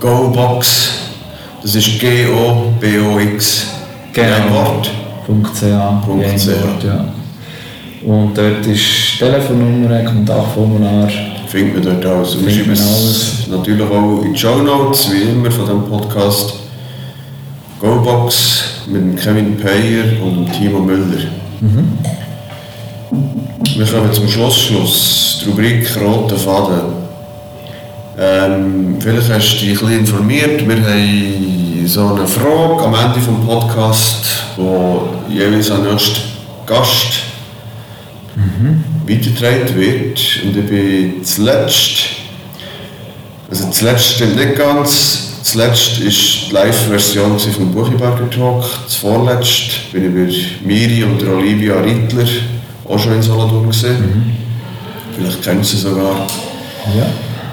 Gobox, 0.00 0.90
das 1.62 1.74
ist 1.74 1.98
G-O-B-O-X. 1.98 3.66
Genau. 4.12 4.50
Wort. 4.50 4.90
.ch, 5.26 5.60
.ch. 5.60 6.84
Ja. 6.84 7.04
Und 8.04 8.38
dort 8.38 8.64
ist 8.66 9.18
Telefonnummer, 9.18 10.04
Kontaktformular. 10.04 11.08
Findet 11.48 11.84
man 11.84 12.00
dort 12.00 12.16
alles. 12.16 12.36
Wir 12.40 12.50
Findet 12.50 12.78
schreiben 12.78 13.10
es 13.10 13.46
natürlich 13.48 13.82
auch 13.82 14.22
in 14.22 14.32
die 14.32 14.38
Show 14.38 14.62
Notes, 14.62 15.10
wie 15.12 15.22
immer 15.22 15.50
von 15.50 15.64
diesem 15.64 15.88
Podcast. 15.88 16.54
Gobox 17.80 18.64
mit 18.86 19.20
Kevin 19.20 19.56
Peyer 19.56 20.04
und 20.24 20.50
Timo 20.52 20.80
Müller. 20.80 21.28
Wir 23.76 23.86
kommen 23.86 24.12
zum 24.12 24.28
Schluss, 24.28 24.58
Schluss. 24.58 25.42
Die 25.44 25.50
Rubrik 25.50 25.88
Roter 26.00 26.36
Faden. 26.36 26.80
Ähm, 28.18 28.96
vielleicht 28.98 29.30
hast 29.30 29.60
du 29.60 29.66
dich 29.66 29.68
ein 29.68 29.74
bisschen 29.74 29.98
informiert. 30.00 30.66
Wir 30.66 30.76
haben 30.76 31.86
so 31.86 32.14
eine 32.14 32.26
Frage 32.26 32.82
am 32.84 32.94
Ende 32.94 33.20
des 33.20 33.46
Podcasts, 33.46 34.28
wo 34.56 35.08
jeweils 35.28 35.70
an 35.70 35.84
den 35.84 35.92
nächsten 35.92 36.20
Gast 36.66 37.12
weitergetragen 39.08 39.76
wird. 39.76 40.20
Und 40.44 40.56
ich 40.56 40.66
bin 40.66 41.24
zuletzt, 41.24 42.08
also 43.50 43.70
zuletzt 43.70 44.04
stimmt 44.14 44.36
nicht 44.36 44.56
ganz, 44.56 45.40
zuletzt 45.42 46.00
war 46.00 46.10
die 46.10 46.52
Live-Version 46.52 47.38
vom 47.38 47.72
Buchiberger 47.72 48.28
Talk, 48.30 48.64
zuvorletzt 48.88 49.92
bin 49.92 50.28
ich 50.28 50.58
bei 50.60 50.66
Miri 50.66 51.04
und 51.04 51.22
Olivia 51.26 51.80
Rittler 51.80 52.26
auch 52.88 52.98
schon 52.98 53.14
in 53.14 53.22
Solothurn 53.22 53.68
gesehen. 53.68 54.36
Vielleicht 55.16 55.42
kennst 55.42 55.72
du 55.72 55.76
sie 55.76 55.82
sogar. 55.82 56.26
Ja. 56.96 57.06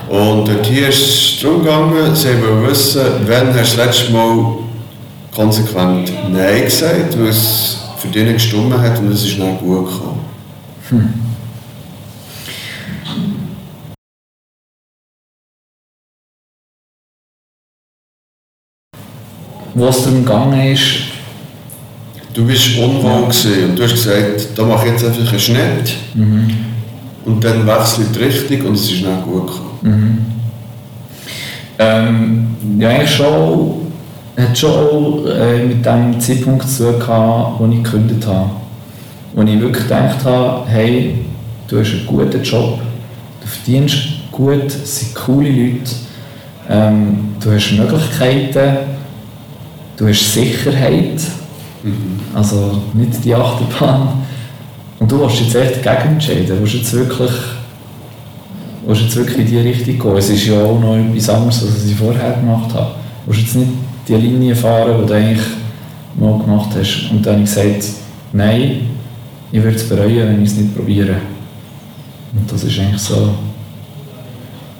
Und 0.09 0.47
dort 0.47 0.65
hier 0.65 0.89
ist 0.89 0.99
es 0.99 1.39
darum 1.41 1.63
gegangen, 1.63 2.15
sie 2.15 2.29
wollen 2.41 2.67
wissen, 2.67 3.01
wann 3.25 3.53
hast 3.57 3.73
du 3.73 3.77
das 3.77 3.85
letzte 3.87 4.11
Mal 4.11 4.57
konsequent 5.33 6.11
Nein 6.31 6.65
gesagt, 6.65 7.17
weil 7.17 7.29
es 7.29 7.77
für 7.97 8.09
dich 8.09 8.23
nicht 8.23 8.35
gestimmt 8.35 8.77
hat 8.77 8.99
und 8.99 9.11
es 9.11 9.25
ist 9.25 9.39
nicht 9.39 9.59
gut 9.59 9.87
gekommen. 9.87 10.19
Wo 10.89 10.97
es 19.75 20.03
darum 20.03 20.23
gegangen 20.23 20.73
ist, 20.73 21.13
Du 22.33 22.47
bist 22.47 22.79
unwohl 22.79 23.27
gewesen 23.27 23.69
und 23.69 23.77
du 23.77 23.83
hast 23.83 23.93
gesagt, 23.93 24.47
da 24.55 24.63
mache 24.63 24.87
ich 24.87 24.93
jetzt 24.93 25.05
einfach 25.05 25.29
einen 25.29 25.39
Schnitt 25.39 25.93
und 27.25 27.43
dann 27.43 27.67
wechsle 27.67 28.05
ich 28.05 28.11
die 28.11 28.23
Richtung 28.23 28.67
und 28.69 28.73
es 28.73 28.85
ist 28.85 29.05
nicht 29.05 29.23
gut 29.23 29.47
gekommen. 29.47 30.25
Ähm, 31.77 32.47
ja, 32.79 32.89
eigentlich 32.89 33.15
schon, 33.15 33.91
hat 34.35 34.57
schon 34.57 35.27
äh, 35.27 35.63
mit 35.63 35.85
dem 35.85 36.19
Zeitpunkt 36.19 36.67
zu 36.67 36.91
tun 36.97 37.55
wo 37.59 37.67
ich 37.71 37.83
gekündigt 37.83 38.25
habe. 38.25 38.49
Wo 39.35 39.43
ich 39.43 39.61
wirklich 39.61 39.83
gedacht 39.83 40.25
habe, 40.25 40.67
hey, 40.69 41.25
du 41.67 41.79
hast 41.79 41.91
einen 41.91 42.07
guten 42.07 42.41
Job, 42.41 42.79
du 43.41 43.47
verdienst 43.47 43.97
gut, 44.31 44.65
es 44.67 44.99
sind 44.99 45.13
coole 45.13 45.49
Leute, 45.49 45.91
ähm, 46.67 47.35
du 47.43 47.51
hast 47.51 47.71
Möglichkeiten, 47.73 48.92
du 49.97 50.07
hast 50.07 50.33
Sicherheit, 50.33 51.21
also 52.33 52.81
nicht 52.93 53.23
die 53.23 53.35
Achterbahn. 53.35 54.23
Und 54.99 55.11
du 55.11 55.19
willst 55.19 55.41
jetzt 55.41 55.55
echt 55.55 55.85
dagegen 55.85 56.13
entscheiden, 56.13 56.47
du 56.47 56.59
willst 56.59 56.75
jetzt 56.75 56.93
wirklich 56.93 57.31
willst 58.85 59.03
jetzt 59.03 59.15
wirklich 59.15 59.39
in 59.39 59.45
diese 59.45 59.63
Richtung 59.63 59.99
gehen? 59.99 60.17
Es 60.17 60.29
ist 60.29 60.45
ja 60.45 60.61
auch 60.61 60.79
noch 60.79 60.95
etwas 60.95 61.29
anderes, 61.29 61.63
als 61.63 61.85
ich 61.85 61.95
vorher 61.95 62.33
gemacht 62.33 62.73
habe. 62.73 62.91
Willst 63.25 63.41
du 63.41 63.45
jetzt 63.45 63.55
nicht 63.55 63.71
die 64.07 64.15
Linie 64.15 64.55
fahren, 64.55 65.01
die 65.01 65.07
du 65.07 65.13
eigentlich 65.13 65.47
mal 66.15 66.37
gemacht 66.37 66.69
hast? 66.77 67.09
Und 67.11 67.25
dann 67.25 67.35
habe 67.35 67.43
ich 67.43 67.53
gesagt, 67.53 67.85
nein, 68.33 68.89
ich 69.51 69.63
würde 69.63 69.77
es 69.77 69.87
bereuen, 69.87 70.27
wenn 70.27 70.43
ich 70.43 70.49
es 70.49 70.57
nicht 70.57 70.75
probiere. 70.75 71.15
Und 72.35 72.51
das 72.51 72.63
ist 72.63 72.79
eigentlich 72.79 73.01
so, 73.01 73.29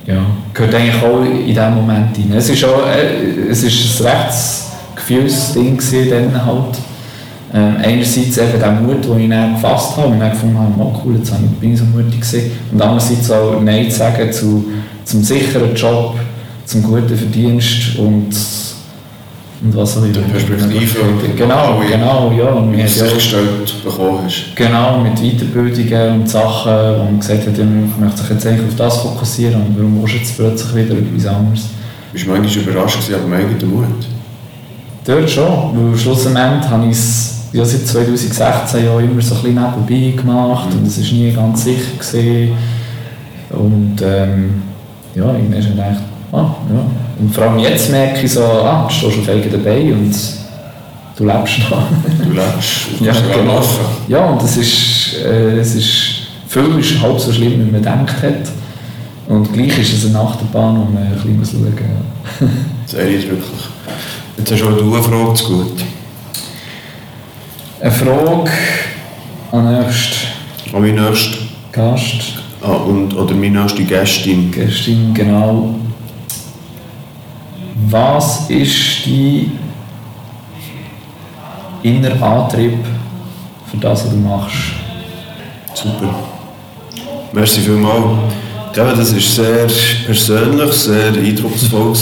ja, 0.05 0.25
gehört 0.53 0.75
eigentlich 0.75 1.03
auch 1.03 1.23
in 1.23 1.45
diesem 1.45 1.75
Moment 1.75 2.17
rein. 2.17 2.33
Es 2.35 2.49
ist 2.49 2.63
auch, 2.65 2.85
äh, 2.87 3.49
es 3.49 3.63
ist 3.63 4.01
ein 4.01 4.29
Rechtsgefühlsding 4.95 5.79
dann 6.09 6.45
halt. 6.45 6.77
Ähm, 7.55 7.75
einerseits 7.83 8.37
eben 8.37 8.59
der 8.59 8.71
Mut, 8.71 9.05
den 9.05 9.19
ich 9.19 9.29
dann 9.29 9.53
gefasst 9.53 9.95
habe 9.95 10.07
und 10.07 10.19
dann 10.19 10.31
gefunden 10.31 10.57
habe, 10.57 10.73
oh 10.79 11.01
cool, 11.05 11.17
jetzt 11.17 11.31
bin 11.59 11.73
ich 11.73 11.79
so 11.79 11.85
mutig 11.85 12.21
gewesen. 12.21 12.51
Und 12.71 12.81
andererseits 12.81 13.29
auch 13.29 13.61
Nein 13.61 13.91
zu 13.91 13.97
sagen 13.97 14.31
zu, 14.31 14.65
zum 15.05 15.21
sicheren 15.21 15.75
Job, 15.75 16.15
zum 16.65 16.81
guten 16.81 17.15
Verdienst 17.15 17.95
und, 17.99 18.35
und 19.61 19.75
was 19.75 19.97
auch 19.97 20.03
immer. 20.03 20.13
Die 20.13 20.31
Perspektive. 20.31 20.99
Genau, 21.37 21.79
genau, 21.87 22.33
ja. 22.35 22.53
Und 22.53 22.75
Wie 22.75 22.81
du 22.81 22.87
sichergestellt 22.87 23.83
bekommen 23.83 24.21
hast. 24.25 24.55
Genau, 24.55 25.01
mit 25.01 25.19
Weiterbildungen 25.21 26.21
und 26.21 26.29
Sachen, 26.29 26.71
wo 26.71 27.03
man 27.03 27.19
gesagt 27.19 27.45
hat, 27.45 27.57
man 27.59 27.93
möchte 27.99 28.21
sich 28.21 28.29
jetzt 28.31 28.47
eigentlich 28.47 28.67
auf 28.67 28.75
das 28.77 28.97
fokussieren 28.97 29.61
und 29.61 29.77
warum 29.77 30.01
willst 30.01 30.15
du 30.15 30.17
jetzt 30.17 30.37
plötzlich 30.37 30.75
wieder 30.75 30.97
etwas 30.97 31.27
anderes? 31.27 31.65
Bist 32.11 32.25
du 32.25 32.31
manchmal 32.31 32.63
überrascht 32.63 32.95
gewesen, 32.95 33.13
aber 33.13 33.23
dem 33.25 33.33
eigenen 33.33 33.69
Mut? 33.69 34.12
Dort 35.05 35.29
schon, 35.29 35.45
weil 35.91 35.97
schlussendlich 35.97 36.69
habe 36.69 36.85
ich 36.85 36.91
es 36.91 37.33
ja, 37.53 37.63
seit 37.63 37.85
2016 37.85 38.85
ja 38.85 38.99
immer 38.99 39.21
so 39.21 39.35
ein 39.35 39.41
bisschen 39.43 39.85
nebenbei 39.87 40.21
gemacht 40.21 40.69
und 40.73 40.87
es 40.87 40.97
war 40.97 41.17
nie 41.17 41.31
ganz 41.31 41.63
sicher. 41.63 41.91
Gewesen. 41.99 42.57
Und 43.49 44.01
ähm, 44.01 44.63
ja, 45.13 45.25
irgendwann 45.25 45.51
habe 45.51 45.59
ich 45.61 45.69
gedacht, 45.69 46.03
ah, 46.31 46.55
ja. 46.73 46.85
Und 47.19 47.33
vor 47.33 47.43
allem 47.43 47.59
jetzt 47.59 47.91
merke 47.91 48.25
ich 48.25 48.31
so, 48.31 48.43
ah, 48.43 48.87
du 48.87 48.93
stehst 48.93 49.19
auf 49.19 49.29
eigenen 49.29 49.63
Beinen 49.63 49.93
und 49.93 50.15
du 51.15 51.25
lebst 51.25 51.59
noch. 51.69 51.83
Du 52.17 52.31
lebst, 52.31 52.87
du 52.99 53.05
Ja, 53.05 53.13
genau. 53.13 53.53
machen. 53.53 53.85
Ja, 54.07 54.25
und 54.25 54.41
es 54.41 54.57
ist, 54.57 55.17
äh, 55.23 55.59
es 55.59 55.75
ist, 55.75 55.95
viel 56.47 56.79
ist 56.79 56.99
halb 57.01 57.19
so 57.19 57.31
schlimm, 57.31 57.51
wie 57.67 57.71
man 57.71 57.81
gedacht 57.83 58.23
hat. 58.23 58.49
Und 59.27 59.53
gleich 59.53 59.77
ist 59.77 59.93
es 59.93 60.05
eine 60.07 60.19
Achterbahn, 60.19 60.75
wo 60.79 60.91
man 60.91 61.03
ein 61.03 61.11
bisschen 61.11 61.45
schauen 61.45 61.73
muss. 62.39 62.49
Das 62.91 62.99
ist 62.99 63.29
wirklich. 63.29 63.69
Jetzt 64.37 64.51
hast 64.51 64.61
du 64.61 64.67
auch 64.67 64.77
du 64.77 64.93
eine 64.93 65.03
Frage 65.03 65.33
zu 65.35 65.47
gut. 65.47 65.83
Eine 67.79 67.91
Frage 67.91 68.51
an 69.51 69.81
nächsten 69.81 70.75
An 70.75 70.81
meinen 70.81 71.05
nächsten, 71.05 71.49
Gast, 71.71 72.39
ah, 72.61 72.71
und, 72.71 73.15
oder 73.15 73.33
meine 73.35 73.61
nächste 73.61 73.83
Gästin. 73.83 74.49
Kerstin, 74.51 75.13
genau. 75.13 75.75
Was 77.89 78.49
ist 78.49 79.05
dein 79.05 79.51
innerer 81.83 82.23
Antrieb 82.23 82.77
für 83.69 83.77
das, 83.77 84.05
was 84.05 84.11
du 84.11 84.17
machst? 84.17 84.55
Super. 85.75 86.15
Merci 87.33 87.61
vielmals. 87.61 88.17
Das 88.73 89.13
war 89.13 89.19
sehr 89.19 89.67
persönlich, 90.05 90.71
sehr 90.73 91.13
eindrucksvoll. 91.13 91.93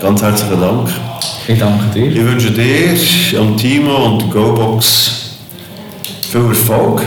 Ganz 0.00 0.22
herzlichen 0.22 0.60
Dank. 0.60 0.90
Ich 1.46 1.58
danke 1.58 1.84
dir. 1.94 2.06
Ich 2.10 2.24
wünsche 2.24 2.50
dir, 2.50 2.96
am 3.38 3.56
Timo 3.56 4.06
und 4.06 4.30
GoBox 4.30 5.36
viel 6.30 6.46
Erfolg. 6.46 7.02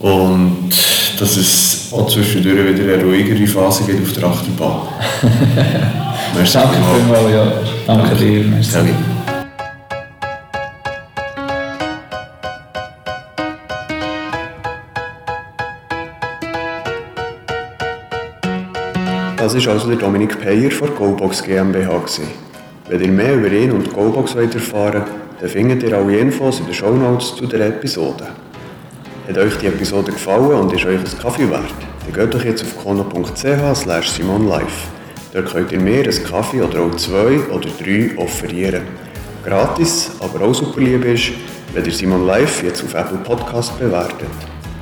Und 0.00 0.70
dass 1.18 1.36
es 1.36 1.92
auch 1.92 2.08
zwischendurch 2.08 2.78
wieder 2.78 2.94
eine 2.94 3.02
ruhigere 3.04 3.46
Phase 3.46 3.84
gibt 3.84 4.02
auf 4.02 4.12
der 4.14 4.24
Achterbahn. 4.24 4.80
Merci 6.34 6.58
Danke 6.58 6.76
vielmals. 6.94 7.32
ja. 7.32 7.52
Danke 7.86 8.16
dir. 8.16 8.44
Merci. 8.44 8.70
Salut. 8.70 8.90
Das 19.36 19.54
war 19.54 19.72
also 19.74 19.88
der 19.88 19.96
Dominik 19.96 20.40
Peyer 20.40 20.70
von 20.72 20.94
GoBox 20.94 21.42
GmbH. 21.44 22.02
Wenn 22.88 23.00
ihr 23.00 23.08
mehr 23.08 23.34
über 23.34 23.50
ihn 23.50 23.72
und 23.72 23.92
GoBox 23.92 24.36
wollt 24.36 24.54
erfahren 24.54 25.02
dann 25.40 25.50
findet 25.50 25.82
ihr 25.82 25.96
alle 25.96 26.18
Infos 26.18 26.60
in 26.60 26.66
den 26.66 26.74
Shownotes 26.74 27.34
zu 27.36 27.46
der 27.46 27.66
Episode. 27.66 28.28
Hat 29.28 29.38
euch 29.38 29.56
die 29.58 29.66
Episode 29.66 30.12
gefallen 30.12 30.60
und 30.60 30.72
ist 30.72 30.86
euch 30.86 30.98
ein 30.98 31.18
Kaffee 31.20 31.50
wert, 31.50 31.74
dann 32.04 32.12
geht 32.12 32.32
doch 32.32 32.44
jetzt 32.44 32.62
auf 32.62 32.78
kono.ch 32.82 33.74
slash 33.74 34.10
simonlife. 34.10 34.88
Dort 35.32 35.52
könnt 35.52 35.72
ihr 35.72 35.80
mir 35.80 36.04
einen 36.04 36.24
Kaffee 36.24 36.62
oder 36.62 36.80
auch 36.80 36.94
zwei 36.96 37.40
oder 37.50 37.68
drei 37.78 38.12
offerieren. 38.16 38.84
Gratis, 39.44 40.12
aber 40.20 40.44
auch 40.44 40.54
super 40.54 40.80
lieb 40.80 41.04
ist, 41.04 41.32
wenn 41.74 41.84
ihr 41.84 41.92
Simon 41.92 42.26
Live 42.26 42.62
jetzt 42.62 42.82
auf 42.82 42.94
Apple 42.94 43.18
Podcast 43.18 43.78
bewertet. 43.78 44.30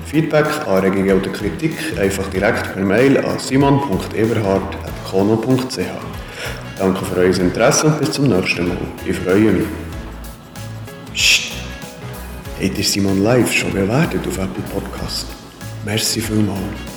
Feedback, 0.07 0.47
Anregungen 0.69 1.21
oder 1.21 1.31
Kritik 1.31 1.77
einfach 2.01 2.29
direkt 2.29 2.73
per 2.73 2.85
Mail 2.85 3.19
an 3.19 3.37
simon.eberhard.kono.ch. 3.39 6.24
Danke 6.79 7.05
für 7.05 7.17
euer 7.17 7.39
Interesse 7.39 7.87
und 7.87 7.99
bis 8.01 8.13
zum 8.13 8.29
nächsten 8.29 8.69
Mal. 8.69 8.77
Ich 9.07 9.17
freue 9.17 9.53
mich. 9.53 9.67
Psst. 11.13 11.53
Ihr 12.61 12.85
Simon 12.85 13.23
Live 13.23 13.53
schon 13.53 13.73
bewertet 13.73 14.27
auf 14.27 14.39
Apple 14.39 14.63
Podcast? 14.73 15.27
Merci 15.85 16.21
vielmals. 16.21 16.94